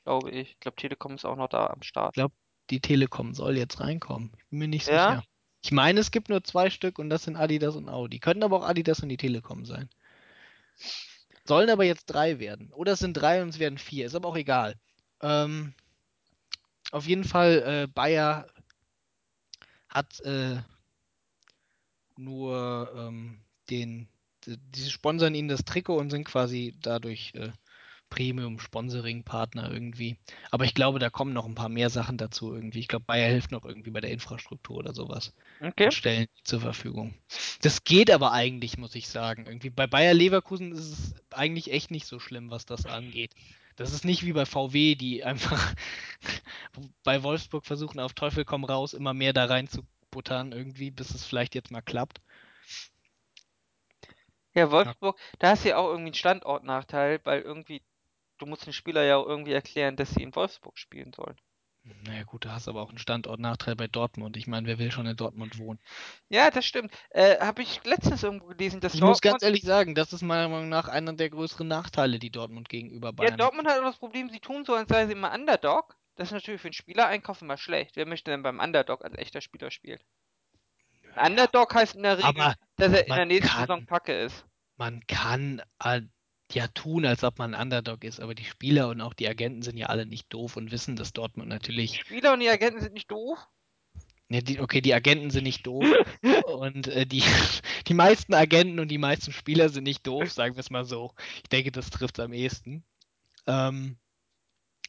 Glaube 0.03 0.29
ich. 0.29 0.51
Ich 0.51 0.59
glaube, 0.59 0.75
Telekom 0.75 1.15
ist 1.15 1.25
auch 1.25 1.35
noch 1.35 1.49
da 1.49 1.67
am 1.67 1.81
Start. 1.81 2.13
glaub, 2.13 2.31
Die 2.69 2.81
Telekom 2.81 3.33
soll 3.33 3.57
jetzt 3.57 3.79
reinkommen. 3.79 4.31
Ich 4.37 4.45
bin 4.49 4.59
mir 4.59 4.67
nicht 4.67 4.87
Ja? 4.87 5.09
sicher. 5.09 5.23
Ich 5.61 5.71
meine, 5.71 5.99
es 5.99 6.11
gibt 6.11 6.29
nur 6.29 6.43
zwei 6.43 6.69
Stück 6.69 6.99
und 6.99 7.09
das 7.09 7.23
sind 7.23 7.35
Adidas 7.35 7.75
und 7.75 7.89
Audi. 7.89 8.19
Könnten 8.19 8.43
aber 8.43 8.57
auch 8.57 8.67
Adidas 8.69 8.99
und 9.01 9.09
die 9.09 9.17
Telekom 9.17 9.65
sein. 9.65 9.89
Sollen 11.49 11.71
aber 11.71 11.83
jetzt 11.83 12.05
drei 12.05 12.37
werden. 12.37 12.71
Oder 12.73 12.91
es 12.91 12.99
sind 12.99 13.13
drei 13.13 13.41
und 13.41 13.49
es 13.49 13.57
werden 13.57 13.79
vier. 13.79 14.05
Ist 14.05 14.13
aber 14.13 14.29
auch 14.29 14.37
egal. 14.37 14.75
Ähm, 15.19 15.73
auf 16.91 17.07
jeden 17.07 17.23
Fall, 17.23 17.63
äh, 17.65 17.87
Bayer 17.87 18.45
hat 19.87 20.19
äh, 20.21 20.57
nur 22.17 22.93
ähm, 22.95 23.39
den, 23.71 24.07
die, 24.45 24.57
die 24.57 24.91
sponsern 24.91 25.33
ihnen 25.33 25.47
das 25.47 25.65
Trikot 25.65 25.97
und 25.97 26.11
sind 26.11 26.25
quasi 26.25 26.75
dadurch 26.83 27.33
äh, 27.33 27.51
Premium-Sponsoring-Partner 28.09 29.71
irgendwie. 29.71 30.17
Aber 30.51 30.65
ich 30.65 30.73
glaube, 30.73 30.99
da 30.99 31.09
kommen 31.09 31.33
noch 31.33 31.45
ein 31.45 31.55
paar 31.55 31.69
mehr 31.69 31.89
Sachen 31.89 32.17
dazu 32.17 32.53
irgendwie. 32.53 32.79
Ich 32.79 32.87
glaube, 32.87 33.05
Bayer 33.05 33.29
hilft 33.29 33.51
noch 33.51 33.65
irgendwie 33.65 33.91
bei 33.91 34.01
der 34.01 34.11
Infrastruktur 34.11 34.77
oder 34.77 34.93
sowas 34.93 35.33
Okay. 35.61 35.85
und 35.85 35.93
stellen 35.93 36.27
die 36.37 36.43
zur 36.43 36.61
Verfügung. 36.61 37.13
Das 37.61 37.83
geht 37.83 38.11
aber 38.11 38.31
eigentlich, 38.31 38.77
muss 38.77 38.95
ich 38.95 39.07
sagen. 39.09 39.45
Irgendwie 39.45 39.69
bei 39.69 39.87
Bayer 39.87 40.13
Leverkusen 40.13 40.71
ist 40.73 40.79
es 40.91 41.15
eigentlich 41.31 41.71
echt 41.71 41.91
nicht 41.91 42.07
so 42.07 42.19
schlimm, 42.19 42.51
was 42.51 42.65
das 42.65 42.85
angeht. 42.85 43.33
Das 43.75 43.93
ist 43.93 44.03
nicht 44.05 44.25
wie 44.25 44.33
bei 44.33 44.45
VW, 44.45 44.95
die 44.95 45.23
einfach 45.23 45.73
bei 47.03 47.23
Wolfsburg 47.23 47.65
versuchen, 47.65 47.99
auf 47.99 48.13
Teufel 48.13 48.45
komm 48.45 48.63
raus, 48.65 48.93
immer 48.93 49.13
mehr 49.13 49.33
da 49.33 49.45
rein 49.45 49.67
zu 49.67 49.83
buttern, 50.11 50.51
irgendwie, 50.51 50.91
bis 50.91 51.11
es 51.11 51.25
vielleicht 51.25 51.55
jetzt 51.55 51.71
mal 51.71 51.81
klappt. 51.81 52.21
Ja, 54.53 54.69
Wolfsburg, 54.71 55.17
da 55.39 55.49
hast 55.49 55.65
du 55.65 55.69
ja 55.69 55.77
auch 55.77 55.87
irgendwie 55.87 56.07
einen 56.09 56.13
Standortnachteil, 56.13 57.19
weil 57.23 57.41
irgendwie, 57.41 57.81
du 58.39 58.45
musst 58.45 58.65
den 58.65 58.73
Spieler 58.73 59.03
ja 59.03 59.17
auch 59.17 59.27
irgendwie 59.27 59.53
erklären, 59.53 59.95
dass 59.95 60.11
sie 60.11 60.23
in 60.23 60.35
Wolfsburg 60.35 60.77
spielen 60.77 61.13
sollen. 61.13 61.35
Naja, 62.03 62.23
gut, 62.23 62.45
da 62.45 62.51
hast 62.51 62.67
du 62.67 62.71
aber 62.71 62.81
auch 62.81 62.89
einen 62.89 62.97
Standortnachteil 62.97 63.75
bei 63.75 63.87
Dortmund. 63.87 64.35
Ich 64.37 64.47
meine, 64.47 64.67
wer 64.67 64.77
will 64.79 64.91
schon 64.91 65.07
in 65.07 65.15
Dortmund 65.15 65.57
wohnen? 65.57 65.79
Ja, 66.27 66.51
das 66.51 66.65
stimmt. 66.65 66.91
Äh, 67.09 67.39
habe 67.39 67.61
ich 67.61 67.83
letztens 67.85 68.21
irgendwo 68.21 68.47
gelesen, 68.47 68.79
dass 68.79 68.93
Ich 68.93 69.01
muss 69.01 69.21
ganz 69.21 69.33
Dortmund, 69.33 69.43
ehrlich 69.43 69.61
sagen, 69.63 69.95
das 69.95 70.13
ist 70.13 70.21
meiner 70.21 70.49
Meinung 70.49 70.69
nach 70.69 70.87
einer 70.87 71.13
der 71.13 71.29
größeren 71.29 71.67
Nachteile, 71.67 72.19
die 72.19 72.29
Dortmund 72.31 72.69
gegenüber 72.69 73.07
ja, 73.07 73.11
Bayern 73.13 73.33
hat. 73.33 73.39
Dortmund 73.39 73.67
hat 73.67 73.79
auch 73.79 73.85
das 73.85 73.97
Problem, 73.97 74.29
sie 74.29 74.39
tun 74.39 74.65
so, 74.65 74.75
als 74.75 74.89
sei 74.89 75.05
sie 75.07 75.13
immer 75.13 75.33
Underdog. 75.33 75.95
Das 76.15 76.27
ist 76.27 76.33
natürlich 76.33 76.61
für 76.61 76.67
einen 76.67 76.73
Spielereinkauf 76.73 77.41
immer 77.41 77.57
schlecht. 77.57 77.95
Wer 77.95 78.05
möchte 78.05 78.29
denn 78.29 78.43
beim 78.43 78.59
Underdog 78.59 79.03
als 79.03 79.17
echter 79.17 79.39
Spieler 79.41 79.71
spielen? 79.71 79.99
Ein 81.15 81.31
Underdog 81.31 81.73
heißt 81.73 81.95
in 81.95 82.03
der 82.03 82.17
Regel, 82.17 82.53
dass 82.75 82.93
er 82.93 83.07
in 83.07 83.15
der 83.15 83.25
nächsten 83.25 83.47
kann- 83.49 83.61
Saison 83.61 83.85
Packe 83.85 84.13
ist. 84.13 84.45
man 84.77 85.01
kann 85.07 85.61
äh, 85.83 86.01
ja 86.53 86.67
tun, 86.67 87.05
als 87.05 87.23
ob 87.23 87.37
man 87.37 87.53
ein 87.53 87.61
Underdog 87.61 88.03
ist, 88.03 88.19
aber 88.19 88.35
die 88.35 88.45
Spieler 88.45 88.89
und 88.89 89.01
auch 89.01 89.13
die 89.13 89.27
Agenten 89.27 89.61
sind 89.61 89.77
ja 89.77 89.87
alle 89.87 90.05
nicht 90.05 90.33
doof 90.33 90.57
und 90.57 90.71
wissen, 90.71 90.95
dass 90.95 91.13
Dortmund 91.13 91.49
natürlich. 91.49 91.99
Spieler 91.99 92.33
und 92.33 92.39
die 92.39 92.49
Agenten 92.49 92.81
sind 92.81 92.93
nicht 92.93 93.11
doof. 93.11 93.39
Ne, 94.31 94.43
die, 94.43 94.59
okay, 94.59 94.79
die 94.79 94.93
Agenten 94.93 95.31
sind 95.31 95.43
nicht 95.43 95.65
doof 95.65 95.85
und 96.45 96.87
äh, 96.87 97.05
die, 97.05 97.23
die 97.87 97.93
meisten 97.93 98.33
Agenten 98.33 98.79
und 98.79 98.89
die 98.89 98.99
meisten 98.99 99.31
Spieler 99.31 99.69
sind 99.69 99.83
nicht 99.83 100.05
doof, 100.05 100.31
sagen 100.31 100.55
wir 100.55 100.61
es 100.61 100.69
mal 100.69 100.85
so. 100.85 101.13
Ich 101.37 101.49
denke, 101.49 101.71
das 101.71 101.89
trifft 101.89 102.19
es 102.19 102.25
am 102.25 102.33
ehesten. 102.33 102.83
Ähm, 103.47 103.97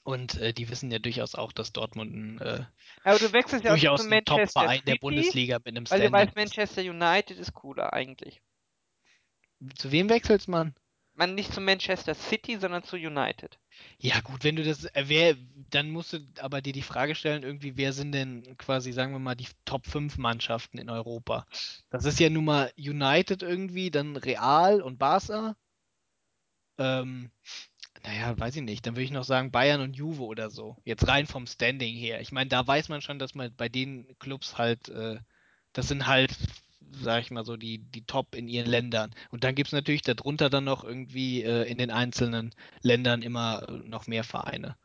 und 0.02 0.36
äh, 0.36 0.52
die 0.52 0.68
wissen 0.68 0.90
ja 0.90 0.98
durchaus 0.98 1.34
auch, 1.34 1.52
dass 1.52 1.72
Dortmund 1.72 2.14
ein 2.14 2.40
äh, 2.40 2.64
Aber 3.04 3.18
du 3.18 3.32
wechselst 3.32 3.64
ja 3.64 3.70
auch 3.70 3.76
durchaus 3.76 4.06
ein 4.06 4.24
Top-Verein 4.24 4.82
der 4.86 4.96
Bundesliga 4.96 5.58
mit 5.58 5.68
einem 5.68 5.90
weil 5.90 6.00
du 6.00 6.06
Standard 6.06 6.26
weißt, 6.28 6.36
Manchester 6.36 6.82
United 6.82 7.38
ist 7.38 7.54
cooler 7.54 7.92
eigentlich. 7.92 8.40
Zu 9.74 9.92
wem 9.92 10.08
wechselst 10.08 10.48
man? 10.48 10.74
Man 11.20 11.34
nicht 11.34 11.52
zu 11.52 11.60
Manchester 11.60 12.14
City, 12.14 12.58
sondern 12.58 12.82
zu 12.82 12.96
United. 12.96 13.58
Ja, 13.98 14.20
gut, 14.20 14.42
wenn 14.42 14.56
du 14.56 14.64
das, 14.64 14.86
äh, 14.86 15.04
wer, 15.06 15.36
dann 15.68 15.90
musst 15.90 16.14
du 16.14 16.20
aber 16.40 16.62
dir 16.62 16.72
die 16.72 16.80
Frage 16.80 17.14
stellen, 17.14 17.42
irgendwie, 17.42 17.76
wer 17.76 17.92
sind 17.92 18.12
denn 18.12 18.56
quasi, 18.56 18.90
sagen 18.90 19.12
wir 19.12 19.18
mal, 19.18 19.34
die 19.34 19.48
Top 19.66 19.86
5 19.86 20.16
Mannschaften 20.16 20.78
in 20.78 20.88
Europa? 20.88 21.44
Das 21.90 22.06
ist 22.06 22.20
ja 22.20 22.30
nun 22.30 22.46
mal 22.46 22.72
United 22.78 23.42
irgendwie, 23.42 23.90
dann 23.90 24.16
Real 24.16 24.80
und 24.80 24.98
Barca. 24.98 25.56
Ähm, 26.78 27.30
naja, 28.02 28.38
weiß 28.38 28.56
ich 28.56 28.62
nicht. 28.62 28.86
Dann 28.86 28.94
würde 28.94 29.04
ich 29.04 29.10
noch 29.10 29.24
sagen 29.24 29.50
Bayern 29.50 29.82
und 29.82 29.96
Juve 29.96 30.22
oder 30.22 30.48
so. 30.48 30.78
Jetzt 30.84 31.06
rein 31.06 31.26
vom 31.26 31.46
Standing 31.46 31.96
her. 31.96 32.22
Ich 32.22 32.32
meine, 32.32 32.48
da 32.48 32.66
weiß 32.66 32.88
man 32.88 33.02
schon, 33.02 33.18
dass 33.18 33.34
man 33.34 33.54
bei 33.54 33.68
den 33.68 34.16
Clubs 34.20 34.56
halt, 34.56 34.88
äh, 34.88 35.18
das 35.74 35.88
sind 35.88 36.06
halt 36.06 36.34
sag 36.90 37.22
ich 37.22 37.30
mal 37.30 37.44
so, 37.44 37.56
die, 37.56 37.78
die 37.78 38.04
Top 38.04 38.34
in 38.34 38.48
ihren 38.48 38.66
Ländern. 38.66 39.14
Und 39.30 39.44
dann 39.44 39.54
gibt 39.54 39.68
es 39.68 39.72
natürlich 39.72 40.02
darunter 40.02 40.50
dann 40.50 40.64
noch 40.64 40.84
irgendwie 40.84 41.42
äh, 41.42 41.64
in 41.70 41.78
den 41.78 41.90
einzelnen 41.90 42.54
Ländern 42.82 43.22
immer 43.22 43.68
äh, 43.68 43.72
noch 43.88 44.06
mehr 44.06 44.24
Vereine. 44.24 44.76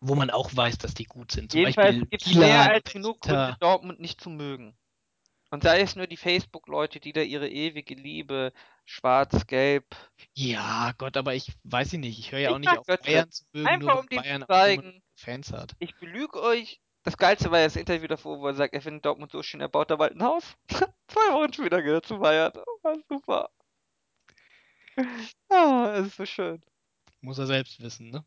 Wo 0.00 0.14
man 0.14 0.30
auch 0.30 0.54
weiß, 0.54 0.78
dass 0.78 0.94
die 0.94 1.04
gut 1.04 1.32
sind. 1.32 1.50
Zum 1.50 1.60
Jedenfalls 1.60 1.88
Beispiel 1.96 2.06
gibt 2.06 2.26
es 2.26 2.34
mehr 2.34 2.70
als 2.70 2.92
genug 2.92 3.20
Gründe. 3.20 3.56
Dortmund 3.60 4.00
nicht 4.00 4.20
zu 4.20 4.30
mögen. 4.30 4.76
Und 5.50 5.62
sei 5.62 5.80
es 5.80 5.96
nur 5.96 6.06
die 6.06 6.18
Facebook-Leute, 6.18 7.00
die 7.00 7.12
da 7.12 7.22
ihre 7.22 7.48
ewige 7.48 7.94
Liebe 7.94 8.52
schwarz-gelb. 8.84 9.84
Ja, 10.34 10.92
Gott, 10.98 11.16
aber 11.16 11.34
ich 11.34 11.52
weiß 11.64 11.94
ich 11.94 11.98
nicht. 11.98 12.18
Ich 12.18 12.32
höre 12.32 12.40
ja 12.40 12.50
Ich 12.50 12.54
auch 12.54 12.58
nicht 12.58 12.78
auf 12.78 12.86
Götze. 12.86 13.04
Bayern 13.04 13.30
zu 13.30 13.44
mögen, 13.52 13.78
nur 13.78 13.90
Einfach 13.90 13.94
weil 13.94 14.00
um 14.00 14.06
Bayern 14.08 14.44
zeigen, 14.46 15.02
Fans 15.14 15.52
hat. 15.52 15.74
ich 15.78 15.94
belüge 15.96 16.40
euch. 16.42 16.80
Das 17.08 17.16
Geilste 17.16 17.50
war 17.50 17.60
ja 17.60 17.64
das 17.64 17.76
Interview 17.76 18.06
davor, 18.06 18.38
wo 18.38 18.48
er 18.48 18.54
sagt, 18.54 18.74
er 18.74 18.82
findet 18.82 19.06
Dortmund 19.06 19.32
so 19.32 19.42
schön, 19.42 19.62
er 19.62 19.70
baut 19.70 19.90
da 19.90 19.96
bald 19.96 20.14
ein 20.14 20.22
Haus. 20.22 20.44
Zwei 21.08 21.32
Wochen 21.32 21.54
später 21.54 21.80
gehört 21.80 22.04
zu 22.04 22.18
Bayern. 22.18 22.52
Oh, 22.54 22.82
war 22.82 22.96
super. 23.08 23.50
Ah, 25.48 25.94
es 25.96 26.08
ist 26.08 26.16
so 26.16 26.26
schön. 26.26 26.62
Muss 27.22 27.38
er 27.38 27.46
selbst 27.46 27.80
wissen, 27.80 28.10
ne? 28.10 28.26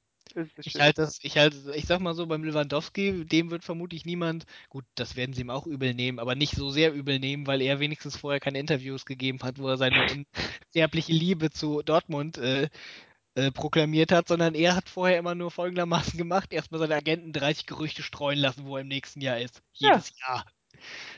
Ich 0.64 0.80
halte 0.80 1.02
das, 1.04 1.20
ich 1.22 1.38
halte, 1.38 1.74
ich 1.76 1.86
sag 1.86 2.00
mal 2.00 2.16
so, 2.16 2.26
beim 2.26 2.44
Lewandowski, 2.44 3.24
dem 3.24 3.52
wird 3.52 3.64
vermutlich 3.64 4.06
niemand, 4.06 4.46
gut, 4.70 4.86
das 4.96 5.16
werden 5.16 5.34
sie 5.34 5.42
ihm 5.42 5.52
auch 5.52 5.68
übel 5.68 5.94
nehmen, 5.94 6.18
aber 6.18 6.34
nicht 6.34 6.56
so 6.56 6.72
sehr 6.72 6.92
übel 6.92 7.20
nehmen, 7.20 7.46
weil 7.46 7.62
er 7.62 7.80
wenigstens 7.80 8.18
vorher 8.18 8.40
keine 8.40 8.58
Interviews 8.58 9.06
gegeben 9.06 9.38
hat, 9.44 9.60
wo 9.60 9.68
er 9.68 9.78
seine 9.78 10.08
unsterbliche 10.66 11.14
Liebe 11.14 11.52
zu 11.52 11.84
Dortmund 11.84 12.40
äh, 12.40 12.70
äh, 13.36 13.52
proklamiert 13.52 14.12
hat, 14.12 14.28
sondern 14.28 14.56
er 14.56 14.76
hat 14.76 14.90
vorher 14.90 15.18
immer 15.18 15.36
nur 15.36 15.52
folgendermaßen 15.52 16.18
gemacht, 16.18 16.52
erstmal 16.52 16.80
seine 16.80 16.96
Agenten 16.96 17.34
30 17.34 17.66
Gerüchte 17.66 18.04
streuen 18.04 18.40
lassen, 18.40 18.66
wo 18.66 18.76
er 18.76 18.82
im 18.82 18.88
nächsten 18.88 19.22
Jahr 19.22 19.40
ist. 19.40 19.62
Ja. 19.74 19.92
Jedes 19.92 20.14
Jahr. 20.20 20.46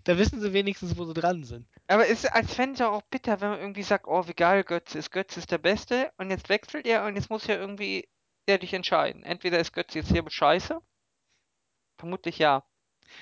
Da 0.04 0.18
wissen 0.18 0.42
sie 0.42 0.54
wenigstens, 0.54 0.98
wo 0.98 1.06
sie 1.06 1.14
dran 1.14 1.44
sind. 1.44 1.68
Aber 1.88 2.06
es 2.06 2.24
ist 2.24 2.34
als 2.34 2.54
Fan 2.54 2.76
ja 2.76 2.90
auch 2.90 3.02
bitter, 3.04 3.40
wenn 3.42 3.50
man 3.52 3.60
irgendwie 3.60 3.84
sagt, 3.84 4.08
oh, 4.08 4.28
wie 4.28 4.34
geil 4.34 4.64
Götze 4.64 5.00
ist. 5.00 5.12
Götze 5.12 5.40
ist 5.40 5.52
der 5.52 5.58
Beste 5.58 6.12
und 6.18 6.30
jetzt 6.30 6.50
wechselt 6.50 6.86
er 6.86 7.06
und 7.06 7.16
jetzt 7.16 7.30
muss 7.30 7.48
ja 7.48 7.56
irgendwie 7.56 8.08
der 8.48 8.58
dich 8.58 8.74
entscheiden. 8.74 9.24
Entweder 9.24 9.60
ist 9.60 9.74
Götze 9.74 10.00
jetzt 10.00 10.12
hier 10.12 10.24
scheiße. 10.28 10.82
Vermutlich 11.98 12.40
ja. 12.40 12.64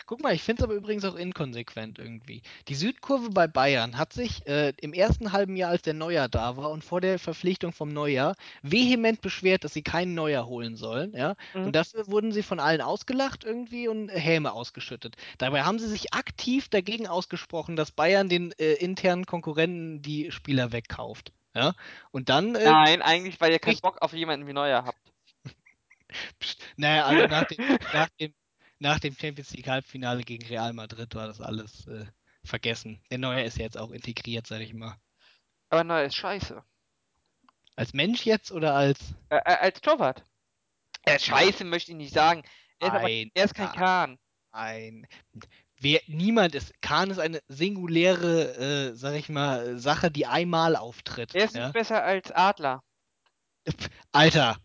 Guck 0.06 0.22
mal, 0.22 0.34
ich 0.34 0.44
finde 0.44 0.62
es 0.62 0.64
aber 0.64 0.76
übrigens 0.76 1.06
auch 1.06 1.16
inkonsequent 1.16 2.00
irgendwie. 2.00 2.42
Die 2.68 2.76
Südkurve 2.76 3.30
bei 3.30 3.48
Bayern 3.48 3.98
hat 3.98 4.14
sich 4.14 4.46
äh, 4.48 4.74
im 4.82 4.94
ersten 4.94 5.32
halben 5.32 5.56
Jahr, 5.56 5.72
als 5.72 5.82
der 5.82 5.94
Neuer 5.94 6.28
da 6.28 6.58
war 6.58 6.72
und 6.72 6.84
vor 6.84 7.02
der 7.02 7.20
Verpflichtung 7.20 7.72
vom 7.72 7.90
Neuer, 7.90 8.36
vehement 8.62 9.22
beschwert, 9.22 9.64
dass 9.64 9.74
sie 9.74 9.84
keinen 9.84 10.14
Neuer 10.14 10.46
holen 10.46 10.76
sollen. 10.76 11.14
Ja? 11.16 11.36
Mhm. 11.54 11.66
Und 11.66 11.76
dafür 11.76 12.08
wurden 12.08 12.32
sie 12.32 12.44
von 12.44 12.60
allen 12.60 12.82
ausgelacht 12.82 13.44
irgendwie 13.44 13.88
und 13.88 14.10
Häme 14.10 14.52
ausgeschüttet. 14.54 15.16
Dabei 15.38 15.64
haben 15.64 15.80
sie 15.80 15.88
sich 15.88 16.14
aktiv 16.14 16.70
dagegen 16.70 17.08
ausgesprochen, 17.08 17.76
dass 17.76 17.92
Bayern 17.92 18.30
den 18.30 18.52
äh, 18.54 18.74
internen 18.74 19.26
Konkurrenten 19.26 20.02
die 20.02 20.32
Spieler 20.32 20.72
wegkauft. 20.72 21.32
Ja? 21.54 21.74
Und 22.12 22.30
dann. 22.30 22.56
Äh, 22.56 22.66
Nein, 22.66 23.02
eigentlich, 23.02 23.40
weil 23.42 23.52
ihr 23.52 23.60
keinen. 23.60 23.80
Bock 23.80 24.02
auf 24.02 24.14
jemanden 24.14 24.48
wie 24.48 24.54
Neuer 24.54 24.86
habt. 24.86 25.00
Psst, 26.40 26.62
naja, 26.78 27.06
also 27.06 27.28
nach 27.28 27.46
dem, 27.46 27.80
nach 27.94 28.10
dem, 28.20 28.34
nach 28.82 29.00
dem 29.00 29.16
Champions 29.16 29.52
League 29.52 29.68
Halbfinale 29.68 30.24
gegen 30.24 30.46
Real 30.48 30.74
Madrid 30.74 31.14
war 31.16 31.28
das 31.28 31.40
alles 31.40 31.88
äh, 31.88 32.06
vergessen. 32.44 33.00
Der 33.12 33.20
Neuer 33.20 33.44
ist 33.44 33.58
ja 33.58 33.64
jetzt 33.64 33.78
auch 33.78 33.92
integriert, 33.92 34.48
sag 34.48 34.62
ich 34.62 34.74
mal. 34.74 34.98
Aber 35.70 35.84
Neuer 35.84 36.06
ist 36.06 36.16
scheiße. 36.16 36.64
Als 37.76 37.94
Mensch 37.94 38.26
jetzt 38.26 38.52
oder 38.52 38.74
als. 38.74 39.00
Äh, 39.30 39.38
als 39.38 39.80
Torwart. 39.82 40.24
Äh, 41.04 41.20
scheiße 41.20 41.64
möchte 41.64 41.92
ich 41.92 41.98
nicht 41.98 42.14
sagen. 42.14 42.44
Er 42.80 42.88
ist, 42.88 42.94
aber, 42.94 43.04
Nein, 43.04 43.32
er 43.36 43.46
ist 43.46 43.54
kein 43.54 43.68
ja. 43.68 43.74
Kahn. 43.74 44.20
Ein. 44.52 45.08
Wer, 45.80 46.02
niemand 46.08 46.56
ist. 46.56 46.74
Kahn 46.82 47.12
ist 47.12 47.20
eine 47.20 47.42
singuläre, 47.48 48.90
äh, 48.92 48.96
sag 48.96 49.14
ich 49.14 49.30
mal, 49.30 49.78
Sache, 49.78 50.12
die 50.12 50.26
einmal 50.26 50.76
auftritt. 50.76 51.34
Er 51.36 51.46
ist 51.46 51.56
ja? 51.56 51.66
nicht 51.66 51.74
besser 51.74 52.04
als 52.04 52.32
Adler. 52.32 52.84
Alter, 54.12 54.58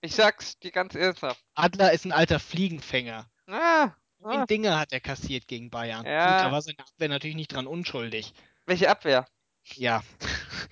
Ich 0.00 0.14
sag's 0.14 0.58
dir 0.58 0.70
ganz 0.70 0.94
ernsthaft. 0.94 1.44
Adler 1.54 1.92
ist 1.92 2.06
ein 2.06 2.12
alter 2.12 2.40
Fliegenfänger. 2.40 3.30
Ah, 3.48 3.92
ah. 4.22 4.46
Dinge 4.46 4.78
hat 4.78 4.92
er 4.92 5.00
kassiert 5.00 5.48
gegen 5.48 5.70
Bayern. 5.70 6.04
Ja. 6.06 6.26
Gut, 6.36 6.46
da 6.46 6.52
war 6.52 6.62
seine 6.62 6.78
Abwehr 6.80 7.08
natürlich 7.08 7.36
nicht 7.36 7.52
dran 7.52 7.66
unschuldig. 7.66 8.32
Welche 8.66 8.90
Abwehr? 8.90 9.26
Ja. 9.74 10.02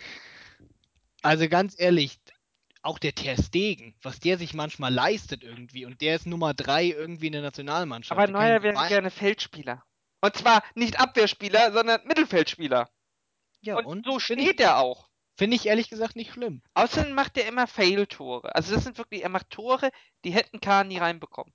Also 1.22 1.48
ganz 1.48 1.74
ehrlich, 1.78 2.20
auch 2.82 2.98
der 3.00 3.14
Ter 3.14 3.36
Stegen, 3.42 3.96
was 4.02 4.20
der 4.20 4.38
sich 4.38 4.54
manchmal 4.54 4.92
leistet 4.94 5.42
irgendwie 5.42 5.84
und 5.84 6.00
der 6.00 6.14
ist 6.14 6.26
Nummer 6.26 6.54
drei 6.54 6.84
irgendwie 6.86 7.26
in 7.26 7.32
der 7.32 7.42
Nationalmannschaft. 7.42 8.16
Aber 8.20 8.30
Neuer 8.30 8.62
wäre 8.62 8.74
bei- 8.74 8.88
gerne 8.88 9.10
Feldspieler. 9.10 9.82
Und 10.20 10.36
zwar 10.36 10.62
nicht 10.74 11.00
Abwehrspieler, 11.00 11.72
sondern 11.72 12.00
Mittelfeldspieler. 12.06 12.88
Ja, 13.60 13.76
und, 13.76 13.86
und, 13.86 14.06
so 14.06 14.20
steht 14.20 14.60
er 14.60 14.78
auch. 14.78 15.08
Finde 15.36 15.56
ich 15.56 15.66
ehrlich 15.66 15.90
gesagt 15.90 16.14
nicht 16.16 16.32
schlimm. 16.32 16.62
Außerdem 16.74 17.12
macht 17.12 17.36
er 17.36 17.48
immer 17.48 17.66
Fail-Tore. 17.66 18.54
Also 18.54 18.74
das 18.74 18.84
sind 18.84 18.96
wirklich, 18.96 19.22
er 19.22 19.28
macht 19.28 19.50
Tore, 19.50 19.90
die 20.24 20.30
hätten 20.30 20.60
Kahn 20.60 20.88
nie 20.88 20.98
reinbekommen. 20.98 21.52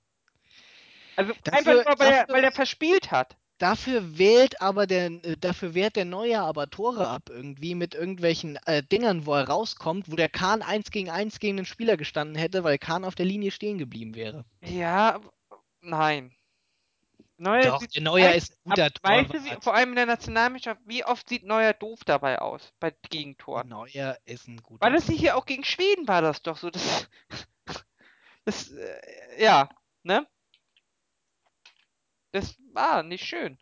Also 1.16 1.32
Dafür- 1.44 1.52
einfach 1.58 1.72
nur, 1.74 1.98
weil 1.98 2.12
er, 2.12 2.20
dafür- 2.26 2.34
weil 2.34 2.44
er 2.44 2.52
verspielt 2.52 3.10
hat. 3.10 3.36
Dafür 3.58 4.18
wählt 4.18 4.60
aber 4.60 4.86
der, 4.88 5.06
äh, 5.06 5.36
dafür 5.38 5.74
wehrt 5.74 5.94
der 5.94 6.04
Neuer 6.04 6.42
aber 6.42 6.68
Tore 6.68 7.06
ab 7.06 7.24
irgendwie 7.28 7.74
mit 7.76 7.94
irgendwelchen 7.94 8.56
äh, 8.66 8.82
Dingern, 8.82 9.24
wo 9.24 9.34
er 9.34 9.48
rauskommt, 9.48 10.10
wo 10.10 10.16
der 10.16 10.28
Kahn 10.28 10.62
eins 10.62 10.90
gegen 10.90 11.10
eins 11.10 11.38
gegen 11.38 11.58
den 11.58 11.66
Spieler 11.66 11.96
gestanden 11.96 12.34
hätte, 12.36 12.64
weil 12.64 12.78
Kahn 12.78 13.04
auf 13.04 13.14
der 13.14 13.26
Linie 13.26 13.52
stehen 13.52 13.78
geblieben 13.78 14.14
wäre. 14.16 14.44
Ja, 14.62 15.20
nein. 15.80 16.34
Neuer 17.36 17.62
Doch, 17.62 17.80
sieht- 17.80 17.94
der 17.94 18.02
Neuer 18.02 18.30
Weißt- 18.30 18.36
ist 18.36 18.52
ein 18.52 18.70
guter 18.70 18.84
ab- 18.86 18.92
Weißt 19.02 19.32
du, 19.34 19.38
Torwart. 19.38 19.64
vor 19.64 19.74
allem 19.74 19.88
in 19.90 19.96
der 19.96 20.06
Nationalmannschaft, 20.06 20.80
wie 20.84 21.04
oft 21.04 21.28
sieht 21.28 21.44
Neuer 21.44 21.72
doof 21.72 22.00
dabei 22.04 22.40
aus 22.40 22.72
bei 22.80 22.92
Gegentoren? 23.10 23.68
Neuer 23.68 24.16
ist 24.24 24.48
ein 24.48 24.56
guter 24.62 24.80
War 24.84 24.90
das 24.90 25.06
nicht 25.08 25.20
hier 25.20 25.36
auch 25.36 25.46
gegen 25.46 25.64
Schweden 25.64 26.06
war 26.08 26.22
das 26.22 26.42
doch 26.42 26.56
so? 26.56 26.70
Das, 26.70 27.08
das 28.44 28.70
äh, 28.72 29.42
ja, 29.42 29.68
ne? 30.02 30.26
Das 32.32 32.56
war 32.72 33.02
nicht 33.02 33.24
schön. 33.24 33.58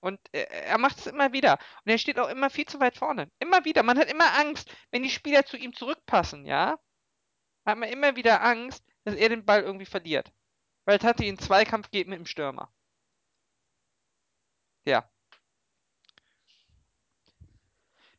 Und 0.00 0.20
äh, 0.32 0.44
er 0.44 0.78
macht 0.78 0.98
es 0.98 1.06
immer 1.06 1.32
wieder. 1.32 1.58
Und 1.84 1.90
er 1.90 1.98
steht 1.98 2.18
auch 2.18 2.28
immer 2.28 2.50
viel 2.50 2.66
zu 2.66 2.80
weit 2.80 2.96
vorne. 2.96 3.30
Immer 3.38 3.64
wieder. 3.64 3.82
Man 3.82 3.98
hat 3.98 4.10
immer 4.10 4.38
Angst, 4.38 4.74
wenn 4.90 5.02
die 5.02 5.10
Spieler 5.10 5.44
zu 5.44 5.56
ihm 5.56 5.74
zurückpassen, 5.74 6.46
ja? 6.46 6.78
Hat 7.66 7.78
man 7.78 7.90
immer 7.90 8.16
wieder 8.16 8.42
Angst, 8.42 8.82
dass 9.04 9.14
er 9.14 9.28
den 9.28 9.44
Ball 9.44 9.62
irgendwie 9.62 9.86
verliert. 9.86 10.32
Weil 10.84 10.98
es 10.98 11.04
hatte 11.04 11.24
ihn 11.24 11.38
Zweikampf 11.38 11.90
geht 11.90 12.08
mit 12.08 12.18
dem 12.18 12.26
Stürmer. 12.26 12.72
Ja. 14.86 15.10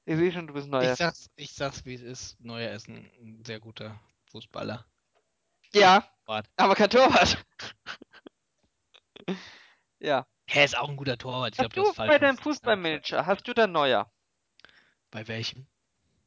Ich 0.05 0.17
sehe 0.17 0.31
schon, 0.31 0.47
du 0.47 0.53
bist 0.53 0.67
neuer. 0.67 0.91
Ich 0.91 0.97
sag's, 0.97 1.29
ich 1.35 1.53
sag's 1.53 1.85
wie 1.85 1.95
es 1.95 2.01
ist. 2.01 2.39
Neuer 2.39 2.71
ist 2.71 2.87
ein, 2.87 3.43
sehr 3.45 3.59
guter 3.59 3.99
Fußballer. 4.31 4.85
Ja, 5.73 6.07
aber 6.55 6.75
kein 6.75 6.89
Torwart. 6.89 7.43
ja. 9.99 10.27
Er 10.47 10.65
ist 10.65 10.77
auch 10.77 10.89
ein 10.89 10.97
guter 10.97 11.17
Torwart. 11.17 11.53
Ich 11.53 11.59
Hast 11.59 11.71
glaube, 11.71 11.91
du 11.91 11.95
bei 11.95 12.17
deinem. 12.17 12.37
Fußballmanager, 12.37 13.25
hast 13.25 13.47
du 13.47 13.53
da 13.53 13.67
neuer? 13.67 14.11
Bei 15.11 15.27
welchem? 15.27 15.67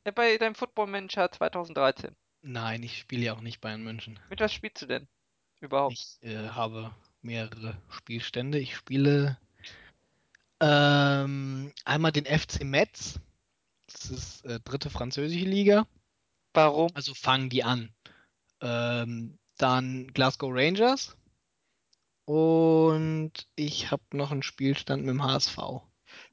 Ja, 0.05 0.13
bei 0.13 0.37
deinem 0.37 0.55
Footballmanager 0.55 1.31
2013. 1.31 2.15
Nein, 2.43 2.83
ich 2.83 2.99
spiele 2.99 3.25
ja 3.25 3.35
auch 3.35 3.41
nicht 3.41 3.61
Bayern 3.61 3.83
München. 3.83 4.19
Mit 4.29 4.41
was 4.41 4.53
spielst 4.53 4.83
du 4.83 4.87
denn? 4.87 5.09
Überhaupt. 5.61 5.95
Ich 5.95 6.19
äh, 6.23 6.49
habe 6.49 6.93
mehrere 7.21 7.77
Spielstände. 7.89 8.59
Ich 8.59 8.75
spiele 8.75 9.39
ähm, 10.61 11.73
einmal 11.85 12.13
den 12.13 12.27
FC 12.27 12.65
Metz. 12.65 13.21
Das 13.87 14.11
ist 14.11 14.45
äh, 14.45 14.61
dritte 14.61 14.91
französische 14.91 15.45
Liga. 15.45 15.87
Warum? 16.55 16.91
Also 16.95 17.15
fangen 17.15 17.49
die 17.49 17.65
an. 17.65 17.93
Ähm, 18.61 19.39
dann 19.57 20.09
Glasgow 20.09 20.51
Rangers. 20.53 21.17
Und 22.25 23.33
ich 23.57 23.91
habe 23.91 24.03
noch 24.13 24.31
einen 24.33 24.43
Spielstand 24.43 25.05
mit 25.05 25.11
dem 25.15 25.23
HSV. 25.23 25.57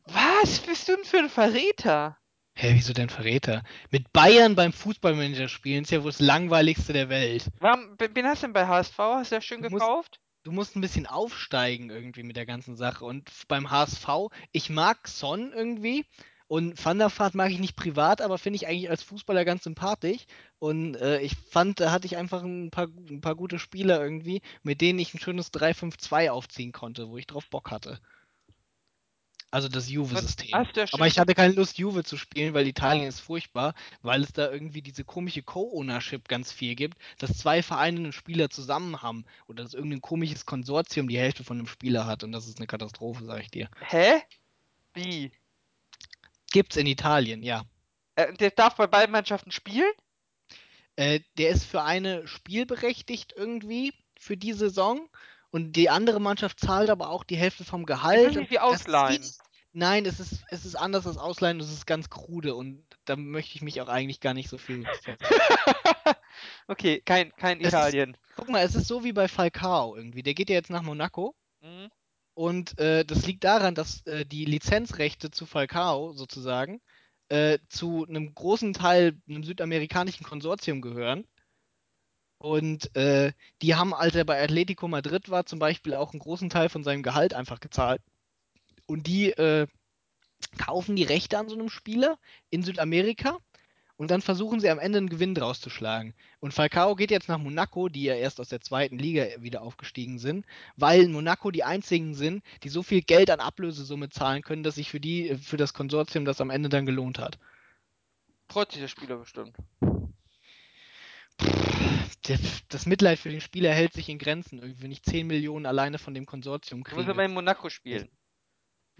Was 0.06 0.60
bist 0.60 0.88
du 0.88 0.96
denn 0.96 1.06
für 1.06 1.18
ein 1.20 1.30
Verräter? 1.30 2.18
Hä, 2.56 2.72
wieso 2.74 2.94
denn 2.94 3.10
Verräter? 3.10 3.64
Mit 3.90 4.12
Bayern 4.12 4.56
beim 4.56 4.74
Fußballmanager 4.74 5.48
spielen 5.48 5.84
ist 5.84 5.92
ja 5.92 6.04
wohl 6.04 6.12
das 6.12 6.20
langweiligste 6.20 6.92
der 6.94 7.08
Welt. 7.10 7.46
Warum, 7.60 7.96
wen 7.98 8.26
hast 8.28 8.44
du 8.44 8.48
denn 8.48 8.54
bei 8.54 8.68
HSV? 8.68 8.98
Hast 8.98 9.32
du 9.32 9.36
ja 9.36 9.42
schön 9.42 9.62
Du 9.62 9.70
musst- 9.70 9.82
gekauft? 9.86 10.20
Du 10.44 10.52
musst 10.54 10.76
ein 10.76 10.82
bisschen 10.82 11.06
aufsteigen 11.06 11.90
irgendwie 11.90 12.24
mit 12.24 12.36
der 12.38 12.46
ganzen 12.46 12.76
Sache. 12.78 13.04
Und 13.06 13.30
beim 13.50 13.70
HSV, 13.72 14.08
ich 14.52 14.70
mag 14.70 15.08
Son 15.08 15.52
irgendwie. 15.54 16.06
Und 16.50 16.84
Van 16.84 16.98
der 16.98 17.16
Vaart 17.16 17.36
mag 17.36 17.52
ich 17.52 17.60
nicht 17.60 17.76
privat, 17.76 18.22
aber 18.22 18.40
finde 18.40 18.58
ich 18.58 18.68
eigentlich 18.68 18.90
als 18.90 19.04
Fußballer 19.04 19.46
ganz 19.46 19.66
sympathisch. 19.66 20.26
Und 20.58 20.96
äh, 20.96 21.22
ich 21.22 21.36
fand, 21.36 21.80
da 21.80 21.92
hatte 21.92 22.08
ich 22.08 22.18
einfach 22.18 22.42
ein 22.42 22.72
paar, 22.72 22.88
ein 22.88 23.22
paar 23.22 23.36
gute 23.36 23.60
Spieler 23.60 24.02
irgendwie, 24.02 24.42
mit 24.64 24.82
denen 24.82 24.98
ich 24.98 25.14
ein 25.14 25.20
schönes 25.20 25.54
3-5-2 25.54 26.32
aufziehen 26.32 26.72
konnte, 26.72 27.08
wo 27.08 27.18
ich 27.18 27.28
drauf 27.28 27.48
Bock 27.52 27.70
hatte. 27.70 28.00
Also 29.52 29.70
das 29.70 29.90
Juve-System. 29.92 30.50
Aber 30.92 31.06
ich 31.06 31.20
hatte 31.20 31.36
keine 31.36 31.54
Lust, 31.54 31.78
Juve 31.78 32.04
zu 32.04 32.18
spielen, 32.18 32.56
weil 32.56 32.66
Italien 32.66 33.06
ist 33.06 33.20
furchtbar, 33.20 33.76
weil 34.02 34.24
es 34.24 34.34
da 34.34 34.52
irgendwie 34.52 34.82
diese 34.82 35.04
komische 35.04 35.44
Co-Ownership 35.44 36.28
ganz 36.28 36.52
viel 36.52 36.74
gibt, 36.74 36.98
dass 37.20 37.38
zwei 37.38 37.62
Vereine 37.62 38.00
einen 38.00 38.12
Spieler 38.12 38.50
zusammen 38.50 39.04
haben 39.04 39.24
oder 39.46 39.64
dass 39.64 39.76
irgendein 39.76 40.02
komisches 40.02 40.48
Konsortium 40.48 41.08
die 41.08 41.20
Hälfte 41.20 41.44
von 41.44 41.60
einem 41.60 41.68
Spieler 41.68 42.08
hat 42.08 42.24
und 42.24 42.32
das 42.32 42.48
ist 42.48 42.58
eine 42.58 42.66
Katastrophe, 42.66 43.24
sag 43.26 43.42
ich 43.42 43.52
dir. 43.52 43.70
Hä? 43.82 44.22
Wie? 44.96 45.32
Gibt's 46.52 46.76
in 46.78 46.88
Italien, 46.88 47.44
ja. 47.44 47.64
Äh, 48.16 48.34
der 48.34 48.52
darf 48.52 48.76
bei 48.76 48.88
beiden 48.88 49.12
Mannschaften 49.12 49.52
spielen? 49.52 49.92
Äh, 50.96 51.22
der 51.38 51.50
ist 51.50 51.66
für 51.66 51.82
eine 51.84 52.28
spielberechtigt 52.28 53.34
irgendwie 53.36 53.94
für 54.20 54.36
die 54.36 54.54
Saison 54.54 55.10
und 55.52 55.74
die 55.74 55.90
andere 55.90 56.20
Mannschaft 56.20 56.60
zahlt 56.60 56.90
aber 56.90 57.10
auch 57.10 57.24
die 57.24 57.38
Hälfte 57.38 57.64
vom 57.64 57.86
Gehalt. 57.86 58.36
und 58.38 58.52
das 58.52 58.58
ausleihen. 58.62 59.22
zieht- 59.24 59.38
Nein, 59.72 60.06
es 60.08 60.20
ist, 60.20 60.44
es 60.50 60.66
ist 60.66 60.76
anders 60.76 61.06
als 61.06 61.18
Ausleihen, 61.18 61.60
es 61.60 61.72
ist 61.72 61.86
ganz 61.86 62.10
krude 62.10 62.56
und 62.56 62.84
da 63.06 63.16
möchte 63.16 63.56
ich 63.56 63.62
mich 63.62 63.80
auch 63.82 63.88
eigentlich 63.88 64.20
gar 64.20 64.34
nicht 64.34 64.50
so 64.50 64.58
viel. 64.58 64.84
okay, 66.68 67.02
kein, 67.02 67.32
kein 67.36 67.60
Es 67.60 67.68
ist- 67.68 67.74
Italien. 67.74 68.18
Guck 68.36 68.50
mal, 68.50 68.64
es 68.64 68.74
ist 68.76 68.88
so 68.88 69.04
wie 69.04 69.14
bei 69.14 69.28
Falcao 69.28 69.96
irgendwie. 69.96 70.24
Der 70.24 70.34
geht 70.34 70.50
ja 70.50 70.56
jetzt 70.56 70.70
nach 70.72 70.82
Monaco 70.82 71.36
Mhm. 71.62 71.90
Und 72.40 72.80
äh, 72.80 73.04
das 73.04 73.26
liegt 73.28 73.44
daran, 73.44 73.76
dass 73.76 74.06
äh, 74.06 74.26
die 74.26 74.46
Lizenzrechte 74.46 75.30
zu 75.30 75.46
Falcao 75.46 76.14
sozusagen 76.14 76.80
äh, 77.28 77.60
zu 77.68 78.06
einem 78.08 78.34
großen 78.34 78.72
Teil 78.72 79.20
einem 79.28 79.44
südamerikanischen 79.44 80.26
Konsortium 80.26 80.80
gehören. 80.80 81.28
Und 82.38 82.96
äh, 82.96 83.34
die 83.62 83.76
haben, 83.76 83.94
als 83.94 84.16
er 84.16 84.24
bei 84.24 84.42
Atletico 84.42 84.88
Madrid 84.88 85.28
war, 85.30 85.48
zum 85.48 85.60
Beispiel 85.60 85.96
auch 85.96 86.14
einen 86.14 86.22
großen 86.22 86.50
Teil 86.50 86.70
von 86.70 86.86
seinem 86.86 87.04
Gehalt 87.04 87.34
einfach 87.34 87.60
gezahlt. 87.60 88.02
Und 88.88 89.06
die 89.08 89.32
äh, 89.32 89.68
kaufen 90.58 90.96
die 90.96 91.04
Rechte 91.04 91.38
an 91.40 91.50
so 91.50 91.56
einem 91.56 91.70
Spieler 91.70 92.18
in 92.52 92.64
Südamerika 92.64 93.40
und 94.00 94.10
dann 94.12 94.22
versuchen 94.22 94.62
sie 94.62 94.70
am 94.70 94.80
Ende 94.80 94.98
einen 94.98 95.10
Gewinn 95.10 95.36
draus 95.36 95.60
zu 95.60 95.70
schlagen. 95.70 96.14
Und 96.40 96.54
Falcao 96.54 96.96
geht 96.96 97.12
jetzt 97.12 97.28
nach 97.28 97.38
Monaco, 97.38 97.90
die 97.90 98.04
ja 98.04 98.16
erst 98.16 98.40
aus 98.40 98.48
der 98.48 98.62
zweiten 98.62 98.98
Liga 98.98 99.26
wieder 99.40 99.62
aufgestiegen 99.62 100.20
sind, 100.20 100.46
weil 100.78 101.02
in 101.02 101.12
Monaco 101.12 101.52
die 101.52 101.66
einzigen 101.66 102.14
sind, 102.14 102.42
die 102.64 102.70
so 102.70 102.82
viel 102.82 103.02
Geld 103.02 103.30
an 103.30 103.42
Ablösesumme 103.42 104.10
zahlen 104.10 104.42
können, 104.42 104.64
dass 104.64 104.76
sich 104.76 104.90
für 104.90 105.02
die, 105.02 105.36
für 105.36 105.58
das 105.58 105.74
Konsortium 105.74 106.24
das 106.24 106.40
am 106.40 106.50
Ende 106.50 106.70
dann 106.70 106.86
gelohnt 106.86 107.20
hat. 107.20 107.38
Freut 108.48 108.72
sich 108.72 108.80
der 108.80 108.88
Spieler 108.88 109.18
bestimmt. 109.18 109.58
Das 112.70 112.86
Mitleid 112.86 113.20
für 113.20 113.30
den 113.30 113.42
Spieler 113.42 113.74
hält 113.74 113.92
sich 113.92 114.08
in 114.08 114.18
Grenzen. 114.18 114.62
Wenn 114.80 114.92
ich 114.92 115.04
10 115.04 115.28
Millionen 115.28 115.66
alleine 115.66 115.98
von 115.98 116.14
dem 116.14 116.26
Konsortium 116.26 116.86
kriege. 116.86 117.06
aber 117.06 117.26
in 117.26 117.34
Monaco 117.34 117.70
spielen. 117.70 118.08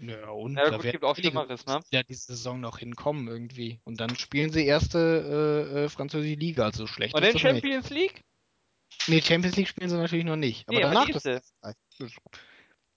Ja, 0.00 0.30
und 0.30 0.56
Ja, 0.56 0.70
da 0.70 0.76
gut, 0.76 0.90
gibt 0.90 1.04
auch 1.04 1.14
Schlimmeres, 1.14 1.66
ne? 1.66 1.80
Ja, 1.90 2.02
diese 2.02 2.28
Saison 2.28 2.58
noch 2.60 2.78
hinkommen 2.78 3.28
irgendwie. 3.28 3.80
Und 3.84 4.00
dann 4.00 4.16
spielen 4.16 4.50
sie 4.50 4.64
erste 4.64 5.68
äh, 5.74 5.84
äh, 5.84 5.88
französische 5.90 6.36
Liga, 6.36 6.64
also 6.64 6.86
schlecht 6.86 7.14
Und 7.14 7.22
in 7.22 7.26
das 7.26 7.34
nicht. 7.34 7.42
Champions 7.42 7.90
League? 7.90 8.24
Nee, 9.08 9.20
Champions 9.20 9.56
League 9.56 9.68
spielen 9.68 9.90
sie 9.90 9.96
natürlich 9.96 10.24
noch 10.24 10.36
nicht. 10.36 10.66
Aber 10.68 10.78
Nee, 10.78 10.84
aber 10.84 10.94
danach 10.94 11.06
die 11.06 11.12
das, 11.12 11.42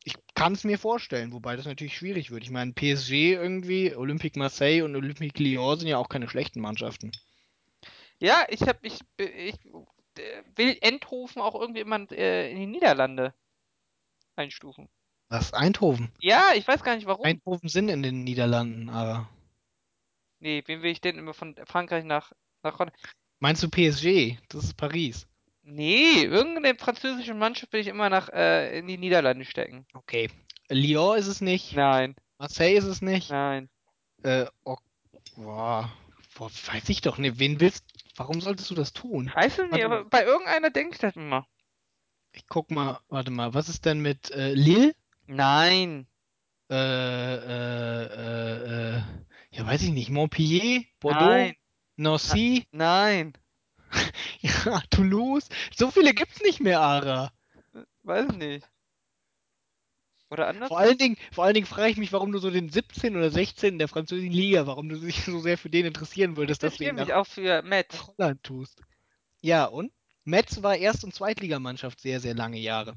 ich 0.05 0.15
kann 0.35 0.53
es 0.53 0.63
mir 0.63 0.77
vorstellen, 0.77 1.31
wobei 1.33 1.55
das 1.55 1.65
natürlich 1.65 1.97
schwierig 1.97 2.31
wird. 2.31 2.43
Ich 2.43 2.51
meine, 2.51 2.73
PSG 2.73 3.33
irgendwie, 3.33 3.95
Olympique 3.95 4.37
Marseille 4.37 4.83
und 4.83 4.95
Olympique 4.95 5.41
Lyon 5.41 5.79
sind 5.79 5.87
ja 5.87 5.97
auch 5.97 6.09
keine 6.09 6.29
schlechten 6.29 6.61
Mannschaften. 6.61 7.11
Ja, 8.19 8.45
ich 8.49 8.61
hab, 8.61 8.83
ich, 8.85 8.99
ich 9.17 9.55
äh, 10.17 10.43
will 10.55 10.77
Endhofen 10.81 11.41
auch 11.41 11.59
irgendwie 11.59 11.81
immer 11.81 12.09
äh, 12.11 12.51
in 12.51 12.59
die 12.59 12.67
Niederlande 12.67 13.33
einstufen. 14.35 14.89
Was? 15.33 15.51
Eindhoven? 15.51 16.11
Ja, 16.19 16.51
ich 16.55 16.67
weiß 16.67 16.83
gar 16.83 16.95
nicht 16.95 17.07
warum. 17.07 17.25
Eindhoven 17.25 17.67
sind 17.67 17.89
in 17.89 18.03
den 18.03 18.23
Niederlanden, 18.23 18.89
aber. 18.89 19.27
Nee, 20.39 20.61
wen 20.67 20.83
will 20.83 20.91
ich 20.91 21.01
denn 21.01 21.17
immer 21.17 21.33
von 21.33 21.55
Frankreich 21.65 22.03
nach, 22.03 22.33
nach 22.61 22.77
Holland? 22.77 22.95
Meinst 23.39 23.63
du 23.63 23.67
PSG? 23.67 24.37
Das 24.49 24.63
ist 24.63 24.77
Paris. 24.77 25.25
Nee, 25.63 26.21
irgendeine 26.21 26.75
französische 26.75 27.33
Mannschaft 27.33 27.73
will 27.73 27.79
ich 27.79 27.87
immer 27.87 28.11
nach 28.11 28.29
äh, 28.29 28.77
in 28.77 28.85
die 28.85 28.99
Niederlande 28.99 29.43
stecken. 29.45 29.87
Okay. 29.95 30.29
Lyon 30.69 31.17
ist 31.17 31.25
es 31.25 31.41
nicht. 31.41 31.75
Nein, 31.75 32.15
Marseille 32.37 32.77
ist 32.77 32.85
es 32.85 33.01
nicht. 33.01 33.31
nein. 33.31 33.69
Äh, 34.21 34.45
oh, 34.65 34.77
boah, 35.35 35.91
boah, 36.37 36.51
weiß 36.67 36.89
ich 36.89 37.01
doch 37.01 37.17
nicht. 37.17 37.39
Wen 37.39 37.59
willst 37.59 37.85
Warum 38.15 38.39
solltest 38.39 38.69
du 38.69 38.75
das 38.75 38.93
tun? 38.93 39.31
Weiß 39.33 39.57
ich 39.57 39.71
nicht, 39.71 39.83
aber 39.83 40.05
bei 40.05 40.23
irgendeiner 40.23 40.69
denke 40.69 40.93
ich 40.93 40.99
das 40.99 41.15
immer. 41.15 41.47
Ich 42.33 42.45
guck 42.47 42.69
mal, 42.69 42.99
warte 43.09 43.31
mal, 43.31 43.55
was 43.55 43.67
ist 43.67 43.85
denn 43.85 43.99
mit 43.99 44.29
äh, 44.29 44.53
Lille? 44.53 44.93
Nein. 45.27 46.07
Äh, 46.69 46.75
äh, 46.75 48.05
äh, 48.05 48.97
äh, 48.97 49.01
ja, 49.51 49.65
weiß 49.65 49.83
ich 49.83 49.91
nicht. 49.91 50.09
Montpellier? 50.09 50.83
Bordeaux? 50.99 51.25
Nein. 51.25 51.55
Nancy? 51.95 52.65
Nein. 52.71 53.33
Ja, 54.41 54.81
Toulouse? 54.89 55.47
So 55.73 55.89
viele 55.91 56.13
gibt's 56.13 56.41
nicht 56.41 56.59
mehr, 56.59 56.81
Ara. 56.81 57.31
Weiß 58.01 58.25
ich 58.31 58.37
nicht. 58.37 58.69
Oder 60.29 60.47
anders? 60.47 60.67
Vor 60.67 60.79
allen 60.79 60.97
Dingen, 60.97 61.15
vor 61.31 61.45
allen 61.45 61.53
Dingen 61.53 61.67
frage 61.67 61.91
ich 61.91 61.97
mich, 61.97 62.11
warum 62.11 62.31
du 62.31 62.39
so 62.39 62.49
den 62.49 62.69
17 62.69 63.15
oder 63.15 63.29
16 63.29 63.77
der 63.77 63.87
französischen 63.87 64.33
Liga, 64.33 64.65
warum 64.65 64.89
du 64.89 64.97
dich 64.97 65.23
so 65.23 65.39
sehr 65.39 65.57
für 65.59 65.69
den 65.69 65.85
interessieren 65.85 66.35
würdest, 66.37 66.63
dass 66.63 66.77
du 66.77 66.85
ihn 66.85 66.95
nach, 66.95 67.09
auch 67.11 67.27
für 67.27 67.61
Metz. 67.61 67.93
nach 67.93 68.07
Holland 68.17 68.43
tust. 68.43 68.81
Ja, 69.41 69.65
und? 69.65 69.93
Metz 70.25 70.63
war 70.63 70.75
Erst- 70.75 71.03
und 71.03 71.13
Zweitligamannschaft 71.13 72.01
sehr, 72.01 72.19
sehr 72.19 72.33
lange 72.33 72.57
Jahre. 72.57 72.95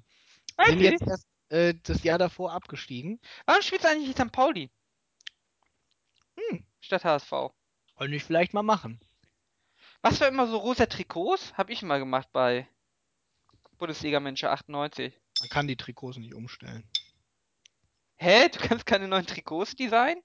Sind 0.65 0.81
Wirklich? 0.81 0.93
jetzt 0.93 1.07
erst 1.07 1.27
äh, 1.49 1.75
das 1.83 2.03
Jahr 2.03 2.19
davor 2.19 2.53
abgestiegen. 2.53 3.21
Warum 3.45 3.63
spielst 3.63 3.85
du 3.85 3.89
eigentlich 3.89 4.09
in 4.09 4.15
St. 4.15 4.33
Pauli? 4.33 4.71
Hm. 6.37 6.65
Statt 6.81 7.05
HSV. 7.05 7.31
Wollen 7.31 8.13
wir 8.13 8.21
vielleicht 8.21 8.55
mal 8.55 8.63
machen. 8.63 9.01
Was 10.03 10.21
war 10.21 10.29
immer 10.29 10.47
so 10.47 10.59
rosa 10.59 10.87
Trikots? 10.87 11.55
Hab 11.55 11.71
ich 11.71 11.83
mal 11.83 11.99
gemacht 11.99 12.29
bei 12.33 12.69
Bundesliga-Manager 13.79 14.53
98. 14.53 15.19
Man 15.41 15.49
kann 15.49 15.67
die 15.67 15.77
Trikots 15.77 16.19
nicht 16.19 16.35
umstellen. 16.35 16.89
Hä? 18.17 18.49
Du 18.49 18.59
kannst 18.59 18.87
keine 18.87 19.09
neuen 19.09 19.27
Trikots 19.27 19.77
designen? 19.77 20.23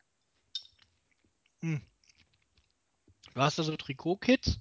Du 3.34 3.42
hast 3.42 3.60
da 3.60 3.64
so 3.64 3.76
Trikotkits 3.76 4.60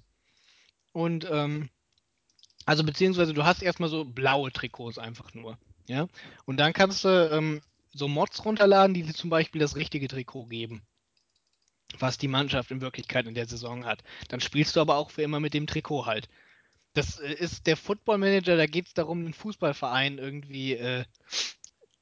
und 0.91 1.27
ähm, 1.29 1.69
also 2.65 2.83
beziehungsweise 2.83 3.33
du 3.33 3.43
hast 3.43 3.61
erstmal 3.61 3.89
so 3.89 4.05
blaue 4.05 4.51
Trikots 4.51 4.97
einfach 4.97 5.33
nur. 5.33 5.57
Ja. 5.91 6.07
Und 6.45 6.57
dann 6.57 6.71
kannst 6.71 7.03
du 7.03 7.29
ähm, 7.31 7.61
so 7.91 8.07
Mods 8.07 8.45
runterladen, 8.45 8.93
die 8.93 9.03
dir 9.03 9.13
zum 9.13 9.29
Beispiel 9.29 9.59
das 9.59 9.75
richtige 9.75 10.07
Trikot 10.07 10.45
geben. 10.45 10.83
Was 11.99 12.17
die 12.17 12.29
Mannschaft 12.29 12.71
in 12.71 12.79
Wirklichkeit 12.79 13.27
in 13.27 13.33
der 13.33 13.45
Saison 13.45 13.85
hat. 13.85 14.01
Dann 14.29 14.39
spielst 14.39 14.77
du 14.77 14.79
aber 14.79 14.95
auch 14.95 15.11
für 15.11 15.21
immer 15.21 15.41
mit 15.41 15.53
dem 15.53 15.67
Trikot 15.67 16.05
halt. 16.05 16.29
Das 16.93 17.19
äh, 17.19 17.33
ist 17.33 17.67
der 17.67 17.75
Football 17.75 18.19
Manager, 18.19 18.55
da 18.55 18.67
geht 18.67 18.87
es 18.87 18.93
darum, 18.93 19.19
einen 19.19 19.33
Fußballverein 19.33 20.17
irgendwie 20.17 20.75
äh, 20.75 21.03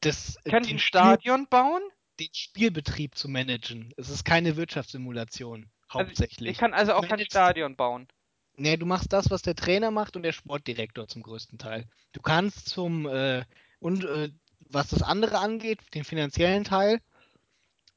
das, 0.02 0.36
äh, 0.44 0.52
den, 0.52 0.58
ein 0.58 0.64
Spiel, 0.66 0.80
Stadion 0.80 1.48
bauen? 1.48 1.82
den 2.20 2.30
Spielbetrieb 2.34 3.16
zu 3.16 3.28
managen. 3.28 3.94
Es 3.98 4.10
ist 4.10 4.24
keine 4.24 4.56
Wirtschaftssimulation, 4.56 5.72
hauptsächlich. 5.92 6.52
Ich 6.52 6.58
kann 6.58 6.74
also 6.74 6.94
auch 6.94 7.08
kein 7.08 7.26
Stadion 7.26 7.76
bauen. 7.76 8.08
Nee, 8.56 8.76
du 8.76 8.86
machst 8.86 9.14
das, 9.14 9.32
was 9.32 9.42
der 9.42 9.56
Trainer 9.56 9.90
macht 9.90 10.18
und 10.18 10.24
der 10.24 10.34
Sportdirektor 10.34 11.08
zum 11.08 11.24
größten 11.24 11.58
Teil. 11.58 11.88
Du 12.12 12.22
kannst 12.22 12.68
zum 12.68 13.08
äh, 13.08 13.46
und 13.80 14.04
äh, 14.06 14.30
was 14.70 14.90
das 14.90 15.02
andere 15.02 15.40
angeht, 15.40 15.80
den 15.94 16.04
finanziellen 16.04 16.64
Teil, 16.64 17.00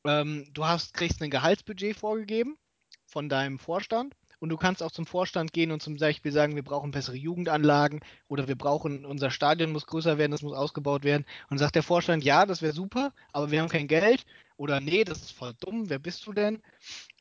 ähm, 0.04 0.48
du 0.52 0.64
hast, 0.64 0.94
kriegst 0.94 1.22
ein 1.22 1.30
Gehaltsbudget 1.30 1.96
vorgegeben 1.96 2.56
von 3.04 3.28
deinem 3.28 3.58
Vorstand 3.58 4.14
und 4.42 4.48
du 4.48 4.56
kannst 4.56 4.82
auch 4.82 4.90
zum 4.90 5.06
Vorstand 5.06 5.52
gehen 5.52 5.70
und 5.70 5.82
zum 5.82 5.96
Beispiel 5.98 6.32
sagen, 6.32 6.56
wir 6.56 6.64
brauchen 6.64 6.90
bessere 6.90 7.14
Jugendanlagen 7.14 8.00
oder 8.26 8.48
wir 8.48 8.56
brauchen, 8.56 9.04
unser 9.04 9.30
Stadion 9.30 9.70
muss 9.70 9.86
größer 9.86 10.18
werden, 10.18 10.32
das 10.32 10.42
muss 10.42 10.52
ausgebaut 10.52 11.04
werden. 11.04 11.24
Und 11.48 11.58
sagt 11.58 11.76
der 11.76 11.84
Vorstand, 11.84 12.24
ja, 12.24 12.44
das 12.44 12.60
wäre 12.60 12.72
super, 12.72 13.12
aber 13.32 13.52
wir 13.52 13.60
haben 13.60 13.68
kein 13.68 13.86
Geld. 13.86 14.26
Oder 14.56 14.80
nee, 14.80 15.04
das 15.04 15.22
ist 15.22 15.30
voll 15.30 15.54
dumm, 15.60 15.88
wer 15.88 16.00
bist 16.00 16.26
du 16.26 16.32
denn? 16.32 16.60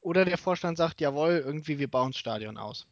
Oder 0.02 0.26
der 0.26 0.40
Vorstand 0.40 0.78
sagt, 0.80 1.00
jawohl, 1.00 1.44
irgendwie, 1.46 1.78
wir 1.78 1.90
bauen 1.90 2.12
das 2.12 2.18
Stadion 2.18 2.58
aus. 2.58 2.88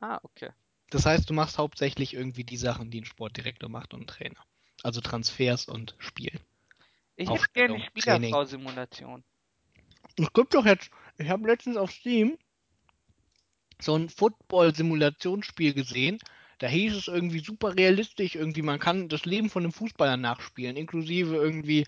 Ah, 0.00 0.18
okay. 0.24 0.50
Das 0.90 1.06
heißt, 1.06 1.28
du 1.28 1.34
machst 1.34 1.58
hauptsächlich 1.58 2.14
irgendwie 2.14 2.44
die 2.44 2.56
Sachen, 2.56 2.90
die 2.90 3.00
ein 3.00 3.04
Sportdirektor 3.04 3.68
macht 3.68 3.94
und 3.94 4.02
ein 4.02 4.06
Trainer. 4.06 4.44
Also 4.82 5.00
Transfers 5.00 5.66
und 5.66 5.94
Spielen. 5.98 6.40
Ich 7.16 7.28
hätte 7.28 7.46
gerne. 7.52 7.80
Spielerfrau-Simulation. 7.80 9.24
Es 10.16 10.32
gibt 10.32 10.54
doch 10.54 10.64
jetzt, 10.64 10.90
ich 11.18 11.28
habe 11.28 11.46
letztens 11.48 11.76
auf 11.76 11.90
Steam 11.90 12.38
so 13.80 13.94
ein 13.96 14.08
Football-Simulationsspiel 14.08 15.74
gesehen. 15.74 16.18
Da 16.58 16.66
hieß 16.66 16.96
es 16.96 17.08
irgendwie 17.08 17.38
super 17.38 17.76
realistisch, 17.76 18.34
irgendwie 18.34 18.62
man 18.62 18.80
kann 18.80 19.08
das 19.08 19.24
Leben 19.24 19.48
von 19.48 19.62
einem 19.62 19.72
Fußballer 19.72 20.16
nachspielen, 20.16 20.76
inklusive 20.76 21.36
irgendwie 21.36 21.86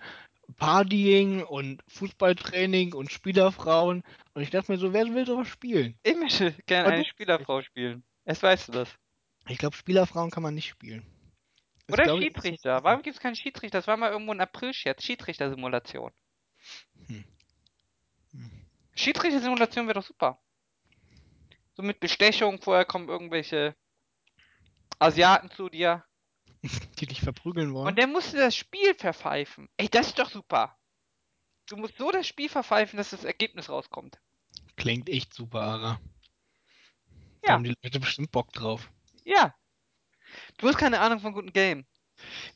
Partying 0.56 1.42
und 1.42 1.82
Fußballtraining 1.88 2.94
und 2.94 3.10
Spielerfrauen. 3.10 4.02
Und 4.34 4.42
ich 4.42 4.50
dachte 4.50 4.70
mir 4.70 4.78
so, 4.78 4.92
wer 4.92 5.12
will 5.12 5.26
sowas 5.26 5.48
spielen? 5.48 5.98
Ich 6.02 6.16
möchte 6.16 6.54
gerne 6.66 6.86
Aber 6.86 6.94
eine 6.94 7.04
Spielerfrau 7.04 7.62
spielen. 7.62 8.04
Erst 8.24 8.42
weißt 8.42 8.68
du 8.68 8.72
das. 8.72 8.88
Ich 9.48 9.58
glaube, 9.58 9.76
Spielerfrauen 9.76 10.30
kann 10.30 10.42
man 10.42 10.54
nicht 10.54 10.68
spielen. 10.68 11.04
Ist, 11.86 11.94
Oder 11.94 12.04
glaub 12.04 12.18
ich, 12.18 12.26
Schiedsrichter. 12.26 12.76
viel. 12.76 12.84
Warum 12.84 13.02
gibt 13.02 13.16
es 13.16 13.22
keinen 13.22 13.36
Schiedsrichter? 13.36 13.78
Das 13.78 13.86
war 13.86 13.96
mal 13.96 14.12
irgendwo 14.12 14.32
ein 14.32 14.40
April-Scherz. 14.40 15.02
Schiedsrichter-Simulation. 15.02 16.12
Hm. 17.06 17.24
Hm. 18.32 18.66
Schiedsrichter-Simulation 18.94 19.86
wäre 19.86 20.00
doch 20.00 20.06
super. 20.06 20.40
So 21.74 21.82
mit 21.82 22.00
Bestechung, 22.00 22.60
vorher 22.60 22.84
kommen 22.84 23.08
irgendwelche 23.08 23.74
Asiaten 24.98 25.50
zu 25.50 25.68
dir. 25.68 26.04
Die 26.98 27.06
dich 27.06 27.20
verprügeln 27.20 27.72
wollen. 27.72 27.88
Und 27.88 27.98
der 27.98 28.06
musste 28.06 28.36
das 28.36 28.54
Spiel 28.54 28.94
verpfeifen. 28.94 29.68
Ey, 29.78 29.88
das 29.88 30.08
ist 30.08 30.18
doch 30.18 30.30
super. 30.30 30.78
Du 31.68 31.76
musst 31.76 31.96
so 31.96 32.10
das 32.10 32.26
Spiel 32.26 32.48
verpfeifen, 32.48 32.96
dass 32.96 33.10
das 33.10 33.24
Ergebnis 33.24 33.68
rauskommt. 33.68 34.20
Klingt 34.76 35.08
echt 35.08 35.32
super, 35.32 35.60
Ara. 35.62 36.00
Da 37.42 37.48
Ja. 37.48 37.54
haben 37.54 37.64
die 37.64 37.74
Leute 37.82 38.00
bestimmt 38.00 38.30
Bock 38.32 38.52
drauf. 38.52 38.90
Ja. 39.24 39.54
Du 40.58 40.68
hast 40.68 40.76
keine 40.78 41.00
Ahnung 41.00 41.20
von 41.20 41.32
guten 41.32 41.52
Game. 41.52 41.84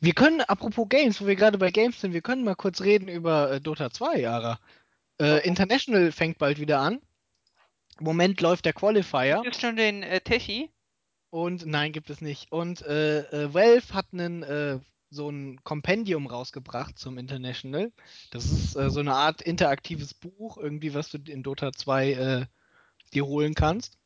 Wir 0.00 0.12
können, 0.12 0.42
apropos 0.42 0.88
Games, 0.88 1.20
wo 1.20 1.26
wir 1.26 1.36
gerade 1.36 1.58
bei 1.58 1.70
Games 1.70 2.00
sind, 2.00 2.12
wir 2.12 2.20
können 2.20 2.44
mal 2.44 2.54
kurz 2.54 2.82
reden 2.82 3.08
über 3.08 3.50
äh, 3.50 3.60
Dota 3.60 3.90
2, 3.90 4.28
Ara. 4.28 4.60
Äh? 5.18 5.46
International 5.46 6.12
fängt 6.12 6.38
bald 6.38 6.60
wieder 6.60 6.80
an. 6.80 7.00
Im 7.98 8.04
Moment 8.04 8.40
läuft 8.40 8.64
der 8.66 8.72
Qualifier. 8.72 9.40
Gibt 9.42 9.54
es 9.54 9.60
schon 9.60 9.76
den 9.76 10.02
äh, 10.02 10.20
Techi? 10.20 10.70
Und 11.30 11.64
nein, 11.66 11.92
gibt 11.92 12.10
es 12.10 12.20
nicht. 12.20 12.52
Und 12.52 12.82
äh, 12.82 13.20
äh, 13.20 13.54
Valve 13.54 13.94
hat 13.94 14.06
einen, 14.12 14.42
äh, 14.42 14.78
so 15.10 15.30
ein 15.30 15.62
Kompendium 15.64 16.26
rausgebracht 16.26 16.98
zum 16.98 17.18
International. 17.18 17.92
Das 18.32 18.44
ist 18.46 18.76
äh, 18.76 18.90
so 18.90 19.00
eine 19.00 19.14
Art 19.14 19.40
interaktives 19.42 20.12
Buch, 20.14 20.58
irgendwie, 20.58 20.92
was 20.94 21.08
du 21.10 21.18
in 21.18 21.42
Dota 21.42 21.72
2 21.72 22.12
äh, 22.12 22.46
dir 23.14 23.26
holen 23.26 23.54
kannst. 23.54 23.96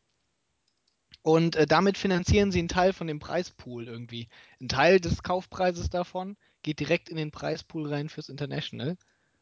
Und 1.29 1.57
äh, 1.57 1.67
damit 1.67 1.99
finanzieren 1.99 2.53
sie 2.53 2.59
einen 2.59 2.69
Teil 2.69 2.95
von 2.95 3.07
dem 3.07 3.19
Preispool 3.19 3.87
irgendwie. 3.87 4.29
Ein 4.63 4.69
Teil 4.71 4.99
des 4.99 5.23
Kaufpreises 5.23 5.91
davon 5.91 6.39
geht 6.63 6.81
direkt 6.81 7.11
in 7.11 7.19
den 7.19 7.31
Preispool 7.33 7.87
rein 7.87 8.09
fürs 8.09 8.31
International. 8.31 8.97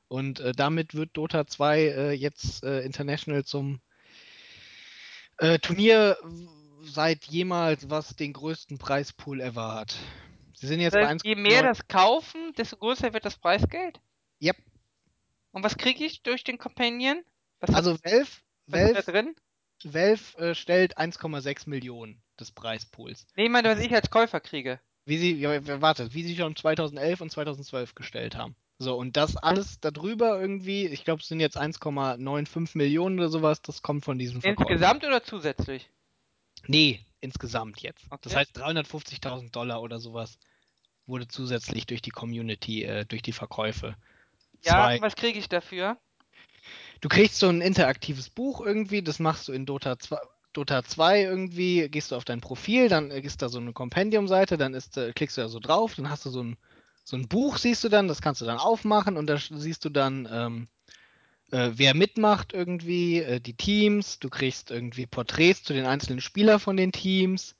Und 0.08 0.40
äh, 0.40 0.50
damit 0.50 0.96
wird 0.96 1.16
Dota 1.16 1.46
2 1.46 1.78
äh, 1.78 2.10
jetzt 2.10 2.64
äh, 2.64 2.80
International 2.80 3.44
zum 3.44 3.80
äh, 5.38 5.60
Turnier 5.60 6.18
seit 6.82 7.24
jemals, 7.26 7.88
was 7.88 8.16
den 8.16 8.32
größten 8.32 8.78
Preispool 8.78 9.40
ever 9.40 9.74
hat. 9.76 9.94
Sie 10.54 10.66
sind 10.66 10.80
jetzt 10.80 10.94
Das 10.96 11.02
bei 11.04 11.06
heißt, 11.06 11.24
je 11.24 11.36
mehr 11.36 11.62
1,9. 11.62 11.62
das 11.62 11.86
kaufen, 11.86 12.52
desto 12.58 12.78
größer 12.78 13.12
wird 13.12 13.24
das 13.24 13.36
Preisgeld? 13.38 14.00
Yep. 14.42 14.56
Und 15.52 15.62
was 15.62 15.78
kriege 15.78 16.04
ich 16.04 16.24
durch 16.24 16.42
den 16.42 16.58
Companion? 16.58 17.22
Was, 17.60 17.72
Also 17.72 17.96
Valve, 18.02 18.26
was 18.66 18.80
ist 18.82 18.96
da 18.96 19.06
Valve, 19.06 19.12
drin? 19.12 19.36
Valve 19.84 20.38
äh, 20.38 20.54
stellt 20.54 20.98
1,6 20.98 21.68
Millionen 21.68 22.22
des 22.38 22.50
Preispools. 22.52 23.26
Nee, 23.36 23.44
ich 23.44 23.50
meine, 23.50 23.68
was 23.68 23.80
ich 23.80 23.94
als 23.94 24.10
Käufer 24.10 24.40
kriege. 24.40 24.80
Wie 25.04 25.18
sie, 25.18 25.34
ja, 25.34 25.80
warte, 25.80 26.12
wie 26.14 26.24
sie 26.24 26.36
schon 26.36 26.56
2011 26.56 27.20
und 27.20 27.30
2012 27.30 27.94
gestellt 27.94 28.36
haben. 28.36 28.56
So, 28.78 28.96
und 28.96 29.16
das 29.16 29.36
alles 29.36 29.80
darüber 29.80 30.38
irgendwie, 30.40 30.86
ich 30.86 31.04
glaube, 31.04 31.22
es 31.22 31.28
sind 31.28 31.40
jetzt 31.40 31.56
1,95 31.56 32.76
Millionen 32.76 33.18
oder 33.18 33.28
sowas, 33.30 33.62
das 33.62 33.82
kommt 33.82 34.04
von 34.04 34.18
diesen 34.18 34.42
Verkäufen. 34.42 34.72
Insgesamt 34.72 35.04
oder 35.04 35.22
zusätzlich? 35.22 35.88
Nee, 36.66 37.00
insgesamt 37.20 37.80
jetzt. 37.80 38.04
Das 38.22 38.32
Okay. 38.32 38.36
heißt 38.36 38.58
350.000 38.58 39.50
Dollar 39.50 39.80
oder 39.80 39.98
sowas 39.98 40.38
wurde 41.06 41.28
zusätzlich 41.28 41.86
durch 41.86 42.02
die 42.02 42.10
Community, 42.10 42.82
äh, 42.82 43.06
durch 43.06 43.22
die 43.22 43.32
Verkäufe. 43.32 43.96
Ja, 44.62 44.72
Zwei. 44.72 45.00
was 45.00 45.14
kriege 45.14 45.38
ich 45.38 45.48
dafür? 45.48 45.96
Du 47.00 47.08
kriegst 47.08 47.38
so 47.38 47.48
ein 47.48 47.60
interaktives 47.60 48.30
Buch 48.30 48.60
irgendwie, 48.60 49.02
das 49.02 49.18
machst 49.18 49.48
du 49.48 49.52
in 49.52 49.66
Dota 49.66 49.98
2, 49.98 50.18
Dota 50.52 50.82
2 50.82 51.22
irgendwie, 51.22 51.88
gehst 51.90 52.10
du 52.10 52.16
auf 52.16 52.24
dein 52.24 52.40
Profil, 52.40 52.88
dann 52.88 53.10
ist 53.10 53.42
da 53.42 53.48
so 53.48 53.58
eine 53.58 53.72
Kompendium-Seite, 53.72 54.56
dann 54.56 54.74
ist, 54.74 54.96
äh, 54.96 55.12
klickst 55.12 55.36
du 55.36 55.42
da 55.42 55.48
so 55.48 55.60
drauf, 55.60 55.94
dann 55.94 56.08
hast 56.08 56.24
du 56.24 56.30
so 56.30 56.42
ein, 56.42 56.56
so 57.04 57.16
ein 57.16 57.28
Buch, 57.28 57.58
siehst 57.58 57.84
du 57.84 57.88
dann, 57.88 58.08
das 58.08 58.22
kannst 58.22 58.40
du 58.40 58.46
dann 58.46 58.58
aufmachen 58.58 59.16
und 59.16 59.26
da 59.26 59.36
siehst 59.38 59.84
du 59.84 59.90
dann, 59.90 60.28
ähm, 60.32 60.68
äh, 61.50 61.70
wer 61.74 61.94
mitmacht 61.94 62.52
irgendwie, 62.54 63.18
äh, 63.18 63.40
die 63.40 63.54
Teams, 63.54 64.18
du 64.18 64.30
kriegst 64.30 64.70
irgendwie 64.70 65.06
Porträts 65.06 65.62
zu 65.62 65.74
den 65.74 65.86
einzelnen 65.86 66.20
Spielern 66.20 66.58
von 66.58 66.76
den 66.76 66.92
Teams, 66.92 67.54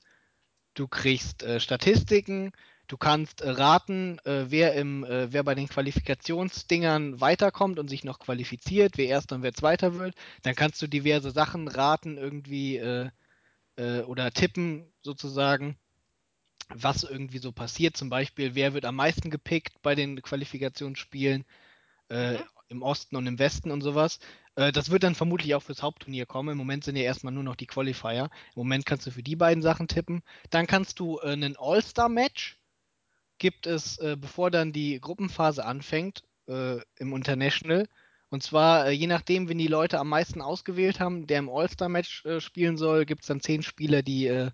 du 0.73 0.87
kriegst 0.87 1.43
äh, 1.43 1.59
Statistiken, 1.59 2.51
du 2.87 2.97
kannst 2.97 3.41
äh, 3.41 3.49
raten, 3.49 4.19
äh, 4.25 4.45
wer 4.49 4.73
im, 4.75 5.03
äh, 5.03 5.31
wer 5.33 5.43
bei 5.43 5.55
den 5.55 5.67
Qualifikationsdingern 5.69 7.21
weiterkommt 7.21 7.79
und 7.79 7.89
sich 7.89 8.03
noch 8.03 8.19
qualifiziert, 8.19 8.97
wer 8.97 9.07
erster 9.07 9.35
und 9.35 9.43
wer 9.43 9.53
zweiter 9.53 9.95
wird. 9.95 10.15
Dann 10.43 10.55
kannst 10.55 10.81
du 10.81 10.87
diverse 10.87 11.31
Sachen 11.31 11.67
raten 11.67 12.17
irgendwie 12.17 12.81
oder 13.79 14.31
tippen 14.31 14.91
sozusagen, 15.03 15.77
was 16.69 17.03
irgendwie 17.03 17.37
so 17.39 17.51
passiert. 17.51 17.95
Zum 17.97 18.09
Beispiel, 18.09 18.55
wer 18.55 18.73
wird 18.73 18.85
am 18.85 18.95
meisten 18.95 19.29
gepickt 19.29 19.81
bei 19.83 19.95
den 19.95 20.21
Qualifikationsspielen 20.21 21.45
äh, 22.09 22.33
Mhm. 22.33 22.43
im 22.69 22.81
Osten 22.83 23.15
und 23.15 23.27
im 23.27 23.39
Westen 23.39 23.71
und 23.71 23.81
sowas. 23.81 24.19
Äh, 24.55 24.71
das 24.71 24.89
wird 24.91 25.03
dann 25.03 25.15
vermutlich 25.15 25.55
auch 25.55 25.63
fürs 25.63 25.81
Hauptturnier 25.83 26.25
kommen. 26.25 26.49
Im 26.49 26.57
Moment 26.57 26.83
sind 26.83 26.95
ja 26.97 27.03
erstmal 27.03 27.33
nur 27.33 27.43
noch 27.43 27.55
die 27.55 27.67
Qualifier. 27.67 28.25
Im 28.55 28.59
Moment 28.61 28.85
kannst 28.85 29.07
du 29.07 29.11
für 29.11 29.23
die 29.23 29.35
beiden 29.35 29.63
Sachen 29.63 29.87
tippen. 29.87 30.23
Dann 30.49 30.67
kannst 30.67 30.99
du 30.99 31.19
äh, 31.19 31.31
einen 31.33 31.55
All-Star-Match 31.57 32.57
gibt 33.39 33.67
es, 33.67 33.97
äh, 33.99 34.15
bevor 34.19 34.51
dann 34.51 34.73
die 34.73 34.99
Gruppenphase 34.99 35.65
anfängt 35.65 36.23
äh, 36.47 36.77
im 36.97 37.13
International. 37.15 37.87
Und 38.29 38.43
zwar, 38.43 38.87
äh, 38.87 38.91
je 38.91 39.07
nachdem, 39.07 39.47
wenn 39.49 39.57
die 39.57 39.67
Leute 39.67 39.99
am 39.99 40.09
meisten 40.09 40.41
ausgewählt 40.41 40.99
haben, 40.99 41.27
der 41.27 41.39
im 41.39 41.49
All-Star-Match 41.49 42.25
äh, 42.25 42.41
spielen 42.41 42.77
soll, 42.77 43.05
gibt 43.05 43.21
es 43.21 43.27
dann 43.27 43.39
zehn 43.41 43.63
Spieler, 43.63 44.01
die 44.01 44.27
äh, 44.27 44.51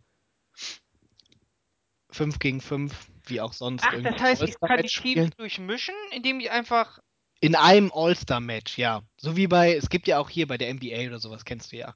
5 2.11 2.39
gegen 2.39 2.61
5, 2.61 3.07
wie 3.25 3.41
auch 3.41 3.53
sonst, 3.53 3.85
Ach, 3.85 3.93
irgendwie 3.93 4.13
das 4.13 4.21
heißt, 4.21 4.43
ich 4.43 4.59
kann 4.59 4.77
die 4.81 4.83
Teams 4.83 4.93
spielen. 4.93 5.33
durchmischen, 5.37 5.95
indem 6.11 6.39
ich 6.39 6.51
einfach. 6.51 6.99
In 7.41 7.55
einem 7.55 7.91
All-Star-Match, 7.93 8.77
ja. 8.77 9.01
So 9.17 9.35
wie 9.35 9.47
bei, 9.47 9.75
es 9.75 9.89
gibt 9.89 10.07
ja 10.07 10.19
auch 10.19 10.29
hier 10.29 10.47
bei 10.47 10.57
der 10.57 10.73
NBA 10.73 11.07
oder 11.07 11.19
sowas, 11.19 11.43
kennst 11.43 11.71
du 11.71 11.77
ja. 11.77 11.95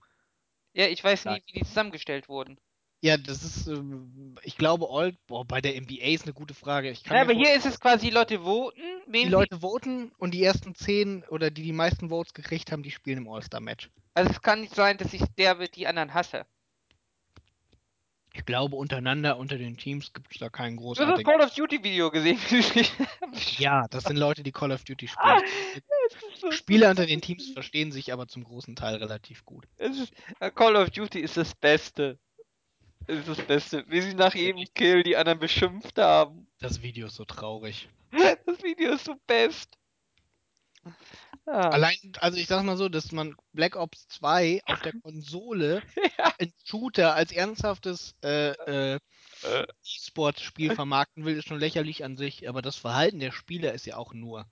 Ja, 0.74 0.88
ich 0.88 1.04
weiß 1.04 1.26
Ja. 1.26 1.34
nie, 1.34 1.44
wie 1.48 1.60
die 1.60 1.66
zusammengestellt 1.66 2.30
wurden. 2.30 2.60
Ja, 3.02 3.16
das 3.18 3.44
ist, 3.44 3.68
ähm, 3.68 4.36
ich 4.44 4.58
glaube, 4.58 4.88
All, 4.90 5.14
boah, 5.28 5.46
bei 5.46 5.62
der 5.62 5.76
NBA 5.80 6.06
ist 6.08 6.24
eine 6.24 6.34
gute 6.34 6.56
Frage. 6.56 6.90
Ich 6.90 7.04
kann 7.04 7.16
Ja, 7.16 7.24
mir 7.24 7.30
aber 7.32 7.34
hier 7.34 7.46
vorstellen, 7.46 7.70
ist 7.70 7.76
es 7.76 7.80
quasi, 7.80 8.08
die 8.08 8.12
Leute 8.14 8.40
voten, 8.42 8.82
wen 9.06 9.14
die 9.14 9.26
sie. 9.26 9.32
Leute 9.32 9.60
voten 9.60 10.12
und 10.18 10.34
die 10.34 10.44
ersten 10.44 10.74
zehn 10.74 11.24
oder 11.30 11.52
die 11.52 11.62
die 11.62 11.74
meisten 11.74 12.10
Votes 12.10 12.34
gekriegt 12.34 12.72
haben, 12.72 12.82
die 12.82 12.90
spielen 12.92 13.20
im 13.20 13.30
All-Star-Match. 13.30 13.92
Also 14.16 14.32
es 14.32 14.42
kann 14.42 14.62
nicht 14.62 14.74
sein, 14.74 14.98
dass 14.98 15.14
ich 15.14 15.22
der 15.38 15.60
wird 15.60 15.76
die 15.76 15.86
anderen 15.86 16.14
hasse. 16.16 16.46
Ich 18.34 18.46
glaube, 18.46 18.76
untereinander, 18.76 19.38
unter 19.38 19.58
den 19.58 19.78
Teams 19.78 20.14
gibt 20.14 20.32
es 20.32 20.38
da 20.40 20.50
keinen 20.50 20.78
Du 20.78 20.90
hast 20.90 21.00
das 21.00 21.06
großartigen. 21.08 21.32
Call 21.32 21.42
of 21.46 21.54
Duty 21.56 21.84
Video 21.84 22.10
gesehen. 22.12 22.40
Ja, 23.58 23.88
das 23.90 24.04
sind 24.06 24.18
Leute, 24.18 24.42
die 24.44 24.52
Call 24.52 24.72
of 24.72 24.84
Duty 24.84 25.10
Ah, 25.18 25.38
spielen. 25.40 25.82
es 26.10 26.16
ist 26.34 26.42
so- 26.42 26.52
Spieler 26.52 26.90
unter 26.92 27.06
den 27.06 27.22
Teams 27.22 27.50
verstehen 27.52 27.92
sich 27.92 28.12
aber 28.14 28.28
zum 28.28 28.44
großen 28.44 28.76
Teil 28.76 28.96
relativ 28.96 29.44
gut. 29.46 29.68
Es 29.78 29.98
ist, 30.00 30.14
äh, 30.40 30.50
Call 30.52 30.76
of 30.76 30.90
Duty 30.92 31.20
ist 31.20 31.38
das 31.38 31.54
Beste. 31.56 32.18
Es 33.08 33.20
ist 33.20 33.28
das 33.30 33.42
Beste. 33.42 33.86
Wie 33.88 34.02
sie 34.02 34.14
nach 34.14 34.36
jedem 34.36 34.66
Kill 34.74 35.04
die 35.04 35.16
anderen 35.16 35.40
beschimpft 35.40 35.98
haben. 35.98 36.48
Das 36.60 36.82
Video 36.82 37.08
ist 37.08 37.16
so 37.16 37.26
traurig. 37.26 37.90
Das 38.46 38.64
Video 38.64 38.94
ist 38.94 39.06
so 39.06 39.16
best. 39.28 39.78
Ja. 41.46 41.70
Allein, 41.70 41.98
also 42.20 42.38
ich 42.38 42.48
sag 42.48 42.64
mal 42.64 42.78
so, 42.78 42.88
dass 42.90 43.12
man 43.12 43.36
Black 43.52 43.76
Ops 43.76 44.08
2 44.08 44.62
auf 44.66 44.82
der 44.82 44.94
Konsole 45.02 45.84
ja. 46.18 46.34
ein 46.40 46.54
Shooter 46.66 47.16
als 47.16 47.32
ernsthaftes 47.32 48.16
äh, 48.24 48.52
äh, 48.52 49.00
Äh. 49.44 49.68
E-Sports-Spiel 49.84 50.74
vermarkten 50.74 51.26
will, 51.26 51.38
ist 51.38 51.48
schon 51.48 51.60
lächerlich 51.60 52.04
an 52.04 52.18
sich, 52.18 52.50
aber 52.50 52.62
das 52.62 52.76
Verhalten 52.76 53.20
der 53.20 53.32
Spieler 53.32 53.74
ist 53.74 53.86
ja 53.86 53.98
auch 53.98 54.14
nur. 54.14 54.46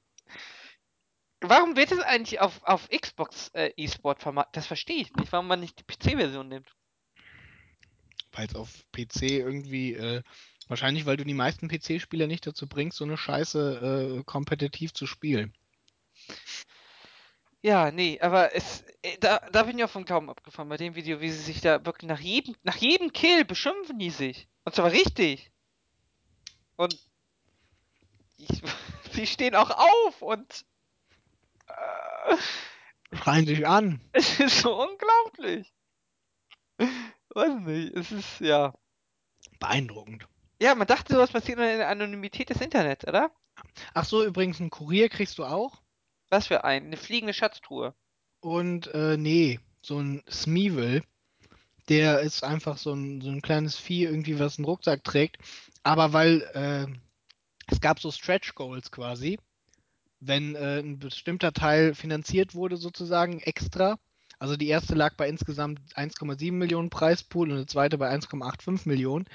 Warum 1.41 1.75
wird 1.75 1.91
es 1.91 1.99
eigentlich 1.99 2.39
auf, 2.39 2.63
auf 2.63 2.89
Xbox 2.89 3.49
äh, 3.49 3.71
E-Sport 3.77 4.21
vermarktet? 4.21 4.57
Das 4.57 4.67
verstehe 4.67 5.01
ich 5.01 5.13
nicht, 5.15 5.31
warum 5.31 5.47
man 5.47 5.59
nicht 5.59 5.79
die 5.79 5.83
PC-Version 5.83 6.47
nimmt. 6.47 6.75
Weil 8.35 8.47
es 8.47 8.55
auf 8.55 8.85
PC 8.91 9.23
irgendwie, 9.23 9.93
äh, 9.93 10.21
wahrscheinlich, 10.67 11.05
weil 11.05 11.17
du 11.17 11.23
die 11.23 11.33
meisten 11.33 11.69
PC-Spieler 11.69 12.27
nicht 12.27 12.45
dazu 12.45 12.67
bringst, 12.67 12.97
so 12.97 13.05
eine 13.05 13.17
Scheiße 13.17 14.17
äh, 14.19 14.23
kompetitiv 14.23 14.93
zu 14.93 15.07
spielen. 15.07 15.53
Ja, 17.61 17.89
nee, 17.91 18.19
aber 18.21 18.53
es, 18.53 18.83
äh, 19.01 19.17
da, 19.19 19.39
da 19.51 19.63
bin 19.63 19.77
ich 19.77 19.83
auch 19.83 19.89
vom 19.89 20.05
Glauben 20.05 20.29
abgefahren 20.29 20.69
bei 20.69 20.77
dem 20.77 20.95
Video, 20.95 21.19
wie 21.19 21.31
sie 21.31 21.41
sich 21.41 21.61
da 21.61 21.83
wirklich 21.85 22.07
nach 22.07 22.19
jedem, 22.19 22.55
nach 22.63 22.75
jedem 22.75 23.11
Kill 23.11 23.43
beschimpfen 23.43 23.97
die 23.97 24.11
sich. 24.11 24.47
Und 24.65 24.75
zwar 24.75 24.91
richtig. 24.91 25.51
Und 26.75 26.95
ich, 28.37 28.49
sie 29.13 29.25
stehen 29.25 29.55
auch 29.55 29.71
auf 29.71 30.21
und 30.21 30.65
äh, 31.67 32.35
Schreien 33.15 33.47
sich 33.47 33.65
an. 33.65 34.01
es 34.11 34.39
ist 34.39 34.59
so 34.59 34.79
unglaublich. 34.79 35.73
Weiß 37.35 37.59
nicht, 37.59 37.93
es 37.95 38.13
ist, 38.13 38.39
ja. 38.39 38.73
Beeindruckend. 39.59 40.25
Ja, 40.61 40.73
man 40.73 40.87
dachte, 40.87 41.13
sowas 41.13 41.31
passiert 41.31 41.57
nur 41.57 41.69
in 41.69 41.79
der 41.79 41.89
Anonymität 41.89 42.49
des 42.49 42.61
Internets, 42.61 43.05
oder? 43.05 43.29
Ach 43.93 44.05
so, 44.05 44.25
übrigens, 44.25 44.61
einen 44.61 44.69
Kurier 44.69 45.09
kriegst 45.09 45.37
du 45.37 45.43
auch. 45.43 45.81
Was 46.29 46.47
für 46.47 46.63
ein? 46.63 46.85
Eine 46.85 46.97
fliegende 46.97 47.33
Schatztruhe. 47.33 47.93
Und 48.39 48.87
äh, 48.93 49.17
nee, 49.17 49.59
so 49.81 49.99
ein 49.99 50.23
Smeevil, 50.29 51.03
der 51.89 52.21
ist 52.21 52.45
einfach 52.45 52.77
so 52.77 52.93
ein, 52.93 53.19
so 53.19 53.29
ein 53.29 53.41
kleines 53.41 53.77
Vieh, 53.77 54.05
irgendwie, 54.05 54.39
was 54.39 54.57
einen 54.57 54.65
Rucksack 54.65 55.03
trägt. 55.03 55.37
Aber 55.83 56.13
weil 56.13 56.41
äh, 56.53 56.87
es 57.67 57.81
gab 57.81 57.99
so 57.99 58.11
Stretch 58.11 58.55
Goals 58.55 58.91
quasi. 58.91 59.39
Wenn 60.21 60.55
äh, 60.55 60.79
ein 60.79 60.99
bestimmter 60.99 61.51
Teil 61.51 61.95
finanziert 61.95 62.55
wurde, 62.55 62.77
sozusagen 62.77 63.41
extra. 63.41 63.99
Also 64.45 64.57
die 64.57 64.67
erste 64.67 64.93
lag 64.93 65.15
bei 65.15 65.27
insgesamt 65.27 65.79
1,7 65.95 66.51
Millionen 66.51 66.91
Preispool 66.91 67.49
und 67.51 67.57
die 67.57 67.65
zweite 67.65 67.97
bei 67.97 68.11
1,85 68.11 68.87
Millionen. 68.87 69.25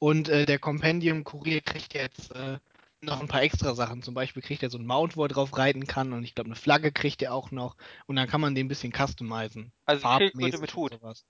Und 0.00 0.28
äh, 0.28 0.44
der 0.44 0.58
Compendium-Kurier 0.58 1.60
kriegt 1.60 1.94
jetzt 1.94 2.34
äh, 2.34 2.58
noch 3.00 3.20
ein 3.20 3.28
paar 3.28 3.42
extra 3.42 3.76
Sachen. 3.76 4.02
Zum 4.02 4.14
Beispiel 4.14 4.42
kriegt 4.42 4.64
er 4.64 4.70
so 4.70 4.78
ein 4.78 4.84
Mount, 4.84 5.16
wo 5.16 5.22
er 5.22 5.28
drauf 5.28 5.56
reiten 5.56 5.86
kann. 5.86 6.12
Und 6.12 6.24
ich 6.24 6.34
glaube, 6.34 6.48
eine 6.48 6.56
Flagge 6.56 6.90
kriegt 6.90 7.22
er 7.22 7.32
auch 7.32 7.52
noch. 7.52 7.76
Und 8.06 8.16
dann 8.16 8.26
kann 8.26 8.40
man 8.40 8.56
den 8.56 8.66
ein 8.66 8.68
bisschen 8.68 8.92
customizen. 8.92 9.70
Also 9.84 10.08
Schildkröte 10.08 10.58
mit 10.58 10.74
Hut. 10.74 10.94
sowas. 10.94 11.24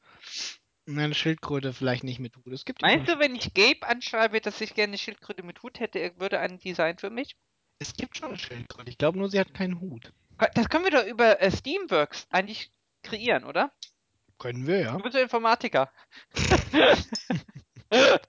Nein, 0.87 1.05
Eine 1.05 1.15
Schildkröte 1.15 1.75
vielleicht 1.75 2.05
nicht 2.05 2.21
mit 2.21 2.39
Hut. 2.39 2.55
Es 2.55 2.65
gibt 2.65 2.81
Meinst 2.81 3.07
du, 3.07 3.19
wenn 3.19 3.37
ich 3.37 3.53
Gabe 3.53 3.87
anschreibe, 3.87 4.41
dass 4.41 4.63
ich 4.63 4.73
gerne 4.73 4.93
eine 4.93 4.99
Schildkröte 4.99 5.43
mit 5.43 5.63
Hut 5.63 5.79
hätte, 5.79 5.99
er 5.99 6.19
würde 6.19 6.41
ein 6.41 6.57
Design 6.59 6.97
für 6.97 7.11
mich? 7.11 7.37
Es 7.81 7.93
gibt 7.93 8.17
schon 8.17 8.29
eine 8.29 8.39
Schildkröte. 8.39 8.89
Ich 8.89 8.97
glaube 8.97 9.19
nur, 9.19 9.29
sie 9.29 9.39
hat 9.39 9.53
keinen 9.53 9.79
Hut. 9.83 10.11
Das 10.55 10.71
können 10.71 10.85
wir 10.85 10.91
doch 10.91 11.07
über 11.07 11.41
äh, 11.43 11.51
Steamworks 11.51 12.27
eigentlich 12.31 12.71
kreieren, 13.07 13.45
oder? 13.45 13.73
Können 14.39 14.67
wir, 14.67 14.81
ja. 14.81 14.97
Du 14.97 15.03
bist 15.03 15.15
ja 15.15 15.23
Informatiker. 15.23 15.91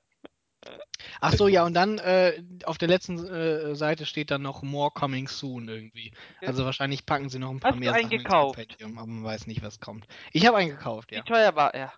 Ach 1.20 1.34
so, 1.34 1.48
ja, 1.48 1.66
und 1.66 1.74
dann 1.74 1.98
äh, 2.00 2.44
auf 2.64 2.78
der 2.78 2.88
letzten 2.88 3.26
äh, 3.26 3.76
Seite 3.76 4.06
steht 4.06 4.32
dann 4.32 4.42
noch 4.42 4.62
More 4.62 4.92
Coming 4.92 5.28
Soon 5.28 5.68
irgendwie. 5.68 6.12
Ja. 6.42 6.50
Also 6.50 6.66
wahrscheinlich 6.66 7.06
packen 7.06 7.30
sie 7.30 7.40
noch 7.40 7.50
ein 7.50 7.60
paar 7.60 7.72
Hast 7.72 7.78
du 7.78 7.80
mehr 7.80 7.94
einen 7.94 8.04
Sachen 8.04 8.14
ins 8.14 8.24
gekauft? 8.24 8.56
Compendium, 8.56 8.98
aber 8.98 9.08
man 9.08 9.24
weiß 9.24 9.48
nicht, 9.48 9.62
was 9.64 9.80
kommt. 9.80 10.08
Ich 10.32 10.46
habe 10.46 10.58
einen 10.58 10.70
gekauft, 10.70 11.12
Wie 11.12 11.16
ja. 11.16 11.24
teuer 11.24 11.56
war 11.56 11.74
er? 11.74 11.94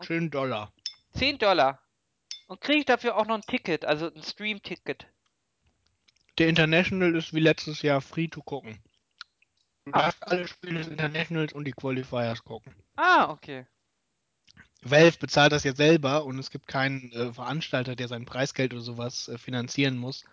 Schönen 0.00 0.30
Dollar. 0.30 0.72
10 1.14 1.38
Dollar. 1.38 1.80
Und 2.48 2.60
kriege 2.60 2.80
ich 2.80 2.84
dafür 2.84 3.16
auch 3.16 3.26
noch 3.26 3.36
ein 3.36 3.42
Ticket, 3.42 3.84
also 3.84 4.12
ein 4.12 4.22
Stream-Ticket. 4.22 5.06
Der 6.38 6.48
International 6.48 7.14
ist 7.16 7.32
wie 7.34 7.40
letztes 7.40 7.82
Jahr 7.82 8.00
free 8.00 8.28
to 8.28 8.42
gucken. 8.42 8.78
Du 9.86 9.92
darfst 9.92 10.26
alle 10.26 10.48
Spiele 10.48 10.80
des 10.80 10.88
Internationals 10.88 11.52
und 11.52 11.64
die 11.64 11.72
Qualifiers 11.72 12.42
gucken. 12.42 12.74
Ah, 12.96 13.30
okay. 13.30 13.66
Valve 14.82 15.16
bezahlt 15.18 15.52
das 15.52 15.62
jetzt 15.62 15.76
selber 15.76 16.24
und 16.24 16.38
es 16.40 16.50
gibt 16.50 16.66
keinen 16.66 17.12
äh, 17.12 17.32
Veranstalter, 17.32 17.94
der 17.94 18.08
sein 18.08 18.26
Preisgeld 18.26 18.72
oder 18.72 18.82
sowas 18.82 19.28
äh, 19.28 19.38
finanzieren 19.38 19.96
muss. 19.96 20.24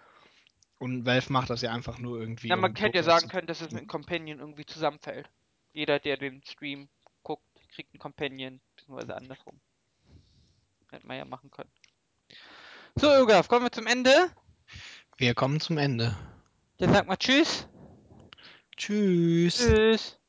Und 0.79 1.05
Valve 1.05 1.31
macht 1.31 1.51
das 1.51 1.61
ja 1.61 1.71
einfach 1.71 1.99
nur 1.99 2.19
irgendwie. 2.19 2.47
Ja, 2.47 2.55
man 2.55 2.75
hätte 2.75 2.97
ja 2.97 3.03
sagen 3.03 3.29
können, 3.29 3.45
dass 3.45 3.61
es 3.61 3.71
mit 3.71 3.81
dem 3.81 3.87
Companion 3.87 4.39
irgendwie 4.39 4.65
zusammenfällt. 4.65 5.29
Jeder, 5.71 5.99
der 5.99 6.17
den 6.17 6.43
Stream 6.43 6.89
guckt, 7.21 7.45
kriegt 7.73 7.93
einen 7.93 7.99
Companion, 7.99 8.59
beziehungsweise 8.75 9.15
andersrum. 9.15 9.61
Hätte 10.89 11.05
man 11.05 11.17
ja 11.17 11.25
machen 11.25 11.51
können. 11.51 11.71
So, 12.95 13.07
Ögaf, 13.07 13.47
kommen 13.47 13.65
wir 13.65 13.71
zum 13.71 13.85
Ende. 13.85 14.11
Wir 15.17 15.35
kommen 15.35 15.59
zum 15.59 15.77
Ende. 15.77 16.17
Dann 16.77 16.91
sag 16.91 17.07
mal 17.07 17.17
Tschüss. 17.17 17.67
Tschüss. 18.77 19.55
Tschüss. 19.55 20.19